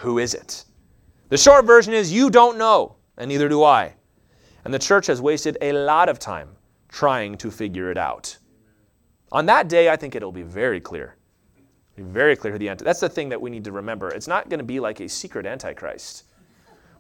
Who 0.03 0.18
is 0.18 0.34
it? 0.34 0.64
The 1.28 1.38
short 1.38 1.64
version 1.64 1.94
is 1.94 2.12
you 2.12 2.28
don't 2.28 2.59
know, 2.59 2.96
and 3.16 3.28
neither 3.28 3.48
do 3.48 3.62
I. 3.62 3.94
And 4.64 4.74
the 4.74 4.78
church 4.78 5.07
has 5.07 5.20
wasted 5.20 5.57
a 5.61 5.72
lot 5.72 6.09
of 6.09 6.18
time 6.18 6.50
trying 6.88 7.36
to 7.38 7.50
figure 7.50 7.90
it 7.90 7.96
out. 7.96 8.36
On 9.30 9.46
that 9.46 9.68
day, 9.68 9.88
I 9.88 9.96
think 9.96 10.14
it'll 10.14 10.32
be 10.32 10.42
very 10.42 10.80
clear. 10.80 11.16
Very 11.96 12.36
clear 12.36 12.53
who 12.53 12.59
the. 12.59 12.74
That's 12.74 13.00
the 13.00 13.09
thing 13.09 13.28
that 13.28 13.40
we 13.40 13.48
need 13.48 13.64
to 13.64 13.72
remember. 13.72 14.09
It's 14.09 14.26
not 14.26 14.48
going 14.48 14.59
to 14.59 14.64
be 14.64 14.80
like 14.80 15.00
a 15.00 15.09
secret 15.09 15.46
antichrist, 15.46 16.24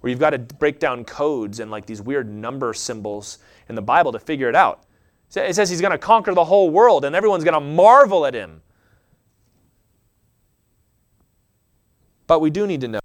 where 0.00 0.10
you've 0.10 0.20
got 0.20 0.30
to 0.30 0.38
break 0.38 0.78
down 0.78 1.04
codes 1.04 1.60
and 1.60 1.70
like 1.70 1.86
these 1.86 2.00
weird 2.00 2.30
number 2.30 2.72
symbols 2.72 3.38
in 3.68 3.74
the 3.74 3.82
Bible 3.82 4.12
to 4.12 4.18
figure 4.18 4.48
it 4.48 4.54
out. 4.54 4.84
It 5.34 5.54
says 5.56 5.70
he's 5.70 5.80
going 5.80 5.92
to 5.92 5.98
conquer 5.98 6.34
the 6.34 6.44
whole 6.44 6.70
world, 6.70 7.04
and 7.04 7.16
everyone's 7.16 7.42
going 7.42 7.54
to 7.54 7.60
marvel 7.60 8.26
at 8.26 8.34
him. 8.34 8.62
But 12.26 12.40
we 12.40 12.50
do 12.50 12.66
need 12.66 12.80
to 12.82 12.88
know 12.88 13.00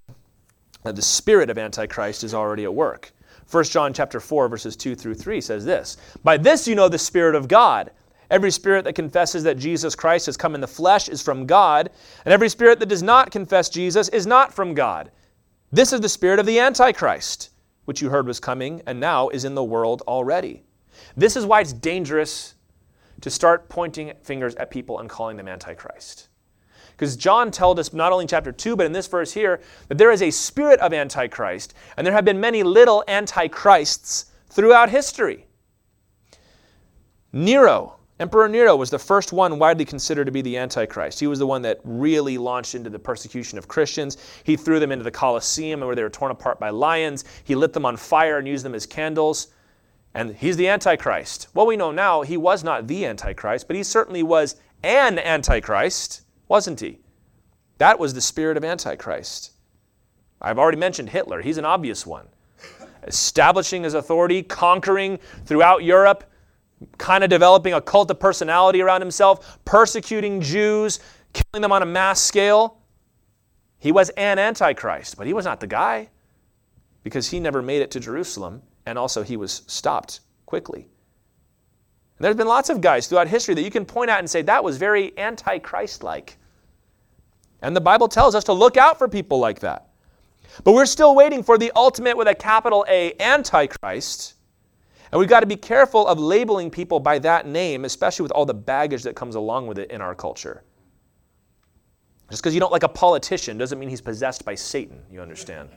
that 0.84 0.96
the 0.96 1.02
spirit 1.02 1.50
of 1.50 1.58
antichrist 1.58 2.24
is 2.24 2.34
already 2.34 2.64
at 2.64 2.74
work. 2.74 3.12
1 3.50 3.64
John 3.66 3.94
chapter 3.94 4.20
4 4.20 4.48
verses 4.48 4.76
2 4.76 4.96
through 4.96 5.16
3 5.16 5.42
says 5.42 5.66
this, 5.66 5.98
"By 6.24 6.38
this 6.38 6.68
you 6.68 6.76
know 6.76 6.90
the 6.90 6.98
spirit 6.98 7.36
of 7.36 7.48
God. 7.48 7.92
Every 8.30 8.52
spirit 8.52 8.84
that 8.84 8.96
confesses 8.96 9.44
that 9.44 9.58
Jesus 9.58 9.96
Christ 9.96 10.26
has 10.26 10.36
come 10.36 10.54
in 10.54 10.60
the 10.60 10.68
flesh 10.68 11.08
is 11.08 11.22
from 11.22 11.46
God, 11.46 11.90
and 12.26 12.34
every 12.34 12.50
spirit 12.50 12.80
that 12.80 12.90
does 12.90 13.02
not 13.02 13.32
confess 13.32 13.70
Jesus 13.70 14.10
is 14.10 14.28
not 14.28 14.54
from 14.54 14.74
God. 14.74 15.12
This 15.72 15.94
is 15.94 16.02
the 16.02 16.10
spirit 16.10 16.40
of 16.40 16.46
the 16.46 16.60
antichrist, 16.60 17.50
which 17.86 18.02
you 18.02 18.10
heard 18.10 18.28
was 18.28 18.42
coming 18.42 18.82
and 18.86 19.00
now 19.00 19.30
is 19.30 19.46
in 19.46 19.56
the 19.56 19.64
world 19.64 20.04
already." 20.08 20.64
This 21.16 21.38
is 21.38 21.46
why 21.46 21.62
it's 21.62 21.72
dangerous 21.72 22.56
to 23.22 23.30
start 23.30 23.70
pointing 23.70 24.14
fingers 24.24 24.56
at 24.56 24.72
people 24.72 25.00
and 25.00 25.10
calling 25.10 25.38
them 25.38 25.48
antichrist. 25.48 26.27
Because 26.98 27.16
John 27.16 27.52
told 27.52 27.78
us, 27.78 27.94
not 27.94 28.12
only 28.12 28.24
in 28.24 28.28
chapter 28.28 28.52
2, 28.52 28.76
but 28.76 28.88
in 28.88 28.92
this 28.92 29.06
verse 29.06 29.32
here, 29.32 29.62
that 29.88 30.00
there 30.00 30.12
is 30.12 30.24
a 30.24 30.32
spirit 30.32 30.80
of 30.80 30.94
Antichrist, 30.94 31.76
and 31.96 32.06
there 32.06 32.14
have 32.14 32.26
been 32.26 32.40
many 32.40 32.64
little 32.64 33.04
Antichrists 33.08 34.26
throughout 34.50 34.90
history. 34.90 35.46
Nero, 37.32 37.98
Emperor 38.20 38.50
Nero, 38.50 38.76
was 38.76 38.90
the 38.90 38.98
first 38.98 39.32
one 39.32 39.60
widely 39.60 39.86
considered 39.86 40.26
to 40.26 40.32
be 40.32 40.42
the 40.42 40.58
Antichrist. 40.58 41.20
He 41.20 41.28
was 41.28 41.38
the 41.38 41.46
one 41.46 41.62
that 41.62 41.80
really 41.84 42.40
launched 42.40 42.74
into 42.74 42.90
the 42.90 42.98
persecution 42.98 43.60
of 43.60 43.68
Christians. 43.68 44.18
He 44.44 44.58
threw 44.58 44.80
them 44.80 44.92
into 44.92 45.04
the 45.04 45.12
Colosseum 45.12 45.82
where 45.82 45.94
they 45.94 46.02
were 46.02 46.10
torn 46.10 46.32
apart 46.32 46.60
by 46.60 46.72
lions. 46.72 47.26
He 47.44 47.54
lit 47.54 47.74
them 47.74 47.86
on 47.86 47.96
fire 47.96 48.40
and 48.40 48.48
used 48.48 48.66
them 48.66 48.74
as 48.74 48.88
candles. 48.88 49.50
And 50.16 50.36
he's 50.36 50.58
the 50.58 50.68
Antichrist. 50.68 51.50
Well, 51.54 51.68
we 51.68 51.78
know 51.78 51.92
now 51.92 52.24
he 52.24 52.38
was 52.38 52.64
not 52.64 52.88
the 52.88 53.06
Antichrist, 53.06 53.68
but 53.68 53.76
he 53.76 53.84
certainly 53.84 54.24
was 54.24 54.56
an 54.82 55.20
Antichrist 55.20 56.22
wasn't 56.48 56.80
he? 56.80 57.00
That 57.78 58.00
was 58.00 58.14
the 58.14 58.22
spirit 58.22 58.58
of 58.58 58.64
Antichrist. 58.64 59.52
I've 60.42 60.60
already 60.60 60.78
mentioned 60.78 61.10
Hitler. 61.10 61.42
He's 61.42 61.58
an 61.58 61.66
obvious 61.66 62.06
one. 62.06 62.28
Establishing 63.04 63.84
his 63.84 63.94
authority, 63.94 64.44
conquering 64.44 65.20
throughout 65.46 65.84
Europe, 65.84 66.24
kind 66.98 67.24
of 67.24 67.30
developing 67.30 67.74
a 67.74 67.82
cult 67.82 68.12
of 68.12 68.20
personality 68.20 68.82
around 68.82 69.02
himself, 69.02 69.60
persecuting 69.66 70.42
Jews, 70.42 71.00
killing 71.34 71.62
them 71.62 71.72
on 71.72 71.82
a 71.82 71.86
mass 71.86 72.22
scale. 72.22 72.80
He 73.80 73.92
was 73.92 74.10
an 74.12 74.40
Antichrist, 74.40 75.18
but 75.18 75.28
he 75.28 75.34
was 75.34 75.46
not 75.46 75.60
the 75.60 75.68
guy 75.68 76.10
because 77.04 77.30
he 77.30 77.40
never 77.40 77.62
made 77.62 77.82
it 77.82 77.92
to 77.92 78.00
Jerusalem, 78.00 78.62
and 78.86 78.98
also 78.98 79.24
he 79.24 79.38
was 79.38 79.64
stopped 79.68 80.20
quickly. 80.46 80.88
And 82.18 82.26
there's 82.26 82.36
been 82.36 82.48
lots 82.48 82.70
of 82.70 82.82
guys 82.82 83.08
throughout 83.08 83.28
history 83.28 83.54
that 83.56 83.62
you 83.62 83.70
can 83.70 83.86
point 83.86 84.10
out 84.10 84.20
and 84.20 84.30
say 84.30 84.42
that 84.42 84.64
was 84.64 84.78
very 84.78 85.16
anti 85.18 85.60
Christ 85.60 86.04
like. 86.04 86.38
And 87.62 87.76
the 87.76 87.82
Bible 87.82 88.08
tells 88.08 88.34
us 88.34 88.44
to 88.46 88.54
look 88.54 88.78
out 88.78 88.98
for 88.98 89.08
people 89.08 89.40
like 89.40 89.60
that. 89.60 89.90
But 90.64 90.74
we're 90.74 90.88
still 90.88 91.16
waiting 91.16 91.44
for 91.44 91.58
the 91.58 91.72
ultimate 91.76 92.18
with 92.18 92.28
a 92.28 92.34
capital 92.34 92.86
A 92.90 93.14
Antichrist. 93.20 94.34
And 95.12 95.20
we've 95.20 95.30
got 95.30 95.42
to 95.42 95.46
be 95.46 95.56
careful 95.56 96.08
of 96.08 96.20
labeling 96.20 96.70
people 96.70 97.00
by 97.00 97.20
that 97.20 97.48
name, 97.48 97.86
especially 97.86 98.24
with 98.24 98.32
all 98.32 98.46
the 98.46 98.54
baggage 98.54 99.04
that 99.04 99.16
comes 99.16 99.36
along 99.36 99.68
with 99.68 99.78
it 99.78 99.92
in 99.92 100.02
our 100.02 100.16
culture. 100.16 100.64
Just 102.30 102.42
because 102.42 102.54
you 102.54 102.60
don't 102.60 102.72
like 102.72 102.84
a 102.84 102.90
politician 102.90 103.58
doesn't 103.58 103.80
mean 103.80 103.90
he's 103.90 104.02
possessed 104.02 104.44
by 104.44 104.56
Satan, 104.56 105.02
you 105.10 105.22
understand? 105.22 105.70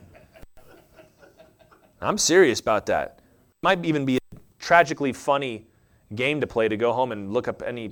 I'm 2.01 2.17
serious 2.17 2.59
about 2.59 2.87
that. 2.87 3.19
Might 3.61 3.85
even 3.85 4.05
be 4.05 4.17
a 4.17 4.37
tragically 4.59 5.13
funny 5.13 5.67
game 6.15 6.41
to 6.41 6.47
play 6.47 6.67
to 6.67 6.77
go 6.77 6.93
home 6.93 7.11
and 7.11 7.31
look 7.31 7.47
up 7.47 7.61
any 7.61 7.91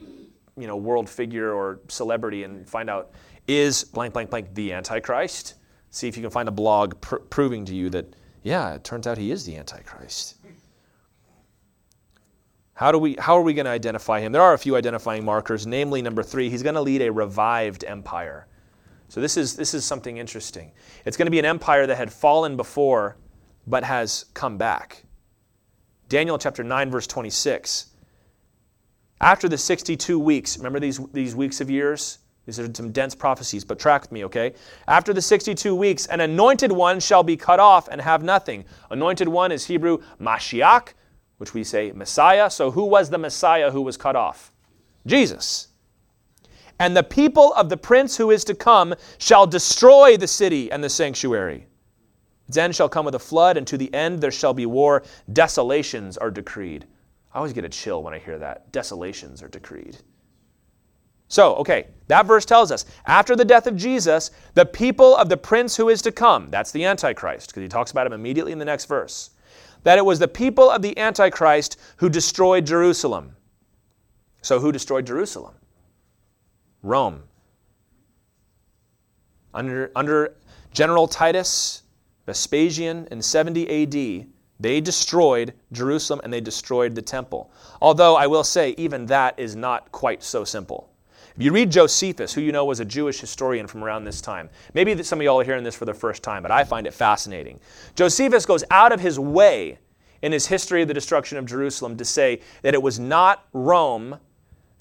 you 0.57 0.67
know 0.67 0.75
world 0.75 1.09
figure 1.09 1.53
or 1.53 1.79
celebrity 1.87 2.43
and 2.43 2.67
find 2.67 2.89
out 2.89 3.11
is 3.47 3.83
blank 3.83 4.13
blank 4.13 4.29
blank 4.29 4.53
the 4.55 4.73
antichrist 4.73 5.55
see 5.89 6.07
if 6.07 6.17
you 6.17 6.21
can 6.21 6.31
find 6.31 6.47
a 6.47 6.51
blog 6.51 6.99
pr- 7.01 7.17
proving 7.17 7.65
to 7.65 7.73
you 7.73 7.89
that 7.89 8.13
yeah 8.43 8.73
it 8.73 8.83
turns 8.83 9.07
out 9.07 9.17
he 9.17 9.31
is 9.31 9.45
the 9.45 9.55
antichrist 9.55 10.35
how, 12.79 12.93
do 12.93 12.97
we, 12.97 13.17
how 13.19 13.37
are 13.37 13.41
we 13.41 13.53
going 13.53 13.65
to 13.65 13.71
identify 13.71 14.21
him? 14.21 14.31
There 14.31 14.41
are 14.41 14.53
a 14.53 14.57
few 14.57 14.77
identifying 14.77 15.25
markers, 15.25 15.67
namely, 15.67 16.01
number 16.01 16.23
three, 16.23 16.49
he's 16.49 16.63
going 16.63 16.75
to 16.75 16.81
lead 16.81 17.01
a 17.01 17.11
revived 17.11 17.83
empire. 17.83 18.47
So, 19.09 19.19
this 19.19 19.35
is, 19.35 19.57
this 19.57 19.73
is 19.73 19.83
something 19.83 20.15
interesting. 20.15 20.71
It's 21.03 21.17
going 21.17 21.25
to 21.25 21.31
be 21.31 21.39
an 21.39 21.45
empire 21.45 21.85
that 21.87 21.97
had 21.97 22.09
fallen 22.09 22.55
before, 22.55 23.17
but 23.67 23.83
has 23.83 24.27
come 24.33 24.57
back. 24.57 25.03
Daniel 26.07 26.37
chapter 26.37 26.63
9, 26.63 26.89
verse 26.89 27.05
26 27.05 27.88
after 29.21 29.49
the 29.49 29.57
62 29.57 30.19
weeks, 30.19 30.57
remember 30.57 30.79
these, 30.79 30.99
these 31.11 31.35
weeks 31.35 31.61
of 31.61 31.69
years? 31.69 32.19
These 32.45 32.59
are 32.59 32.73
some 32.73 32.91
dense 32.91 33.13
prophecies, 33.13 33.63
but 33.63 33.77
track 33.77 34.01
with 34.01 34.11
me, 34.11 34.25
okay? 34.25 34.53
After 34.87 35.13
the 35.13 35.21
62 35.21 35.75
weeks, 35.75 36.07
an 36.07 36.21
anointed 36.21 36.71
one 36.71 36.99
shall 36.99 37.21
be 37.21 37.37
cut 37.37 37.59
off 37.59 37.87
and 37.89 38.01
have 38.01 38.23
nothing. 38.23 38.65
Anointed 38.89 39.27
one 39.27 39.51
is 39.51 39.65
Hebrew 39.65 39.99
Mashiach, 40.19 40.93
which 41.37 41.53
we 41.53 41.63
say 41.63 41.91
Messiah. 41.91 42.49
So 42.49 42.71
who 42.71 42.85
was 42.85 43.09
the 43.09 43.17
Messiah 43.17 43.71
who 43.71 43.81
was 43.81 43.97
cut 43.97 44.15
off? 44.15 44.51
Jesus. 45.05 45.67
And 46.79 46.95
the 46.95 47.03
people 47.03 47.53
of 47.53 47.69
the 47.69 47.77
prince 47.77 48.17
who 48.17 48.31
is 48.31 48.43
to 48.45 48.55
come 48.55 48.95
shall 49.17 49.45
destroy 49.45 50.17
the 50.17 50.27
city 50.27 50.71
and 50.71 50.83
the 50.83 50.89
sanctuary. 50.89 51.67
Its 52.47 52.57
end 52.57 52.75
shall 52.75 52.89
come 52.89 53.05
with 53.05 53.15
a 53.15 53.19
flood, 53.19 53.57
and 53.57 53.67
to 53.67 53.77
the 53.77 53.93
end 53.93 54.21
there 54.21 54.31
shall 54.31 54.55
be 54.55 54.65
war. 54.65 55.03
Desolations 55.31 56.17
are 56.17 56.31
decreed. 56.31 56.87
I 57.39 57.41
always 57.41 57.53
get 57.53 57.63
a 57.63 57.69
chill 57.69 58.03
when 58.03 58.13
I 58.13 58.19
hear 58.19 58.37
that. 58.37 58.69
Desolations 58.73 59.41
are 59.41 59.47
decreed. 59.47 59.95
So, 61.29 61.55
okay, 61.55 61.87
that 62.09 62.25
verse 62.25 62.43
tells 62.43 62.69
us 62.69 62.83
after 63.05 63.33
the 63.33 63.45
death 63.45 63.65
of 63.65 63.77
Jesus, 63.77 64.31
the 64.55 64.65
people 64.65 65.15
of 65.15 65.29
the 65.29 65.37
prince 65.37 65.77
who 65.77 65.87
is 65.87 66.01
to 66.01 66.11
come, 66.11 66.49
that's 66.49 66.73
the 66.73 66.83
Antichrist, 66.83 67.47
because 67.47 67.61
he 67.61 67.69
talks 67.69 67.91
about 67.91 68.05
him 68.05 68.11
immediately 68.11 68.51
in 68.51 68.59
the 68.59 68.65
next 68.65 68.87
verse, 68.87 69.29
that 69.83 69.97
it 69.97 70.03
was 70.03 70.19
the 70.19 70.27
people 70.27 70.69
of 70.69 70.81
the 70.81 70.97
Antichrist 70.97 71.79
who 71.95 72.09
destroyed 72.09 72.65
Jerusalem. 72.65 73.37
So, 74.41 74.59
who 74.59 74.73
destroyed 74.73 75.07
Jerusalem? 75.07 75.55
Rome. 76.83 77.23
Under, 79.53 79.93
under 79.95 80.35
General 80.73 81.07
Titus 81.07 81.83
Vespasian 82.25 83.07
in 83.11 83.21
70 83.21 83.83
AD, 83.83 84.27
they 84.59 84.81
destroyed 84.81 85.53
Jerusalem 85.71 86.21
and 86.23 86.33
they 86.33 86.41
destroyed 86.41 86.95
the 86.95 87.01
temple. 87.01 87.51
Although 87.81 88.15
I 88.15 88.27
will 88.27 88.43
say, 88.43 88.75
even 88.77 89.05
that 89.07 89.39
is 89.39 89.55
not 89.55 89.91
quite 89.91 90.21
so 90.23 90.43
simple. 90.43 90.89
If 91.35 91.43
you 91.43 91.53
read 91.53 91.71
Josephus, 91.71 92.33
who 92.33 92.41
you 92.41 92.51
know 92.51 92.65
was 92.65 92.81
a 92.81 92.85
Jewish 92.85 93.21
historian 93.21 93.67
from 93.67 93.83
around 93.83 94.03
this 94.03 94.19
time, 94.19 94.49
maybe 94.73 95.01
some 95.03 95.19
of 95.19 95.23
y'all 95.23 95.39
are 95.39 95.45
hearing 95.45 95.63
this 95.63 95.75
for 95.75 95.85
the 95.85 95.93
first 95.93 96.21
time, 96.21 96.43
but 96.43 96.51
I 96.51 96.65
find 96.65 96.85
it 96.85 96.93
fascinating. 96.93 97.59
Josephus 97.95 98.45
goes 98.45 98.65
out 98.71 98.91
of 98.91 98.99
his 98.99 99.17
way 99.17 99.77
in 100.21 100.33
his 100.33 100.47
history 100.47 100.81
of 100.81 100.89
the 100.89 100.93
destruction 100.93 101.37
of 101.37 101.45
Jerusalem 101.45 101.95
to 101.95 102.03
say 102.03 102.41
that 102.61 102.73
it 102.73 102.81
was 102.81 102.99
not 102.99 103.45
Rome 103.53 104.17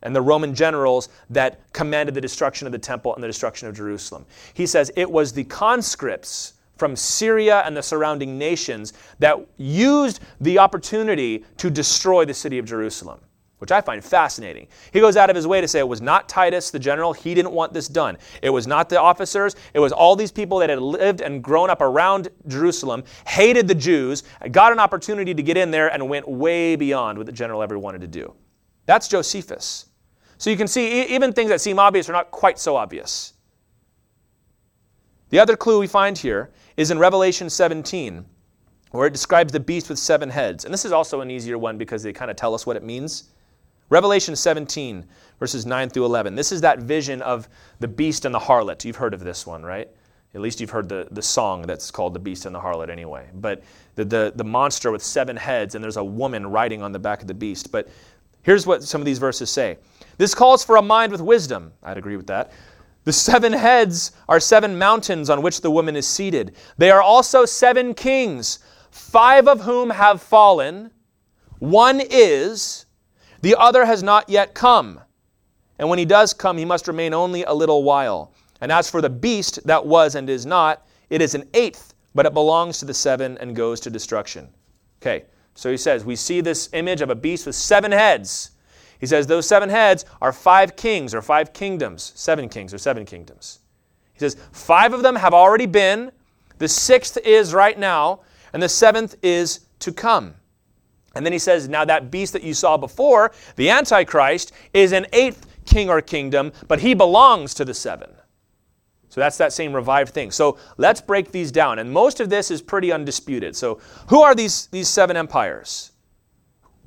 and 0.03 0.15
the 0.15 0.21
Roman 0.21 0.55
generals 0.55 1.09
that 1.31 1.61
commanded 1.73 2.15
the 2.15 2.21
destruction 2.21 2.67
of 2.67 2.73
the 2.73 2.79
temple 2.79 3.15
and 3.15 3.23
the 3.23 3.29
destruction 3.29 3.69
of 3.69 3.77
Jerusalem. 3.77 4.27
He 4.55 4.67
says 4.67 4.91
it 4.97 5.11
was 5.11 5.33
the 5.33 5.45
conscripts 5.45 6.55
from 6.79 6.97
Syria 6.97 7.63
and 7.67 7.77
the 7.77 7.83
surrounding 7.83 8.39
nations 8.39 8.93
that 9.19 9.37
used 9.57 10.21
the 10.41 10.59
opportunity 10.59 11.45
to 11.59 11.71
destroy 11.71 12.25
the 12.25 12.33
city 12.33 12.59
of 12.59 12.65
Jerusalem, 12.65 13.21
which 13.59 13.73
I 13.73 13.81
find 13.81 14.03
fascinating. 14.03 14.69
He 14.93 15.01
goes 15.01 15.17
out 15.17 15.29
of 15.29 15.37
his 15.37 15.47
way 15.47 15.61
to 15.61 15.69
say 15.69 15.81
it 15.81 15.89
was 15.89 16.01
not 16.01 16.29
Titus, 16.29 16.71
the 16.71 16.79
general, 16.79 17.13
he 17.13 17.35
didn't 17.35 17.53
want 17.53 17.73
this 17.73 17.89
done. 17.89 18.17
It 18.43 18.51
was 18.51 18.67
not 18.67 18.89
the 18.89 19.01
officers, 19.01 19.57
it 19.75 19.81
was 19.81 19.93
all 19.93 20.15
these 20.15 20.33
people 20.33 20.59
that 20.61 20.71
had 20.71 20.81
lived 20.81 21.21
and 21.21 21.43
grown 21.43 21.69
up 21.69 21.81
around 21.81 22.29
Jerusalem, 22.47 23.03
hated 23.27 23.67
the 23.67 23.75
Jews, 23.75 24.23
got 24.53 24.73
an 24.73 24.79
opportunity 24.79 25.35
to 25.35 25.43
get 25.43 25.57
in 25.57 25.71
there, 25.71 25.93
and 25.93 26.09
went 26.09 26.29
way 26.29 26.77
beyond 26.77 27.19
what 27.19 27.27
the 27.27 27.33
general 27.33 27.63
ever 27.63 27.79
wanted 27.79 28.01
to 28.03 28.07
do. 28.07 28.33
That's 28.87 29.09
Josephus. 29.09 29.87
So 30.39 30.51
you 30.51 30.57
can 30.57 30.69
see, 30.69 31.03
even 31.07 31.33
things 31.33 31.51
that 31.51 31.61
seem 31.61 31.81
obvious 31.81 32.09
are 32.09 32.13
not 32.13 32.31
quite 32.31 32.61
so 32.61 32.77
obvious. 32.77 33.35
The 35.31 35.41
other 35.41 35.57
clue 35.57 35.81
we 35.81 35.87
find 35.87 36.17
here 36.17 36.51
is 36.79 36.93
in 36.93 36.99
Revelation 36.99 37.51
17, 37.51 38.25
where 38.93 39.09
it 39.09 39.13
describes 39.13 39.53
the 39.53 39.59
beast 39.59 39.89
with 39.89 39.99
seven 39.99 40.31
heads. 40.31 40.65
And 40.65 40.73
this 40.73 40.85
is 40.85 40.93
also 40.93 41.21
an 41.21 41.31
easier 41.31 41.59
one 41.59 41.77
because 41.77 42.05
they 42.05 42.13
kind 42.13 42.31
of 42.31 42.37
tell 42.37 42.55
us 42.55 42.65
what 42.65 42.77
it 42.77 42.85
means. 42.85 43.31
Revelation 43.91 44.37
17, 44.37 45.05
verses 45.41 45.67
9 45.67 45.91
through 45.91 46.05
11. 46.05 46.37
This 46.37 46.53
is 46.53 46.61
that 46.61 46.79
vision 46.79 47.21
of 47.23 47.49
the 47.81 47.89
beast 47.89 48.25
and 48.25 48.33
the 48.35 48.39
harlot. 48.39 48.85
You've 48.85 48.95
heard 48.95 49.13
of 49.13 49.21
this 49.21 49.45
one, 49.45 49.65
right? 49.65 49.89
At 50.35 50.41
least 50.41 50.61
you've 50.61 50.71
heard 50.71 50.89
the, 50.89 51.09
the 51.11 51.23
song 51.23 51.63
that's 51.63 51.91
called 51.91 52.15
The 52.15 52.21
Beast 52.21 52.47
and 52.47 52.55
the 52.55 52.61
Harlot 52.61 52.91
anyway. 52.91 53.29
But 53.35 53.63
the, 53.95 54.05
the, 54.05 54.33
the 54.37 54.45
monster 54.45 54.93
with 54.93 55.03
seven 55.03 55.37
heads, 55.37 55.75
and 55.75 55.83
there's 55.83 55.97
a 55.97 56.05
woman 56.05 56.47
riding 56.47 56.83
on 56.83 56.93
the 56.93 56.99
back 56.99 57.23
of 57.23 57.27
the 57.29 57.35
beast. 57.35 57.73
But 57.73 57.89
here's 58.43 58.67
what 58.67 58.85
some 58.85 59.01
of 59.01 59.07
these 59.07 59.19
verses 59.19 59.51
say 59.51 59.79
This 60.19 60.35
calls 60.35 60.63
for 60.63 60.77
a 60.77 60.83
mind 60.83 61.13
with 61.13 61.23
wisdom. 61.23 61.73
I'd 61.83 61.97
agree 61.97 62.17
with 62.17 62.27
that. 62.27 62.53
The 63.05 63.13
seven 63.13 63.53
heads 63.53 64.13
are 64.29 64.41
seven 64.41 64.79
mountains 64.79 65.31
on 65.31 65.43
which 65.43 65.61
the 65.61 65.71
woman 65.71 65.97
is 65.97 66.07
seated. 66.07 66.55
They 66.77 66.91
are 66.91 67.03
also 67.03 67.45
seven 67.45 67.95
kings, 67.95 68.59
five 68.91 69.49
of 69.49 69.63
whom 69.63 69.91
have 69.91 70.21
fallen. 70.21 70.91
One 71.59 72.01
is, 72.01 72.87
the 73.41 73.57
other 73.59 73.85
has 73.85 74.03
not 74.03 74.29
yet 74.29 74.55
come. 74.55 75.01
And 75.79 75.89
when 75.89 75.99
he 75.99 76.05
does 76.05 76.35
come, 76.35 76.59
he 76.59 76.65
must 76.65 76.89
remain 76.89 77.15
only 77.15 77.45
a 77.45 77.53
little 77.55 77.83
while. 77.83 78.35
And 78.61 78.73
as 78.73 78.91
for 78.91 79.01
the 79.01 79.11
beast 79.11 79.65
that 79.67 79.87
was 79.87 80.15
and 80.15 80.29
is 80.29 80.45
not, 80.45 80.87
it 81.09 81.23
is 81.23 81.35
an 81.35 81.49
eighth, 81.55 81.95
but 82.15 82.27
it 82.27 82.35
belongs 82.35 82.79
to 82.79 82.85
the 82.85 82.95
seven 82.95 83.39
and 83.39 83.55
goes 83.55 83.81
to 83.81 83.91
destruction. 83.91 84.49
Okay, 85.01 85.27
so 85.55 85.71
he 85.71 85.77
says, 85.77 86.05
we 86.05 86.17
see 86.17 86.41
this 86.41 86.69
image 86.73 87.01
of 87.01 87.11
a 87.11 87.15
beast 87.15 87.47
with 87.47 87.55
seven 87.55 87.93
heads. 87.93 88.51
He 88.99 89.07
says 89.07 89.27
those 89.27 89.47
seven 89.47 89.69
heads 89.69 90.05
are 90.21 90.33
five 90.33 90.77
kings 90.77 91.15
or 91.15 91.23
five 91.23 91.53
kingdoms, 91.53 92.13
seven 92.15 92.49
kings 92.49 92.75
or 92.75 92.79
seven 92.79 93.05
kingdoms. 93.05 93.61
He 94.13 94.21
says 94.21 94.37
five 94.53 94.93
of 94.93 95.03
them 95.03 95.17
have 95.17 95.35
already 95.35 95.67
been, 95.67 96.11
the 96.59 96.69
sixth 96.69 97.17
is 97.19 97.55
right 97.55 97.79
now, 97.79 98.21
and 98.53 98.63
the 98.63 98.69
seventh 98.69 99.15
is 99.23 99.61
to 99.79 99.93
come. 99.93 100.35
And 101.15 101.25
then 101.25 101.33
he 101.33 101.39
says, 101.39 101.69
now 101.69 101.85
that 101.85 102.11
beast 102.11 102.33
that 102.33 102.43
you 102.43 102.55
saw 102.55 102.77
before, 102.77 103.33
the 103.57 103.71
Antichrist, 103.71 104.53
is 104.75 104.93
an 104.93 105.07
eighth 105.13 105.47
king 105.65 105.89
or 105.89 106.01
kingdom, 106.01 106.53
but 106.67 106.81
he 106.81 106.95
belongs 106.95 107.55
to 107.55 107.65
the 107.65 107.75
seven. 107.75 108.11
So 109.09 109.21
that's 109.21 109.39
that 109.39 109.53
same 109.53 109.73
revived 109.73 110.13
thing. 110.13 110.31
So 110.31 110.59
let's 110.77 111.01
break 111.01 111.33
these 111.33 111.51
down. 111.51 111.79
And 111.79 111.91
most 111.91 112.21
of 112.21 112.29
this 112.31 112.51
is 112.51 112.61
pretty 112.61 112.93
undisputed. 112.93 113.57
So 113.57 113.81
who 114.09 114.23
are 114.23 114.35
these, 114.35 114.67
these 114.67 114.89
seven 114.89 115.17
empires? 115.17 115.93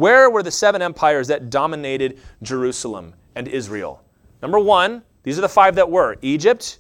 Where 0.01 0.31
were 0.31 0.41
the 0.41 0.49
seven 0.49 0.81
empires 0.81 1.27
that 1.27 1.51
dominated 1.51 2.19
Jerusalem 2.41 3.13
and 3.35 3.47
Israel? 3.47 4.03
Number 4.41 4.57
one, 4.57 5.03
these 5.21 5.37
are 5.37 5.41
the 5.41 5.47
five 5.47 5.75
that 5.75 5.91
were 5.91 6.15
Egypt, 6.23 6.79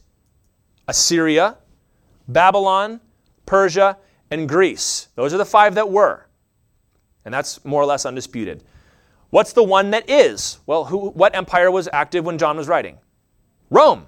Assyria, 0.87 1.57
Babylon, 2.27 2.99
Persia, 3.45 3.99
and 4.31 4.49
Greece. 4.49 5.09
Those 5.13 5.35
are 5.35 5.37
the 5.37 5.45
five 5.45 5.75
that 5.75 5.87
were. 5.87 6.25
And 7.23 7.31
that's 7.31 7.63
more 7.63 7.83
or 7.83 7.85
less 7.85 8.07
undisputed. 8.07 8.63
What's 9.29 9.53
the 9.53 9.61
one 9.61 9.91
that 9.91 10.09
is? 10.09 10.57
Well, 10.65 10.85
who, 10.85 11.11
what 11.11 11.35
empire 11.35 11.69
was 11.69 11.87
active 11.93 12.25
when 12.25 12.39
John 12.39 12.57
was 12.57 12.67
writing? 12.67 12.97
Rome. 13.69 14.07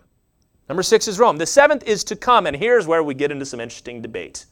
Number 0.68 0.82
six 0.82 1.08
is 1.08 1.20
Rome. 1.20 1.38
The 1.38 1.46
seventh 1.46 1.84
is 1.84 2.04
to 2.06 2.16
come, 2.16 2.48
and 2.48 2.56
here's 2.56 2.88
where 2.88 3.04
we 3.04 3.14
get 3.14 3.32
into 3.32 3.46
some 3.46 3.60
interesting 3.60 4.02
debate. 4.02 4.48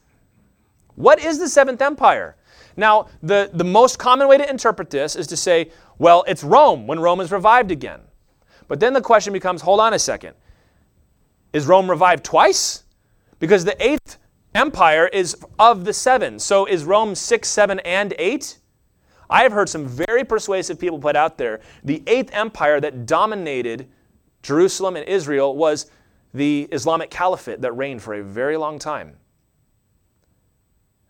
What 0.93 1.17
is 1.17 1.39
the 1.39 1.49
seventh 1.49 1.81
empire? 1.81 2.35
Now, 2.77 3.07
the, 3.21 3.49
the 3.53 3.63
most 3.63 3.99
common 3.99 4.27
way 4.27 4.37
to 4.37 4.49
interpret 4.49 4.89
this 4.89 5.15
is 5.15 5.27
to 5.27 5.37
say, 5.37 5.71
well, 5.97 6.23
it's 6.27 6.43
Rome 6.43 6.87
when 6.87 6.99
Rome 6.99 7.19
is 7.19 7.31
revived 7.31 7.71
again. 7.71 8.01
But 8.67 8.79
then 8.79 8.93
the 8.93 9.01
question 9.01 9.33
becomes 9.33 9.61
hold 9.61 9.79
on 9.79 9.93
a 9.93 9.99
second. 9.99 10.35
Is 11.53 11.67
Rome 11.67 11.89
revived 11.89 12.23
twice? 12.23 12.83
Because 13.39 13.65
the 13.65 13.81
eighth 13.85 14.17
empire 14.55 15.07
is 15.07 15.35
of 15.59 15.85
the 15.85 15.93
seven. 15.93 16.39
So 16.39 16.65
is 16.65 16.83
Rome 16.85 17.15
six, 17.15 17.49
seven, 17.49 17.79
and 17.81 18.13
eight? 18.17 18.59
I 19.29 19.43
have 19.43 19.51
heard 19.51 19.69
some 19.69 19.87
very 19.87 20.23
persuasive 20.23 20.77
people 20.79 20.99
put 20.99 21.15
out 21.15 21.37
there 21.37 21.61
the 21.83 22.03
eighth 22.05 22.33
empire 22.33 22.81
that 22.81 23.05
dominated 23.05 23.87
Jerusalem 24.43 24.95
and 24.95 25.07
Israel 25.07 25.55
was 25.55 25.89
the 26.33 26.67
Islamic 26.71 27.09
Caliphate 27.09 27.61
that 27.61 27.71
reigned 27.73 28.01
for 28.01 28.13
a 28.13 28.23
very 28.23 28.57
long 28.57 28.79
time. 28.79 29.17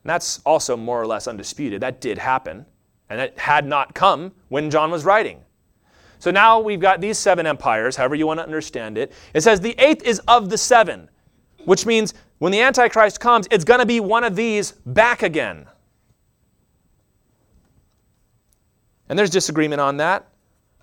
And 0.04 0.10
that's 0.10 0.39
also 0.45 0.76
more 0.76 0.99
or 1.02 1.06
less 1.06 1.28
undisputed. 1.28 1.82
That 1.82 2.02
did 2.02 2.18
happen, 2.18 2.66
and 3.10 3.22
it 3.22 3.38
had 3.38 3.66
not 3.66 3.93
come 3.93 4.32
when 4.49 4.70
John 4.70 4.91
was 4.91 5.06
writing. 5.06 5.41
So 6.20 6.32
now 6.32 6.60
we've 6.60 6.80
got 6.80 7.02
these 7.02 7.18
seven 7.18 7.47
empires, 7.47 7.95
however 7.95 8.16
you 8.16 8.28
want 8.28 8.39
to 8.39 8.43
understand 8.43 8.97
it. 8.97 9.12
It 9.34 9.41
says 9.41 9.60
the 9.60 9.76
eighth 9.80 10.04
is 10.04 10.20
of 10.28 10.49
the 10.49 10.58
seven, 10.58 11.10
which 11.66 11.86
means 11.86 12.14
when 12.38 12.52
the 12.52 12.62
Antichrist 12.62 13.20
comes, 13.20 13.47
it's 13.52 13.64
going 13.64 13.80
to 13.80 13.86
be 13.86 13.99
one 13.99 14.24
of 14.24 14.36
these 14.36 14.72
back 14.86 15.24
again. 15.24 15.68
And 19.10 19.20
there's 19.20 19.30
disagreement 19.30 19.82
on 19.82 19.97
that. 19.97 20.28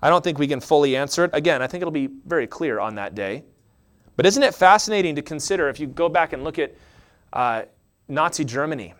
I 0.01 0.09
don't 0.09 0.23
think 0.23 0.39
we 0.39 0.47
can 0.47 0.59
fully 0.59 0.95
answer 0.95 1.25
it. 1.25 1.31
Again, 1.33 1.61
I 1.61 1.67
think 1.67 1.81
it'll 1.81 1.91
be 1.91 2.09
very 2.25 2.47
clear 2.47 2.79
on 2.79 2.95
that 2.95 3.15
day. 3.15 3.43
But 4.15 4.25
isn't 4.25 4.43
it 4.43 4.53
fascinating 4.53 5.15
to 5.15 5.21
consider 5.21 5.67
if 5.69 5.79
you 5.79 5.87
go 5.87 6.09
back 6.09 6.33
and 6.33 6.43
look 6.43 6.59
at 6.59 6.75
uh, 7.33 7.63
Nazi 8.07 8.43
Germany? 8.45 8.93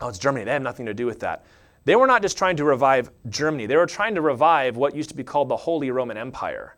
Oh, 0.00 0.08
it's 0.08 0.18
Germany. 0.18 0.44
They 0.44 0.52
have 0.52 0.62
nothing 0.62 0.86
to 0.86 0.94
do 0.94 1.06
with 1.06 1.20
that. 1.20 1.44
They 1.84 1.96
were 1.96 2.06
not 2.06 2.22
just 2.22 2.38
trying 2.38 2.56
to 2.56 2.64
revive 2.64 3.10
Germany, 3.28 3.66
they 3.66 3.76
were 3.76 3.86
trying 3.86 4.14
to 4.14 4.20
revive 4.20 4.76
what 4.76 4.96
used 4.96 5.10
to 5.10 5.16
be 5.16 5.24
called 5.24 5.48
the 5.48 5.56
Holy 5.56 5.90
Roman 5.90 6.16
Empire 6.16 6.76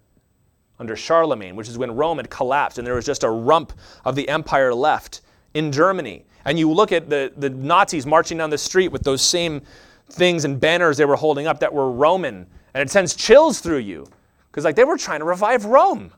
under 0.79 0.97
Charlemagne, 0.97 1.57
which 1.57 1.69
is 1.69 1.79
when 1.79 1.95
Rome 1.95 2.19
had 2.19 2.29
collapsed 2.29 2.79
and 2.79 2.87
there 2.87 2.95
was 2.95 3.07
just 3.07 3.25
a 3.25 3.31
rump 3.31 3.73
of 4.05 4.15
the 4.15 4.29
empire 4.29 4.75
left 4.75 5.23
in 5.55 5.73
Germany. 5.73 6.27
And 6.45 6.59
you 6.59 6.71
look 6.71 6.93
at 6.93 7.09
the, 7.09 7.33
the 7.37 7.51
Nazis 7.51 8.05
marching 8.05 8.39
down 8.39 8.51
the 8.51 8.59
street 8.59 8.89
with 8.89 9.03
those 9.03 9.23
same 9.23 9.63
things 10.11 10.45
and 10.45 10.61
banners 10.61 10.97
they 10.97 11.05
were 11.05 11.17
holding 11.17 11.47
up 11.47 11.61
that 11.61 11.73
were 11.73 11.91
Roman, 11.91 12.47
and 12.75 12.83
it 12.83 12.91
sends 12.91 13.15
chills 13.15 13.61
through 13.61 13.79
you 13.79 14.07
because 14.51 14.65
like 14.65 14.77
they 14.77 14.85
were 14.85 14.99
trying 14.99 15.21
to 15.21 15.25
revive 15.25 15.65
Rome. 15.65 16.13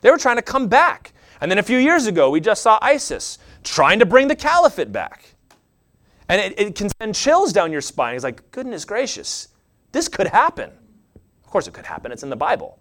They 0.00 0.10
were 0.10 0.18
trying 0.18 0.36
to 0.36 0.42
come 0.42 0.68
back. 0.68 1.12
And 1.40 1.50
then 1.50 1.58
a 1.58 1.62
few 1.62 1.78
years 1.78 2.06
ago, 2.06 2.30
we 2.30 2.40
just 2.40 2.62
saw 2.62 2.78
ISIS 2.80 3.38
trying 3.64 3.98
to 3.98 4.06
bring 4.06 4.28
the 4.28 4.36
caliphate 4.36 4.92
back. 4.92 5.31
And 6.32 6.40
it, 6.40 6.58
it 6.58 6.74
can 6.74 6.88
send 6.98 7.14
chills 7.14 7.52
down 7.52 7.72
your 7.72 7.82
spine. 7.82 8.14
It's 8.14 8.24
like, 8.24 8.50
goodness 8.52 8.86
gracious, 8.86 9.48
this 9.92 10.08
could 10.08 10.28
happen. 10.28 10.70
Of 11.44 11.50
course, 11.50 11.66
it 11.66 11.74
could 11.74 11.84
happen, 11.84 12.10
it's 12.10 12.22
in 12.22 12.30
the 12.30 12.36
Bible. 12.36 12.78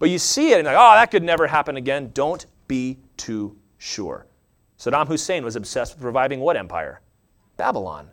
But 0.00 0.10
you 0.10 0.18
see 0.18 0.50
it 0.50 0.58
and 0.58 0.66
like, 0.66 0.74
oh, 0.76 0.94
that 0.94 1.12
could 1.12 1.22
never 1.22 1.46
happen 1.46 1.76
again. 1.76 2.10
Don't 2.14 2.46
be 2.66 2.98
too 3.16 3.56
sure. 3.78 4.26
Saddam 4.76 5.06
Hussein 5.06 5.44
was 5.44 5.54
obsessed 5.54 5.94
with 5.94 6.02
reviving 6.02 6.40
what 6.40 6.56
empire? 6.56 7.00
Babylon. 7.56 8.10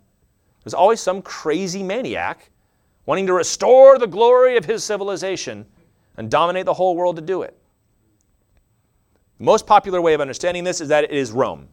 There's 0.63 0.75
always 0.75 0.99
some 0.99 1.23
crazy 1.23 1.82
maniac 1.82 2.51
wanting 3.07 3.25
to 3.25 3.34
restore 3.34 3.97
the 3.97 4.05
glory 4.05 4.57
of 4.57 4.65
his 4.65 4.84
civilization 4.84 5.65
and 6.17 6.30
dominate 6.30 6.67
the 6.67 6.73
whole 6.75 6.95
world 6.95 7.15
to 7.15 7.23
do 7.23 7.41
it. 7.41 7.57
The 9.39 9.43
most 9.43 9.65
popular 9.65 10.01
way 10.01 10.13
of 10.13 10.21
understanding 10.21 10.63
this 10.63 10.82
is 10.82 10.89
that 10.89 11.05
it 11.05 11.11
is 11.11 11.32
Rome. 11.32 11.67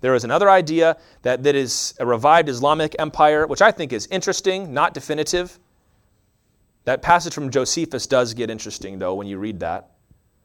There 0.00 0.14
is 0.14 0.24
another 0.24 0.50
idea 0.50 0.96
that 1.22 1.42
that 1.42 1.54
is 1.54 1.94
a 1.98 2.06
revived 2.06 2.48
Islamic 2.48 2.94
empire, 2.98 3.46
which 3.46 3.62
I 3.62 3.70
think 3.70 3.92
is 3.92 4.06
interesting, 4.10 4.72
not 4.72 4.94
definitive. 4.94 5.58
That 6.84 7.02
passage 7.02 7.34
from 7.34 7.50
Josephus 7.50 8.06
does 8.06 8.34
get 8.34 8.50
interesting, 8.50 8.98
though, 8.98 9.14
when 9.14 9.26
you 9.26 9.38
read 9.38 9.60
that. 9.60 9.90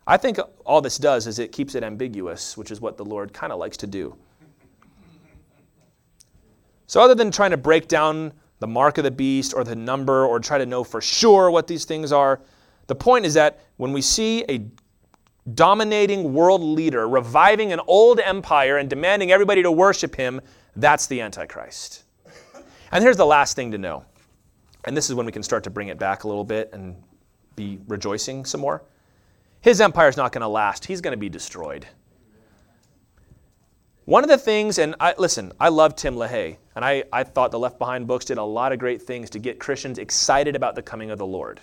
I 0.07 0.17
think 0.17 0.39
all 0.65 0.81
this 0.81 0.97
does 0.97 1.27
is 1.27 1.37
it 1.37 1.51
keeps 1.51 1.75
it 1.75 1.83
ambiguous, 1.83 2.57
which 2.57 2.71
is 2.71 2.81
what 2.81 2.97
the 2.97 3.05
Lord 3.05 3.33
kind 3.33 3.53
of 3.53 3.59
likes 3.59 3.77
to 3.77 3.87
do. 3.87 4.15
So, 6.87 6.99
other 6.99 7.15
than 7.15 7.31
trying 7.31 7.51
to 7.51 7.57
break 7.57 7.87
down 7.87 8.33
the 8.59 8.67
mark 8.67 8.97
of 8.97 9.03
the 9.03 9.11
beast 9.11 9.53
or 9.53 9.63
the 9.63 9.75
number 9.75 10.25
or 10.25 10.39
try 10.39 10.57
to 10.57 10.65
know 10.65 10.83
for 10.83 11.01
sure 11.01 11.49
what 11.51 11.67
these 11.67 11.85
things 11.85 12.11
are, 12.11 12.41
the 12.87 12.95
point 12.95 13.25
is 13.25 13.33
that 13.35 13.59
when 13.77 13.93
we 13.93 14.01
see 14.01 14.43
a 14.49 14.65
dominating 15.53 16.33
world 16.33 16.61
leader, 16.61 17.07
reviving 17.07 17.71
an 17.71 17.79
old 17.87 18.19
empire 18.19 18.77
and 18.77 18.89
demanding 18.89 19.31
everybody 19.31 19.63
to 19.63 19.71
worship 19.71 20.15
him, 20.15 20.41
that's 20.75 21.07
the 21.07 21.21
Antichrist. 21.21 22.03
And 22.91 23.03
here's 23.03 23.17
the 23.17 23.25
last 23.25 23.55
thing 23.55 23.71
to 23.71 23.77
know. 23.77 24.05
And 24.85 24.95
this 24.95 25.09
is 25.09 25.15
when 25.15 25.25
we 25.25 25.31
can 25.31 25.43
start 25.43 25.63
to 25.63 25.69
bring 25.69 25.87
it 25.87 25.97
back 25.97 26.23
a 26.23 26.27
little 26.27 26.43
bit 26.43 26.69
and 26.73 26.95
be 27.55 27.79
rejoicing 27.87 28.45
some 28.45 28.61
more. 28.61 28.83
His 29.61 29.79
empire 29.79 30.09
is 30.09 30.17
not 30.17 30.31
going 30.31 30.41
to 30.41 30.47
last, 30.47 30.85
he's 30.85 31.01
going 31.01 31.13
to 31.13 31.19
be 31.19 31.29
destroyed. 31.29 31.85
One 34.05 34.23
of 34.23 34.29
the 34.29 34.37
things, 34.37 34.79
and 34.79 34.95
I, 34.99 35.13
listen, 35.17 35.53
I 35.59 35.69
love 35.69 35.95
Tim 35.95 36.15
LaHaye, 36.15 36.57
and 36.75 36.83
I, 36.83 37.03
I 37.13 37.23
thought 37.23 37.51
the 37.51 37.59
Left 37.59 37.77
Behind 37.77 38.07
books 38.07 38.25
did 38.25 38.39
a 38.39 38.43
lot 38.43 38.71
of 38.73 38.79
great 38.79 39.01
things 39.01 39.29
to 39.29 39.39
get 39.39 39.59
Christians 39.59 39.99
excited 39.99 40.55
about 40.55 40.73
the 40.73 40.81
coming 40.81 41.11
of 41.11 41.19
the 41.19 41.25
Lord. 41.25 41.61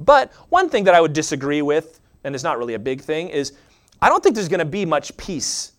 But 0.00 0.32
one 0.48 0.68
thing 0.68 0.84
that 0.84 0.94
I 0.94 1.00
would 1.00 1.12
disagree 1.12 1.62
with 1.62 2.00
and 2.28 2.34
it's 2.34 2.44
not 2.44 2.58
really 2.58 2.74
a 2.74 2.78
big 2.78 3.00
thing, 3.00 3.30
is 3.30 3.54
I 4.00 4.08
don't 4.08 4.22
think 4.22 4.34
there's 4.34 4.48
going 4.48 4.58
to 4.60 4.64
be 4.64 4.84
much 4.84 5.16
peace 5.16 5.72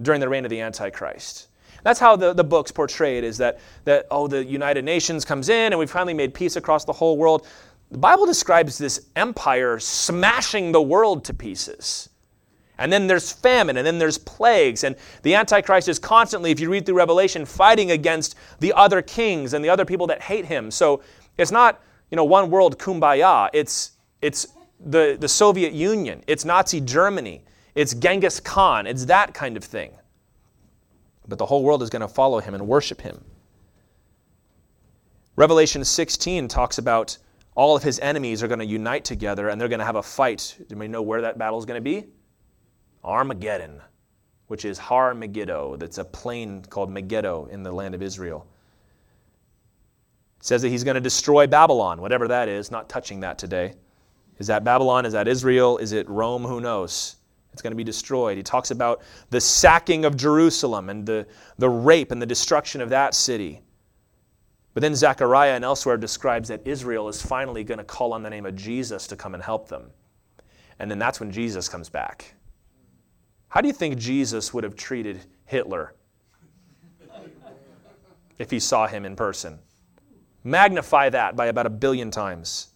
during 0.00 0.20
the 0.20 0.28
reign 0.28 0.44
of 0.44 0.50
the 0.50 0.60
Antichrist. 0.60 1.48
That's 1.82 2.00
how 2.00 2.14
the, 2.16 2.32
the 2.32 2.44
books 2.44 2.70
portray 2.70 3.18
it 3.18 3.24
is 3.24 3.36
that, 3.38 3.58
that, 3.84 4.06
oh, 4.10 4.28
the 4.28 4.44
United 4.44 4.84
Nations 4.84 5.24
comes 5.24 5.48
in 5.48 5.72
and 5.72 5.78
we've 5.78 5.90
finally 5.90 6.14
made 6.14 6.32
peace 6.32 6.56
across 6.56 6.84
the 6.84 6.92
whole 6.92 7.16
world. 7.18 7.46
The 7.90 7.98
Bible 7.98 8.24
describes 8.24 8.78
this 8.78 9.08
empire 9.16 9.78
smashing 9.80 10.72
the 10.72 10.80
world 10.80 11.24
to 11.24 11.34
pieces. 11.34 12.08
And 12.78 12.92
then 12.92 13.06
there's 13.06 13.32
famine, 13.32 13.78
and 13.78 13.86
then 13.86 13.98
there's 13.98 14.18
plagues. 14.18 14.84
And 14.84 14.96
the 15.22 15.34
Antichrist 15.34 15.88
is 15.88 15.98
constantly, 15.98 16.50
if 16.50 16.60
you 16.60 16.70
read 16.70 16.86
through 16.86 16.96
Revelation, 16.96 17.44
fighting 17.44 17.90
against 17.90 18.36
the 18.60 18.72
other 18.74 19.02
kings 19.02 19.54
and 19.54 19.64
the 19.64 19.70
other 19.70 19.84
people 19.84 20.06
that 20.08 20.22
hate 20.22 20.44
him. 20.44 20.70
So 20.70 21.02
it's 21.38 21.50
not, 21.50 21.80
you 22.10 22.16
know, 22.16 22.24
one 22.24 22.50
world 22.50 22.78
kumbaya. 22.78 23.48
It's, 23.52 23.92
it's 24.20 24.46
the, 24.80 25.16
the 25.18 25.28
Soviet 25.28 25.72
Union, 25.72 26.22
it's 26.26 26.44
Nazi 26.44 26.80
Germany, 26.80 27.42
It's 27.76 27.92
Genghis 27.92 28.40
Khan. 28.40 28.86
It's 28.86 29.04
that 29.04 29.34
kind 29.34 29.56
of 29.56 29.62
thing. 29.62 29.92
But 31.28 31.38
the 31.38 31.46
whole 31.46 31.62
world 31.62 31.82
is 31.82 31.90
going 31.90 32.00
to 32.00 32.08
follow 32.08 32.40
him 32.40 32.54
and 32.54 32.66
worship 32.66 33.02
him. 33.02 33.22
Revelation 35.36 35.84
16 35.84 36.48
talks 36.48 36.78
about 36.78 37.18
all 37.54 37.76
of 37.76 37.82
his 37.82 38.00
enemies 38.00 38.42
are 38.42 38.48
going 38.48 38.60
to 38.60 38.66
unite 38.66 39.04
together 39.04 39.50
and 39.50 39.60
they're 39.60 39.68
going 39.68 39.80
to 39.80 39.84
have 39.84 39.96
a 39.96 40.02
fight. 40.02 40.56
Do 40.68 40.76
you 40.76 40.88
know 40.88 41.02
where 41.02 41.20
that 41.20 41.36
battle 41.36 41.58
is 41.58 41.66
going 41.66 41.76
to 41.76 41.82
be? 41.82 42.06
Armageddon, 43.04 43.82
which 44.46 44.64
is 44.64 44.78
Har 44.78 45.14
Megiddo. 45.14 45.76
That's 45.76 45.98
a 45.98 46.04
plain 46.04 46.62
called 46.62 46.90
Megiddo 46.90 47.46
in 47.46 47.62
the 47.62 47.72
land 47.72 47.94
of 47.94 48.02
Israel. 48.02 48.46
It 50.40 50.46
says 50.46 50.62
that 50.62 50.70
he's 50.70 50.84
going 50.84 50.94
to 50.94 51.00
destroy 51.00 51.46
Babylon, 51.46 52.00
whatever 52.00 52.28
that 52.28 52.48
is, 52.48 52.70
not 52.70 52.88
touching 52.88 53.20
that 53.20 53.36
today. 53.36 53.74
Is 54.38 54.46
that 54.48 54.64
Babylon? 54.64 55.06
Is 55.06 55.12
that 55.12 55.28
Israel? 55.28 55.78
Is 55.78 55.92
it 55.92 56.08
Rome? 56.08 56.44
Who 56.44 56.60
knows? 56.60 57.16
It's 57.52 57.62
going 57.62 57.72
to 57.72 57.76
be 57.76 57.84
destroyed. 57.84 58.36
He 58.36 58.42
talks 58.42 58.70
about 58.70 59.00
the 59.30 59.40
sacking 59.40 60.04
of 60.04 60.16
Jerusalem 60.16 60.90
and 60.90 61.06
the, 61.06 61.26
the 61.56 61.70
rape 61.70 62.12
and 62.12 62.20
the 62.20 62.26
destruction 62.26 62.82
of 62.82 62.90
that 62.90 63.14
city. 63.14 63.62
But 64.74 64.82
then 64.82 64.94
Zechariah 64.94 65.54
and 65.54 65.64
elsewhere 65.64 65.96
describes 65.96 66.48
that 66.48 66.60
Israel 66.66 67.08
is 67.08 67.22
finally 67.22 67.64
going 67.64 67.78
to 67.78 67.84
call 67.84 68.12
on 68.12 68.22
the 68.22 68.28
name 68.28 68.44
of 68.44 68.54
Jesus 68.56 69.06
to 69.06 69.16
come 69.16 69.32
and 69.32 69.42
help 69.42 69.68
them. 69.68 69.90
And 70.78 70.90
then 70.90 70.98
that's 70.98 71.18
when 71.18 71.30
Jesus 71.32 71.66
comes 71.66 71.88
back. 71.88 72.34
How 73.48 73.62
do 73.62 73.68
you 73.68 73.72
think 73.72 73.96
Jesus 73.96 74.52
would 74.52 74.64
have 74.64 74.76
treated 74.76 75.20
Hitler 75.46 75.94
if 78.38 78.50
he 78.50 78.60
saw 78.60 78.86
him 78.86 79.06
in 79.06 79.16
person? 79.16 79.58
Magnify 80.44 81.08
that 81.08 81.36
by 81.36 81.46
about 81.46 81.64
a 81.64 81.70
billion 81.70 82.10
times. 82.10 82.68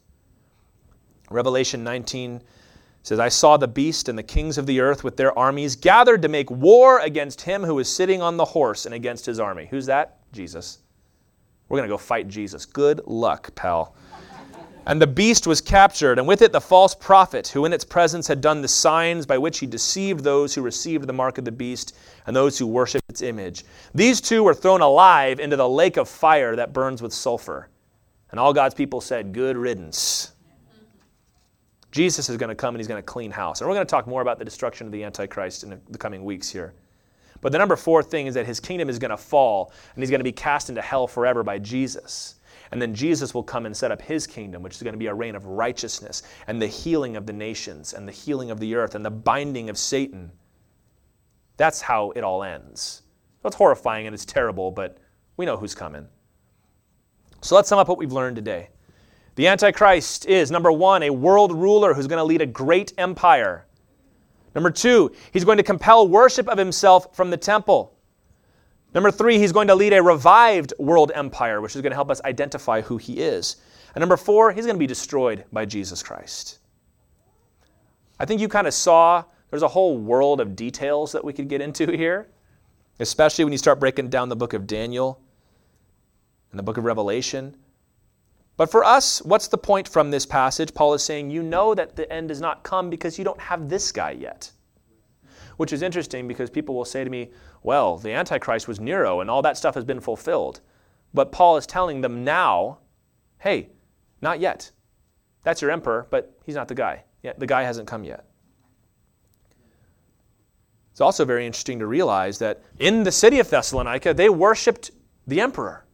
Revelation 1.31 1.85
19 1.85 2.43
says, 3.03 3.19
I 3.19 3.29
saw 3.29 3.57
the 3.57 3.69
beast 3.69 4.09
and 4.09 4.19
the 4.19 4.23
kings 4.23 4.59
of 4.59 4.67
the 4.67 4.81
earth 4.81 5.05
with 5.05 5.17
their 5.17 5.37
armies 5.39 5.77
gathered 5.77 6.23
to 6.23 6.29
make 6.29 6.51
war 6.51 7.01
against 7.01 7.41
him 7.43 7.63
who 7.63 7.79
is 7.79 7.89
sitting 7.89 8.21
on 8.21 8.37
the 8.37 8.45
horse 8.45 8.85
and 8.85 8.95
against 8.95 9.27
his 9.27 9.41
army. 9.41 9.69
Who's 9.71 9.87
that? 9.87 10.19
Jesus. 10.33 10.81
We're 11.69 11.79
going 11.79 11.89
to 11.89 11.93
go 11.93 11.99
fight 11.99 12.29
Jesus. 12.29 12.67
Good 12.67 13.01
luck, 13.07 13.55
pal. 13.55 13.95
And 14.87 15.01
the 15.01 15.07
beast 15.07 15.47
was 15.47 15.61
captured, 15.61 16.19
and 16.19 16.27
with 16.27 16.43
it 16.43 16.53
the 16.53 16.61
false 16.61 16.95
prophet, 16.95 17.47
who 17.47 17.65
in 17.65 17.73
its 17.73 17.85
presence 17.85 18.27
had 18.27 18.41
done 18.41 18.61
the 18.61 18.69
signs 18.69 19.25
by 19.25 19.39
which 19.39 19.61
he 19.61 19.67
deceived 19.67 20.25
those 20.25 20.55
who 20.55 20.63
received 20.63 21.07
the 21.07 21.13
mark 21.13 21.39
of 21.39 21.45
the 21.45 21.53
beast 21.53 21.97
and 22.27 22.35
those 22.35 22.59
who 22.59 22.67
worshiped 22.67 23.09
its 23.09 23.23
image. 23.23 23.65
These 23.95 24.21
two 24.21 24.43
were 24.43 24.55
thrown 24.55 24.81
alive 24.81 25.39
into 25.39 25.57
the 25.57 25.69
lake 25.69 25.97
of 25.97 26.09
fire 26.09 26.57
that 26.57 26.73
burns 26.73 27.03
with 27.03 27.13
sulfur. 27.13 27.69
And 28.31 28.41
all 28.41 28.53
God's 28.53 28.75
people 28.75 29.01
said, 29.01 29.33
Good 29.33 29.57
riddance. 29.57 30.33
Jesus 31.91 32.29
is 32.29 32.37
going 32.37 32.49
to 32.49 32.55
come 32.55 32.75
and 32.75 32.81
he's 32.81 32.89
going 32.89 33.03
to 33.03 33.07
clean 33.07 33.31
house. 33.31 33.61
And 33.61 33.69
we're 33.69 33.75
going 33.75 33.87
to 33.87 33.91
talk 33.91 34.07
more 34.07 34.23
about 34.23 34.39
the 34.39 34.45
destruction 34.45 34.87
of 34.87 34.93
the 34.93 35.03
Antichrist 35.03 35.65
in 35.65 35.81
the 35.89 35.99
coming 35.99 36.25
weeks 36.25 36.49
here. 36.49 36.75
But 37.41 37.53
the 37.53 37.59
number 37.59 37.77
four 37.77 38.03
thing 38.03 38.27
is 38.27 38.35
that 38.35 38.47
his 38.47 38.61
kingdom 38.61 38.89
is 38.89 38.99
going 38.99 39.11
to 39.11 39.17
fall 39.17 39.73
and 39.95 40.03
he's 40.03 40.11
going 40.11 40.21
to 40.21 40.25
be 40.25 40.33
cast 40.33 40.69
into 40.69 40.83
hell 40.83 41.07
forever 41.07 41.43
by 41.43 41.59
Jesus. 41.59 42.37
And 42.71 42.81
then 42.81 42.95
Jesus 42.95 43.35
will 43.35 43.43
come 43.43 43.67
and 43.67 43.77
set 43.77 43.91
up 43.91 44.01
his 44.01 44.27
kingdom, 44.27 44.63
which 44.63 44.77
is 44.77 44.83
going 44.83 44.93
to 44.93 44.99
be 44.99 45.07
a 45.07 45.15
reign 45.15 45.35
of 45.35 45.47
righteousness 45.47 46.23
and 46.47 46.63
the 46.63 46.67
healing 46.67 47.17
of 47.17 47.27
the 47.27 47.33
nations 47.33 47.95
and 47.95 48.07
the 48.07 48.13
healing 48.13 48.51
of 48.51 48.61
the 48.61 48.75
earth 48.75 48.95
and 48.95 49.05
the 49.05 49.11
binding 49.11 49.69
of 49.71 49.77
Satan. 49.77 50.31
That's 51.57 51.81
how 51.81 52.11
it 52.13 52.23
all 52.23 52.45
ends. 52.45 53.03
It's 53.45 53.57
horrifying 53.57 54.07
and 54.07 54.15
it's 54.15 54.25
terrible, 54.25 54.71
but 54.71 54.99
we 55.37 55.47
know 55.47 55.57
who's 55.57 55.75
coming. 55.75 56.07
So 57.41 57.57
let's 57.57 57.69
sum 57.69 57.79
up 57.79 57.89
what 57.89 57.99
we've 57.99 58.13
learned 58.13 58.37
today. 58.37 58.69
The 59.37 59.47
Antichrist 59.47 60.27
is, 60.27 60.51
number 60.51 60.73
one, 60.73 61.03
a 61.03 61.11
world 61.11 61.53
ruler 61.53 61.95
who's 61.95 62.07
going 62.07 62.19
to 62.19 62.25
lead 62.25 62.43
a 62.43 62.47
great 62.47 62.93
empire. 62.99 63.67
Number 64.55 64.71
two, 64.71 65.13
he's 65.33 65.45
going 65.45 65.59
to 65.59 65.63
compel 65.63 66.09
worship 66.09 66.49
of 66.49 66.59
himself 66.59 67.15
from 67.15 67.31
the 67.31 67.37
temple. 67.37 67.97
Number 68.93 69.11
three, 69.11 69.39
he's 69.39 69.53
going 69.53 69.69
to 69.69 69.75
lead 69.75 69.93
a 69.93 70.03
revived 70.03 70.75
world 70.79 71.13
empire, 71.15 71.61
which 71.61 71.77
is 71.77 71.83
going 71.83 71.93
to 71.93 71.97
help 71.97 72.11
us 72.11 72.21
identify 72.25 72.81
who 72.81 72.97
he 72.97 73.21
is. 73.21 73.57
And 73.95 74.03
number 74.03 74.17
four, 74.17 74.53
he's 74.53 74.67
going 74.67 74.77
to 74.77 74.81
be 74.81 74.87
destroyed 74.87 75.45
by 75.53 75.65
Jesus 75.65 76.03
Christ. 76.03 76.59
I 78.19 78.25
think 78.25 78.41
you 78.41 78.49
kind 78.49 78.67
of 78.67 78.75
saw 78.75 79.25
there's 79.51 79.63
a 79.63 79.69
whole 79.69 79.97
world 79.97 80.41
of 80.41 80.57
details 80.57 81.13
that 81.13 81.25
we 81.25 81.33
could 81.33 81.49
get 81.49 81.61
into 81.61 81.91
here, 81.91 82.29
especially 82.99 83.45
when 83.45 83.53
you 83.53 83.59
start 83.59 83.81
breaking 83.81 84.09
down 84.11 84.29
the 84.29 84.37
book 84.37 84.53
of 84.53 84.67
Daniel 84.67 85.21
and 86.51 86.59
the 86.59 86.63
book 86.63 86.77
of 86.77 86.85
Revelation. 86.85 87.57
But 88.61 88.71
for 88.71 88.85
us, 88.85 89.23
what's 89.23 89.49
the 89.49 89.57
point 89.57 89.89
from 89.89 90.11
this 90.11 90.27
passage? 90.27 90.75
Paul 90.75 90.93
is 90.93 91.03
saying, 91.03 91.31
You 91.31 91.43
know 91.43 91.75
that 91.75 91.97
the 91.97 92.13
end 92.13 92.29
does 92.29 92.43
not 92.43 92.63
come 92.63 92.91
because 92.91 93.17
you 93.17 93.25
don't 93.25 93.41
have 93.41 93.71
this 93.71 93.91
guy 93.91 94.11
yet. 94.11 94.53
Which 95.57 95.73
is 95.73 95.81
interesting 95.81 96.29
because 96.29 96.51
people 96.51 96.75
will 96.75 96.85
say 96.85 97.03
to 97.03 97.09
me, 97.09 97.31
Well, 97.63 97.97
the 97.97 98.13
Antichrist 98.13 98.69
was 98.69 98.79
Nero 98.79 99.21
and 99.21 99.31
all 99.31 99.41
that 99.41 99.57
stuff 99.57 99.75
has 99.77 99.85
been 99.87 99.99
fulfilled. 99.99 100.61
But 101.15 101.33
Paul 101.33 101.57
is 101.57 101.67
telling 101.67 102.03
them 102.03 102.23
now, 102.23 102.81
Hey, 103.39 103.71
not 104.21 104.41
yet. 104.41 104.71
That's 105.43 105.63
your 105.63 105.71
emperor, 105.71 106.07
but 106.11 106.39
he's 106.45 106.55
not 106.55 106.69
the 106.69 106.75
guy. 106.75 107.05
The 107.39 107.47
guy 107.47 107.63
hasn't 107.63 107.89
come 107.89 108.05
yet. 108.05 108.27
It's 110.91 111.01
also 111.01 111.25
very 111.25 111.47
interesting 111.47 111.79
to 111.79 111.87
realize 111.87 112.39
that 112.41 112.63
in 112.79 113.05
the 113.05 113.13
city 113.13 113.39
of 113.39 113.49
Thessalonica, 113.49 114.13
they 114.13 114.29
worshiped 114.29 114.91
the 115.27 115.41
emperor. 115.41 115.87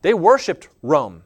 They 0.00 0.14
worshiped 0.14 0.70
Rome. 0.80 1.22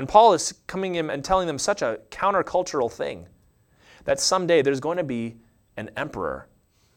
And 0.00 0.08
Paul 0.08 0.32
is 0.32 0.54
coming 0.66 0.94
in 0.94 1.10
and 1.10 1.22
telling 1.22 1.46
them 1.46 1.58
such 1.58 1.82
a 1.82 2.00
countercultural 2.10 2.90
thing 2.90 3.26
that 4.04 4.18
someday 4.18 4.62
there's 4.62 4.80
going 4.80 4.96
to 4.96 5.04
be 5.04 5.36
an 5.76 5.90
emperor 5.94 6.48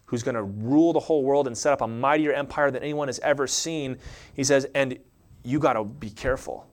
who's 0.05 0.23
going 0.23 0.35
to 0.35 0.43
rule 0.43 0.93
the 0.93 1.01
whole 1.01 1.25
world 1.25 1.47
and 1.47 1.57
set 1.57 1.73
up 1.73 1.81
a 1.81 1.87
mightier 1.87 2.31
empire 2.31 2.71
than 2.71 2.81
anyone 2.81 3.09
has 3.09 3.19
ever 3.19 3.45
seen. 3.45 3.97
He 4.35 4.45
says, 4.45 4.67
and 4.73 4.97
you 5.43 5.59
got 5.59 5.73
to 5.73 5.83
be 5.83 6.09
careful 6.11 6.65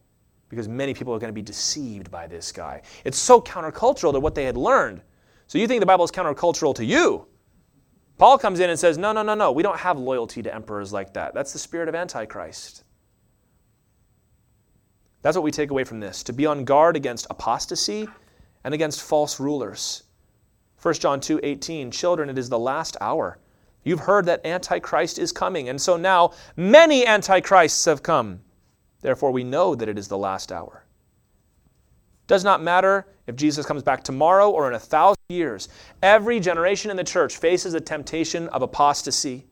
because 0.49 0.69
many 0.69 0.95
people 0.95 1.13
are 1.13 1.19
going 1.19 1.31
to 1.31 1.35
be 1.35 1.43
deceived 1.43 2.13
by 2.13 2.29
this 2.29 2.53
guy. 2.53 2.83
It's 3.05 3.19
so 3.19 3.41
countercultural 3.41 4.13
to 4.13 4.21
what 4.21 4.37
they 4.37 4.45
had 4.45 4.57
learned. 4.57 5.03
So 5.49 5.59
you 5.59 5.67
think 5.67 5.81
the 5.81 5.87
Bible 5.87 6.05
is 6.05 6.13
countercultural 6.13 6.77
to 6.77 6.85
you? 6.85 7.27
Paul 8.19 8.39
comes 8.39 8.61
in 8.61 8.71
and 8.71 8.79
says, 8.79 8.97
No, 8.97 9.11
no, 9.11 9.25
no, 9.25 9.35
no. 9.35 9.51
We 9.51 9.65
don't 9.65 9.81
have 9.81 9.99
loyalty 9.99 10.45
to 10.45 10.55
emperors 10.55 10.93
like 10.93 11.13
that. 11.15 11.35
That's 11.35 11.53
the 11.53 11.59
spirit 11.59 11.89
of 11.89 11.97
Antichrist. 11.97 12.85
That's 15.23 15.37
what 15.37 15.45
we 15.45 15.51
take 15.51 15.71
away 15.71 15.85
from 15.85 16.01
this 16.01 16.23
to 16.25 16.33
be 16.33 16.47
on 16.47 16.65
guard 16.65 16.97
against 16.97 17.27
apostasy 17.31 18.09
and 18.65 18.75
against 18.75 19.03
false 19.03 19.39
rulers. 19.39 20.05
1 20.81 20.95
John 20.95 21.21
2 21.21 21.41
18, 21.43 21.91
children, 21.91 22.31
it 22.31 22.39
is 22.39 22.49
the 22.49 22.59
last 22.59 22.97
hour. 23.01 23.39
You've 23.83 24.01
heard 24.01 24.27
that 24.27 24.45
Antichrist 24.45 25.19
is 25.19 25.33
coming, 25.33 25.69
and 25.69 25.81
so 25.81 25.97
now 25.97 26.33
many 26.57 27.07
Antichrists 27.07 27.85
have 27.85 28.03
come. 28.03 28.41
Therefore, 29.01 29.31
we 29.31 29.45
know 29.45 29.75
that 29.75 29.89
it 29.89 29.99
is 29.99 30.09
the 30.09 30.19
last 30.19 30.53
hour. 30.53 30.85
Does 32.27 32.45
not 32.45 32.63
matter 32.63 33.07
if 33.27 33.37
Jesus 33.37 33.67
comes 33.67 33.83
back 33.83 34.05
tomorrow 34.05 34.51
or 34.51 34.69
in 34.69 34.75
a 34.75 34.79
thousand 34.79 35.17
years. 35.29 35.69
Every 36.03 36.41
generation 36.41 36.91
in 36.91 36.97
the 36.97 37.05
church 37.05 37.37
faces 37.37 37.73
the 37.73 37.81
temptation 37.81 38.49
of 38.49 38.63
apostasy. 38.63 39.47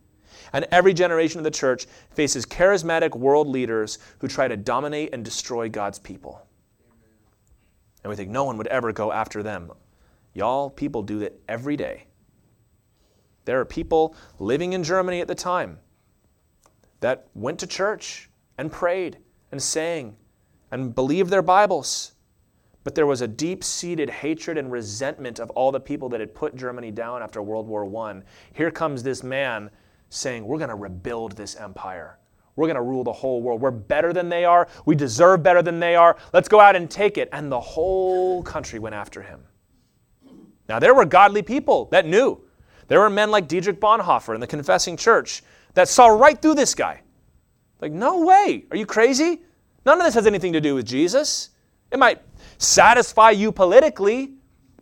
And 0.53 0.67
every 0.71 0.95
generation 0.95 1.39
of 1.39 1.45
the 1.45 1.51
church 1.51 1.87
faces 2.11 2.47
charismatic 2.47 3.17
world 3.17 3.49
leaders 3.49 3.99
who 4.19 4.29
try 4.29 4.49
to 4.49 4.57
dominate 4.57 5.13
and 5.13 5.25
destroy 5.25 5.69
God's 5.69 5.99
people. 5.99 6.47
And 8.03 8.11
we 8.11 8.17
think 8.17 8.31
no 8.31 8.45
one 8.45 8.57
would 8.59 8.69
ever 8.69 8.93
go 8.93 9.13
after 9.13 9.43
them. 9.43 9.73
Y'all, 10.33 10.71
people 10.71 11.03
do 11.03 11.19
that 11.21 11.39
every 11.49 11.77
day. 11.77 12.05
There 13.45 13.61
are 13.61 13.65
people 13.65 14.15
living 14.39 14.73
in 14.73 14.85
Germany 14.85 15.21
at 15.21 15.29
the 15.29 15.35
time 15.35 15.79
that 17.01 17.29
went 17.35 17.59
to 17.61 17.67
church 17.67 18.31
and 18.57 18.71
prayed 18.71 19.19
and 19.51 19.63
sang 19.63 20.17
and 20.71 20.95
believed 20.95 21.31
their 21.31 21.43
Bibles. 21.43 22.13
But 22.85 22.95
there 22.95 23.07
was 23.07 23.21
a 23.21 23.29
deep 23.29 23.65
seated 23.65 24.11
hatred 24.11 24.59
and 24.59 24.71
resentment 24.71 25.39
of 25.39 25.51
all 25.51 25.73
the 25.73 25.81
people 25.81 26.09
that 26.11 26.21
had 26.21 26.35
put 26.35 26.57
Germany 26.57 26.91
down 26.91 27.23
after 27.23 27.43
World 27.43 27.67
War 27.67 27.85
I. 28.07 28.23
Here 28.53 28.71
comes 28.71 29.03
this 29.03 29.23
man 29.23 29.71
saying, 30.11 30.47
We're 30.47 30.59
going 30.59 30.71
to 30.71 30.75
rebuild 30.75 31.33
this 31.33 31.57
empire. 31.57 32.19
We're 32.57 32.67
going 32.67 32.77
to 32.77 32.83
rule 32.83 33.05
the 33.05 33.13
whole 33.13 33.41
world. 33.41 33.61
We're 33.61 33.71
better 33.71 34.13
than 34.13 34.29
they 34.29 34.45
are. 34.45 34.67
We 34.85 34.97
deserve 34.97 35.45
better 35.45 35.63
than 35.63 35.79
they 35.79 35.95
are. 35.95 36.17
Let's 36.33 36.49
go 36.49 36.59
out 36.59 36.75
and 36.75 36.91
take 36.91 37.17
it. 37.17 37.29
And 37.33 37.53
the 37.53 37.61
whole 37.61 38.43
country 38.43 38.81
went 38.81 38.97
after 38.97 39.23
him. 39.23 39.41
Now, 40.69 40.81
there 40.81 40.93
were 40.93 41.05
godly 41.05 41.43
people 41.43 41.87
that 41.93 42.05
knew. 42.05 42.41
There 42.89 42.99
were 42.99 43.11
men 43.11 43.31
like 43.31 43.47
Dietrich 43.47 43.81
Bonhoeffer 43.81 44.35
in 44.35 44.41
the 44.41 44.47
Confessing 44.47 44.97
Church 44.97 45.43
that 45.75 45.89
saw 45.89 46.09
right 46.09 46.41
through 46.41 46.55
this 46.55 46.75
guy. 46.75 47.03
Like, 47.81 47.93
no 47.93 48.25
way. 48.25 48.65
Are 48.73 48.77
you 48.77 48.87
crazy? 48.87 49.43
None 49.87 50.01
of 50.01 50.05
this 50.05 50.15
has 50.15 50.27
anything 50.27 50.53
to 50.55 50.61
do 50.61 50.75
with 50.75 50.85
Jesus. 50.85 51.51
It 51.93 51.99
might 51.99 52.21
satisfy 52.59 53.31
you 53.31 53.53
politically, 53.53 54.33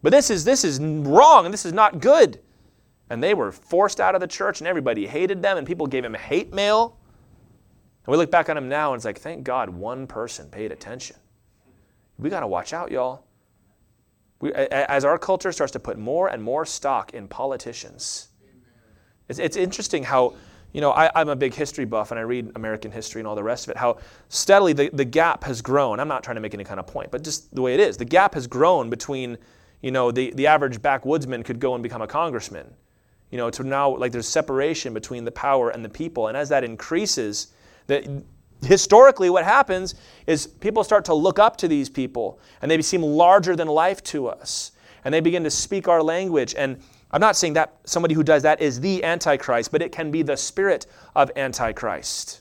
but 0.03 0.11
this 0.11 0.31
is, 0.31 0.45
this 0.45 0.65
is 0.65 0.81
wrong 0.81 1.45
and 1.45 1.53
this 1.53 1.67
is 1.67 1.73
not 1.73 2.01
good. 2.01 2.41
And 3.09 3.23
they 3.23 3.35
were 3.35 3.53
forced 3.53 4.01
out 4.01 4.15
of 4.15 4.21
the 4.21 4.27
church, 4.27 4.61
and 4.61 4.67
everybody 4.67 5.07
hated 5.07 5.43
them, 5.43 5.59
and 5.59 5.67
people 5.67 5.87
gave 5.87 6.05
him 6.05 6.15
hate 6.15 6.53
mail. 6.53 6.99
And 8.05 8.13
we 8.13 8.17
look 8.17 8.31
back 8.31 8.49
on 8.49 8.57
him 8.57 8.69
now, 8.69 8.93
and 8.93 8.99
it's 8.99 9.05
like, 9.05 9.19
thank 9.19 9.45
God 9.45 9.69
one 9.69 10.07
person 10.07 10.49
paid 10.49 10.73
attention. 10.73 11.17
We 12.19 12.31
got 12.31 12.41
to 12.41 12.47
watch 12.47 12.73
out, 12.73 12.91
y'all. 12.91 13.25
We, 14.41 14.53
as 14.53 15.05
our 15.05 15.19
culture 15.19 15.51
starts 15.53 15.73
to 15.73 15.81
put 15.81 15.99
more 15.99 16.29
and 16.29 16.43
more 16.43 16.67
stock 16.67 17.15
in 17.15 17.27
politicians, 17.27 18.29
it's, 19.29 19.39
it's 19.39 19.57
interesting 19.57 20.05
how, 20.05 20.35
you 20.73 20.81
know, 20.81 20.91
I, 20.91 21.21
am 21.21 21.29
a 21.29 21.37
big 21.37 21.55
history 21.55 21.85
buff 21.85 22.11
and 22.11 22.21
I 22.21 22.23
read 22.23 22.53
American 22.55 22.93
history 22.93 23.21
and 23.21 23.27
all 23.27 23.35
the 23.35 23.43
rest 23.43 23.67
of 23.67 23.71
it, 23.71 23.77
how 23.77 23.99
steadily 24.29 24.73
the, 24.73 24.91
the 24.93 25.05
gap 25.05 25.43
has 25.45 25.63
grown. 25.63 25.99
I'm 26.01 26.09
not 26.09 26.23
trying 26.23 26.37
to 26.37 26.41
make 26.41 26.55
any 26.55 26.65
kind 26.65 26.79
of 26.79 26.87
point, 26.87 27.11
but 27.11 27.25
just 27.25 27.55
the 27.55 27.63
way 27.63 27.75
it 27.75 27.81
is. 27.81 27.97
The 27.97 28.05
gap 28.05 28.35
has 28.35 28.47
grown 28.47 28.91
between, 28.91 29.39
you 29.81 29.91
know, 29.91 30.11
the, 30.11 30.33
the 30.33 30.47
average 30.47 30.81
backwoodsman 30.81 31.45
could 31.45 31.59
go 31.59 31.75
and 31.75 31.83
become 31.83 32.03
a 32.03 32.07
congressman. 32.07 32.73
You 33.31 33.39
know, 33.39 33.51
to 33.51 33.65
now, 33.65 33.97
like, 33.97 34.13
there's 34.13 34.29
separation 34.29 34.95
between 34.95 35.25
the 35.25 35.33
power 35.33 35.71
and 35.71 35.85
the 35.85 35.89
people. 35.89 36.29
And 36.29 36.37
as 36.37 36.49
that 36.51 36.63
increases, 36.65 37.49
that 37.89 38.07
historically 38.65 39.31
what 39.31 39.45
happens 39.45 39.95
is 40.27 40.47
people 40.47 40.85
start 40.85 41.05
to 41.07 41.15
look 41.15 41.39
up 41.39 41.57
to 41.59 41.69
these 41.69 41.89
people 41.89 42.39
and 42.63 42.71
they 42.71 42.81
seem 42.83 43.03
larger 43.03 43.57
than 43.57 43.69
life 43.69 44.03
to 44.05 44.29
us. 44.29 44.73
And 45.05 45.13
they 45.13 45.21
begin 45.21 45.45
to 45.45 45.51
speak 45.51 45.89
our 45.89 46.03
language. 46.03 46.55
And 46.57 46.81
i'm 47.13 47.21
not 47.21 47.37
saying 47.37 47.53
that 47.53 47.77
somebody 47.85 48.15
who 48.15 48.25
does 48.25 48.43
that 48.43 48.61
is 48.61 48.81
the 48.81 49.05
antichrist 49.05 49.71
but 49.71 49.81
it 49.81 49.93
can 49.93 50.11
be 50.11 50.23
the 50.23 50.37
spirit 50.37 50.87
of 51.15 51.31
antichrist. 51.37 52.41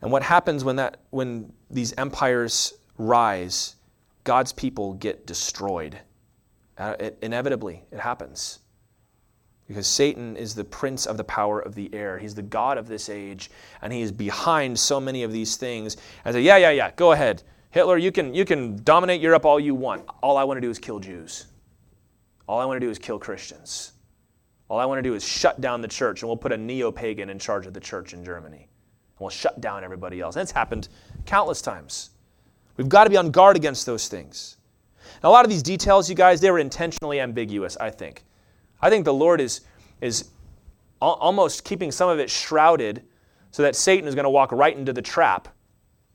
And 0.00 0.12
what 0.12 0.22
happens 0.22 0.64
when 0.64 0.76
that 0.76 0.98
when 1.10 1.52
these 1.70 1.92
empires 1.98 2.74
rise 2.96 3.76
god's 4.28 4.52
people 4.52 4.92
get 4.92 5.26
destroyed 5.26 5.98
uh, 6.76 6.94
it, 7.00 7.18
inevitably 7.22 7.82
it 7.90 7.98
happens 7.98 8.60
because 9.68 9.86
Satan 9.86 10.34
is 10.36 10.54
the 10.54 10.64
prince 10.64 11.06
of 11.06 11.18
the 11.18 11.24
power 11.24 11.60
of 11.60 11.74
the 11.74 11.94
air. 11.94 12.18
He's 12.18 12.34
the 12.34 12.42
God 12.42 12.78
of 12.78 12.88
this 12.88 13.10
age, 13.10 13.50
and 13.82 13.92
he 13.92 14.00
is 14.00 14.10
behind 14.10 14.78
so 14.78 14.98
many 14.98 15.22
of 15.22 15.30
these 15.30 15.56
things. 15.56 15.98
And 16.24 16.34
say, 16.34 16.40
yeah, 16.40 16.56
yeah, 16.56 16.70
yeah, 16.70 16.90
go 16.96 17.12
ahead. 17.12 17.42
Hitler, 17.70 17.98
you 17.98 18.10
can, 18.10 18.32
you 18.32 18.46
can 18.46 18.82
dominate 18.82 19.20
Europe 19.20 19.44
all 19.44 19.60
you 19.60 19.74
want. 19.74 20.06
All 20.22 20.38
I 20.38 20.44
want 20.44 20.56
to 20.56 20.62
do 20.62 20.70
is 20.70 20.78
kill 20.78 20.98
Jews. 20.98 21.48
All 22.48 22.58
I 22.58 22.64
want 22.64 22.80
to 22.80 22.86
do 22.86 22.90
is 22.90 22.98
kill 22.98 23.18
Christians. 23.18 23.92
All 24.70 24.80
I 24.80 24.86
want 24.86 24.98
to 24.98 25.02
do 25.02 25.14
is 25.14 25.22
shut 25.22 25.60
down 25.60 25.82
the 25.82 25.88
church, 25.88 26.22
and 26.22 26.30
we'll 26.30 26.36
put 26.38 26.52
a 26.52 26.56
neo 26.56 26.90
pagan 26.90 27.28
in 27.28 27.38
charge 27.38 27.66
of 27.66 27.74
the 27.74 27.80
church 27.80 28.14
in 28.14 28.24
Germany. 28.24 28.56
And 28.56 29.20
we'll 29.20 29.28
shut 29.28 29.60
down 29.60 29.84
everybody 29.84 30.20
else. 30.20 30.36
And 30.36 30.42
it's 30.42 30.52
happened 30.52 30.88
countless 31.26 31.60
times. 31.60 32.10
We've 32.78 32.88
got 32.88 33.04
to 33.04 33.10
be 33.10 33.18
on 33.18 33.30
guard 33.30 33.56
against 33.56 33.84
those 33.84 34.08
things. 34.08 34.56
Now, 35.22 35.28
a 35.28 35.32
lot 35.32 35.44
of 35.44 35.50
these 35.50 35.62
details, 35.62 36.08
you 36.08 36.14
guys, 36.14 36.40
they 36.40 36.50
were 36.50 36.60
intentionally 36.60 37.20
ambiguous, 37.20 37.76
I 37.76 37.90
think. 37.90 38.24
I 38.80 38.88
think 38.88 39.04
the 39.04 39.12
Lord 39.12 39.40
is, 39.40 39.62
is 40.00 40.30
almost 41.00 41.64
keeping 41.64 41.90
some 41.90 42.08
of 42.08 42.18
it 42.18 42.30
shrouded 42.30 43.02
so 43.50 43.62
that 43.62 43.74
Satan 43.74 44.08
is 44.08 44.14
going 44.14 44.24
to 44.24 44.30
walk 44.30 44.52
right 44.52 44.76
into 44.76 44.92
the 44.92 45.02
trap 45.02 45.48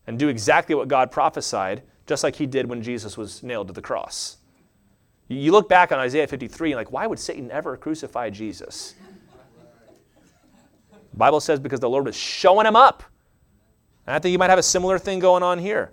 and 0.08 0.18
do 0.18 0.30
exactly 0.30 0.74
what 0.74 0.88
God 0.88 1.12
prophesied, 1.12 1.84
just 2.08 2.24
like 2.24 2.36
he 2.36 2.46
did 2.46 2.68
when 2.68 2.82
Jesus 2.82 3.18
was 3.18 3.44
nailed 3.44 3.68
to 3.68 3.74
the 3.74 3.82
cross. 3.82 4.38
You 5.28 5.52
look 5.52 5.68
back 5.68 5.92
on 5.92 6.00
Isaiah 6.00 6.28
53 6.28 6.72
and 6.72 6.78
like, 6.78 6.92
why 6.92 7.08
would 7.08 7.20
Satan 7.20 7.52
ever 7.52 7.76
crucify 7.76 8.30
Jesus? 8.30 8.96
The 10.92 11.18
Bible 11.18 11.40
says 11.40 11.60
because 11.60 11.80
the 11.80 11.90
Lord 11.90 12.06
was 12.06 12.16
showing 12.16 12.66
him 12.66 12.76
up. 12.76 13.04
And 14.06 14.16
I 14.16 14.20
think 14.20 14.32
you 14.32 14.38
might 14.38 14.50
have 14.50 14.60
a 14.60 14.64
similar 14.64 15.00
thing 15.00 15.20
going 15.20 15.44
on 15.44 15.60
here, 15.60 15.92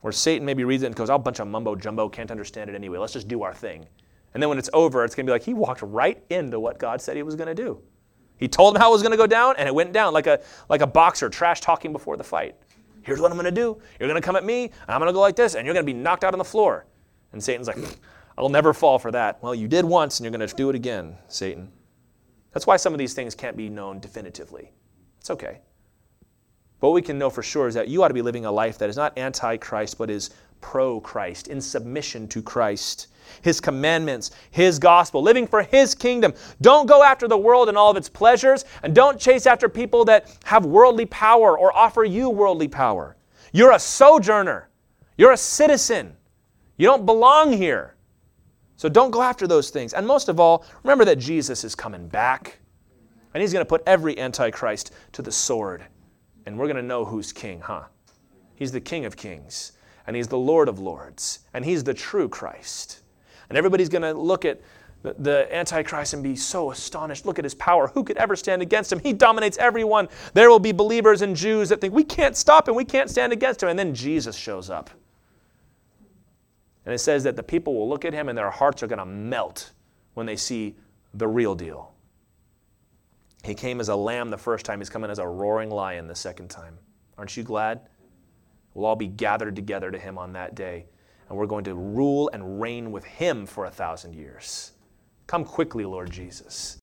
where 0.00 0.12
Satan 0.12 0.44
maybe 0.44 0.64
reads 0.64 0.82
it 0.82 0.86
and 0.86 0.94
goes, 0.94 1.10
oh, 1.10 1.18
bunch 1.18 1.40
of 1.40 1.48
mumbo 1.48 1.74
jumbo, 1.74 2.08
can't 2.08 2.30
understand 2.30 2.70
it 2.70 2.74
anyway. 2.74 2.98
Let's 2.98 3.12
just 3.12 3.28
do 3.28 3.42
our 3.42 3.54
thing. 3.54 3.86
And 4.34 4.42
then 4.42 4.48
when 4.48 4.58
it's 4.58 4.70
over, 4.72 5.04
it's 5.04 5.14
going 5.14 5.26
to 5.26 5.30
be 5.30 5.32
like 5.32 5.42
he 5.42 5.54
walked 5.54 5.82
right 5.82 6.22
into 6.30 6.60
what 6.60 6.78
God 6.78 7.00
said 7.00 7.16
he 7.16 7.22
was 7.22 7.34
going 7.34 7.48
to 7.48 7.54
do. 7.54 7.80
He 8.36 8.46
told 8.46 8.76
him 8.76 8.80
how 8.80 8.90
it 8.90 8.92
was 8.92 9.02
going 9.02 9.12
to 9.12 9.16
go 9.16 9.26
down, 9.26 9.56
and 9.58 9.66
it 9.66 9.74
went 9.74 9.92
down 9.92 10.12
like 10.12 10.28
a, 10.28 10.40
like 10.68 10.80
a 10.80 10.86
boxer 10.86 11.28
trash 11.28 11.60
talking 11.60 11.92
before 11.92 12.16
the 12.16 12.24
fight. 12.24 12.54
Here's 13.02 13.20
what 13.20 13.32
I'm 13.32 13.36
going 13.36 13.46
to 13.46 13.50
do. 13.50 13.80
You're 13.98 14.08
going 14.08 14.20
to 14.20 14.24
come 14.24 14.36
at 14.36 14.44
me, 14.44 14.64
and 14.64 14.72
I'm 14.88 15.00
going 15.00 15.08
to 15.08 15.12
go 15.12 15.20
like 15.20 15.34
this, 15.34 15.54
and 15.54 15.66
you're 15.66 15.74
going 15.74 15.84
to 15.84 15.92
be 15.92 15.98
knocked 15.98 16.22
out 16.22 16.34
on 16.34 16.38
the 16.38 16.44
floor. 16.44 16.86
And 17.32 17.42
Satan's 17.42 17.66
like, 17.66 17.78
I'll 18.36 18.48
never 18.48 18.72
fall 18.72 18.98
for 18.98 19.10
that. 19.10 19.42
Well, 19.42 19.54
you 19.54 19.66
did 19.66 19.84
once, 19.84 20.20
and 20.20 20.24
you're 20.24 20.36
going 20.36 20.46
to 20.46 20.54
do 20.54 20.70
it 20.70 20.76
again, 20.76 21.16
Satan. 21.26 21.72
That's 22.52 22.66
why 22.66 22.76
some 22.76 22.92
of 22.92 22.98
these 22.98 23.14
things 23.14 23.34
can't 23.34 23.56
be 23.56 23.68
known 23.68 23.98
definitively. 23.98 24.72
It's 25.18 25.30
okay. 25.30 25.58
What 26.80 26.92
we 26.92 27.02
can 27.02 27.18
know 27.18 27.30
for 27.30 27.42
sure 27.42 27.66
is 27.66 27.74
that 27.74 27.88
you 27.88 28.02
ought 28.02 28.08
to 28.08 28.14
be 28.14 28.22
living 28.22 28.44
a 28.44 28.52
life 28.52 28.78
that 28.78 28.88
is 28.88 28.96
not 28.96 29.16
anti 29.18 29.56
Christ, 29.56 29.98
but 29.98 30.10
is 30.10 30.30
pro 30.60 31.00
Christ, 31.00 31.48
in 31.48 31.60
submission 31.60 32.28
to 32.28 32.42
Christ. 32.42 33.08
His 33.42 33.60
commandments, 33.60 34.30
His 34.50 34.78
gospel, 34.78 35.22
living 35.22 35.46
for 35.46 35.62
His 35.62 35.94
kingdom. 35.94 36.34
Don't 36.60 36.86
go 36.86 37.02
after 37.02 37.28
the 37.28 37.36
world 37.36 37.68
and 37.68 37.76
all 37.76 37.90
of 37.90 37.96
its 37.96 38.08
pleasures, 38.08 38.64
and 38.82 38.94
don't 38.94 39.20
chase 39.20 39.46
after 39.46 39.68
people 39.68 40.04
that 40.06 40.36
have 40.44 40.66
worldly 40.66 41.06
power 41.06 41.58
or 41.58 41.76
offer 41.76 42.04
you 42.04 42.30
worldly 42.30 42.68
power. 42.68 43.16
You're 43.52 43.72
a 43.72 43.78
sojourner, 43.78 44.68
you're 45.16 45.32
a 45.32 45.36
citizen. 45.36 46.14
You 46.76 46.86
don't 46.86 47.06
belong 47.06 47.52
here. 47.52 47.96
So 48.76 48.88
don't 48.88 49.10
go 49.10 49.20
after 49.20 49.48
those 49.48 49.70
things. 49.70 49.92
And 49.92 50.06
most 50.06 50.28
of 50.28 50.38
all, 50.38 50.64
remember 50.84 51.04
that 51.06 51.18
Jesus 51.18 51.64
is 51.64 51.74
coming 51.74 52.06
back, 52.06 52.60
and 53.34 53.40
He's 53.40 53.52
going 53.52 53.64
to 53.64 53.68
put 53.68 53.82
every 53.86 54.18
Antichrist 54.18 54.92
to 55.12 55.22
the 55.22 55.32
sword. 55.32 55.84
And 56.48 56.58
we're 56.58 56.64
going 56.64 56.76
to 56.76 56.82
know 56.82 57.04
who's 57.04 57.30
king, 57.30 57.60
huh? 57.60 57.82
He's 58.54 58.72
the 58.72 58.80
King 58.80 59.04
of 59.04 59.18
Kings, 59.18 59.72
and 60.06 60.16
He's 60.16 60.28
the 60.28 60.38
Lord 60.38 60.66
of 60.70 60.78
Lords, 60.78 61.40
and 61.52 61.62
He's 61.62 61.84
the 61.84 61.92
true 61.92 62.26
Christ. 62.26 63.02
And 63.50 63.58
everybody's 63.58 63.90
going 63.90 64.00
to 64.00 64.14
look 64.14 64.46
at 64.46 64.58
the, 65.02 65.14
the 65.18 65.54
Antichrist 65.54 66.14
and 66.14 66.22
be 66.22 66.34
so 66.36 66.70
astonished. 66.70 67.26
Look 67.26 67.38
at 67.38 67.44
his 67.44 67.54
power. 67.54 67.88
Who 67.88 68.02
could 68.02 68.16
ever 68.16 68.34
stand 68.34 68.62
against 68.62 68.90
him? 68.90 68.98
He 68.98 69.12
dominates 69.12 69.58
everyone. 69.58 70.08
There 70.32 70.48
will 70.48 70.58
be 70.58 70.72
believers 70.72 71.20
and 71.20 71.36
Jews 71.36 71.68
that 71.68 71.82
think, 71.82 71.92
we 71.92 72.02
can't 72.02 72.34
stop 72.34 72.66
him, 72.66 72.74
we 72.74 72.86
can't 72.86 73.10
stand 73.10 73.34
against 73.34 73.62
him. 73.62 73.68
And 73.68 73.78
then 73.78 73.94
Jesus 73.94 74.34
shows 74.34 74.70
up. 74.70 74.88
And 76.86 76.94
it 76.94 76.98
says 76.98 77.24
that 77.24 77.36
the 77.36 77.42
people 77.42 77.74
will 77.74 77.90
look 77.90 78.06
at 78.06 78.14
him 78.14 78.30
and 78.30 78.38
their 78.38 78.50
hearts 78.50 78.82
are 78.82 78.86
going 78.86 79.00
to 79.00 79.04
melt 79.04 79.72
when 80.14 80.24
they 80.24 80.36
see 80.36 80.76
the 81.12 81.28
real 81.28 81.54
deal. 81.54 81.92
He 83.48 83.54
came 83.54 83.80
as 83.80 83.88
a 83.88 83.96
lamb 83.96 84.28
the 84.28 84.36
first 84.36 84.66
time, 84.66 84.78
he's 84.78 84.90
coming 84.90 85.10
as 85.10 85.18
a 85.18 85.26
roaring 85.26 85.70
lion 85.70 86.06
the 86.06 86.14
second 86.14 86.48
time. 86.48 86.78
Aren't 87.16 87.34
you 87.34 87.42
glad? 87.42 87.80
We'll 88.74 88.84
all 88.84 88.94
be 88.94 89.06
gathered 89.06 89.56
together 89.56 89.90
to 89.90 89.98
him 89.98 90.18
on 90.18 90.34
that 90.34 90.54
day 90.54 90.84
and 91.30 91.38
we're 91.38 91.46
going 91.46 91.64
to 91.64 91.74
rule 91.74 92.28
and 92.34 92.60
reign 92.60 92.92
with 92.92 93.04
him 93.04 93.46
for 93.46 93.64
a 93.64 93.70
thousand 93.70 94.14
years. 94.14 94.72
Come 95.26 95.46
quickly, 95.46 95.86
Lord 95.86 96.10
Jesus. 96.10 96.76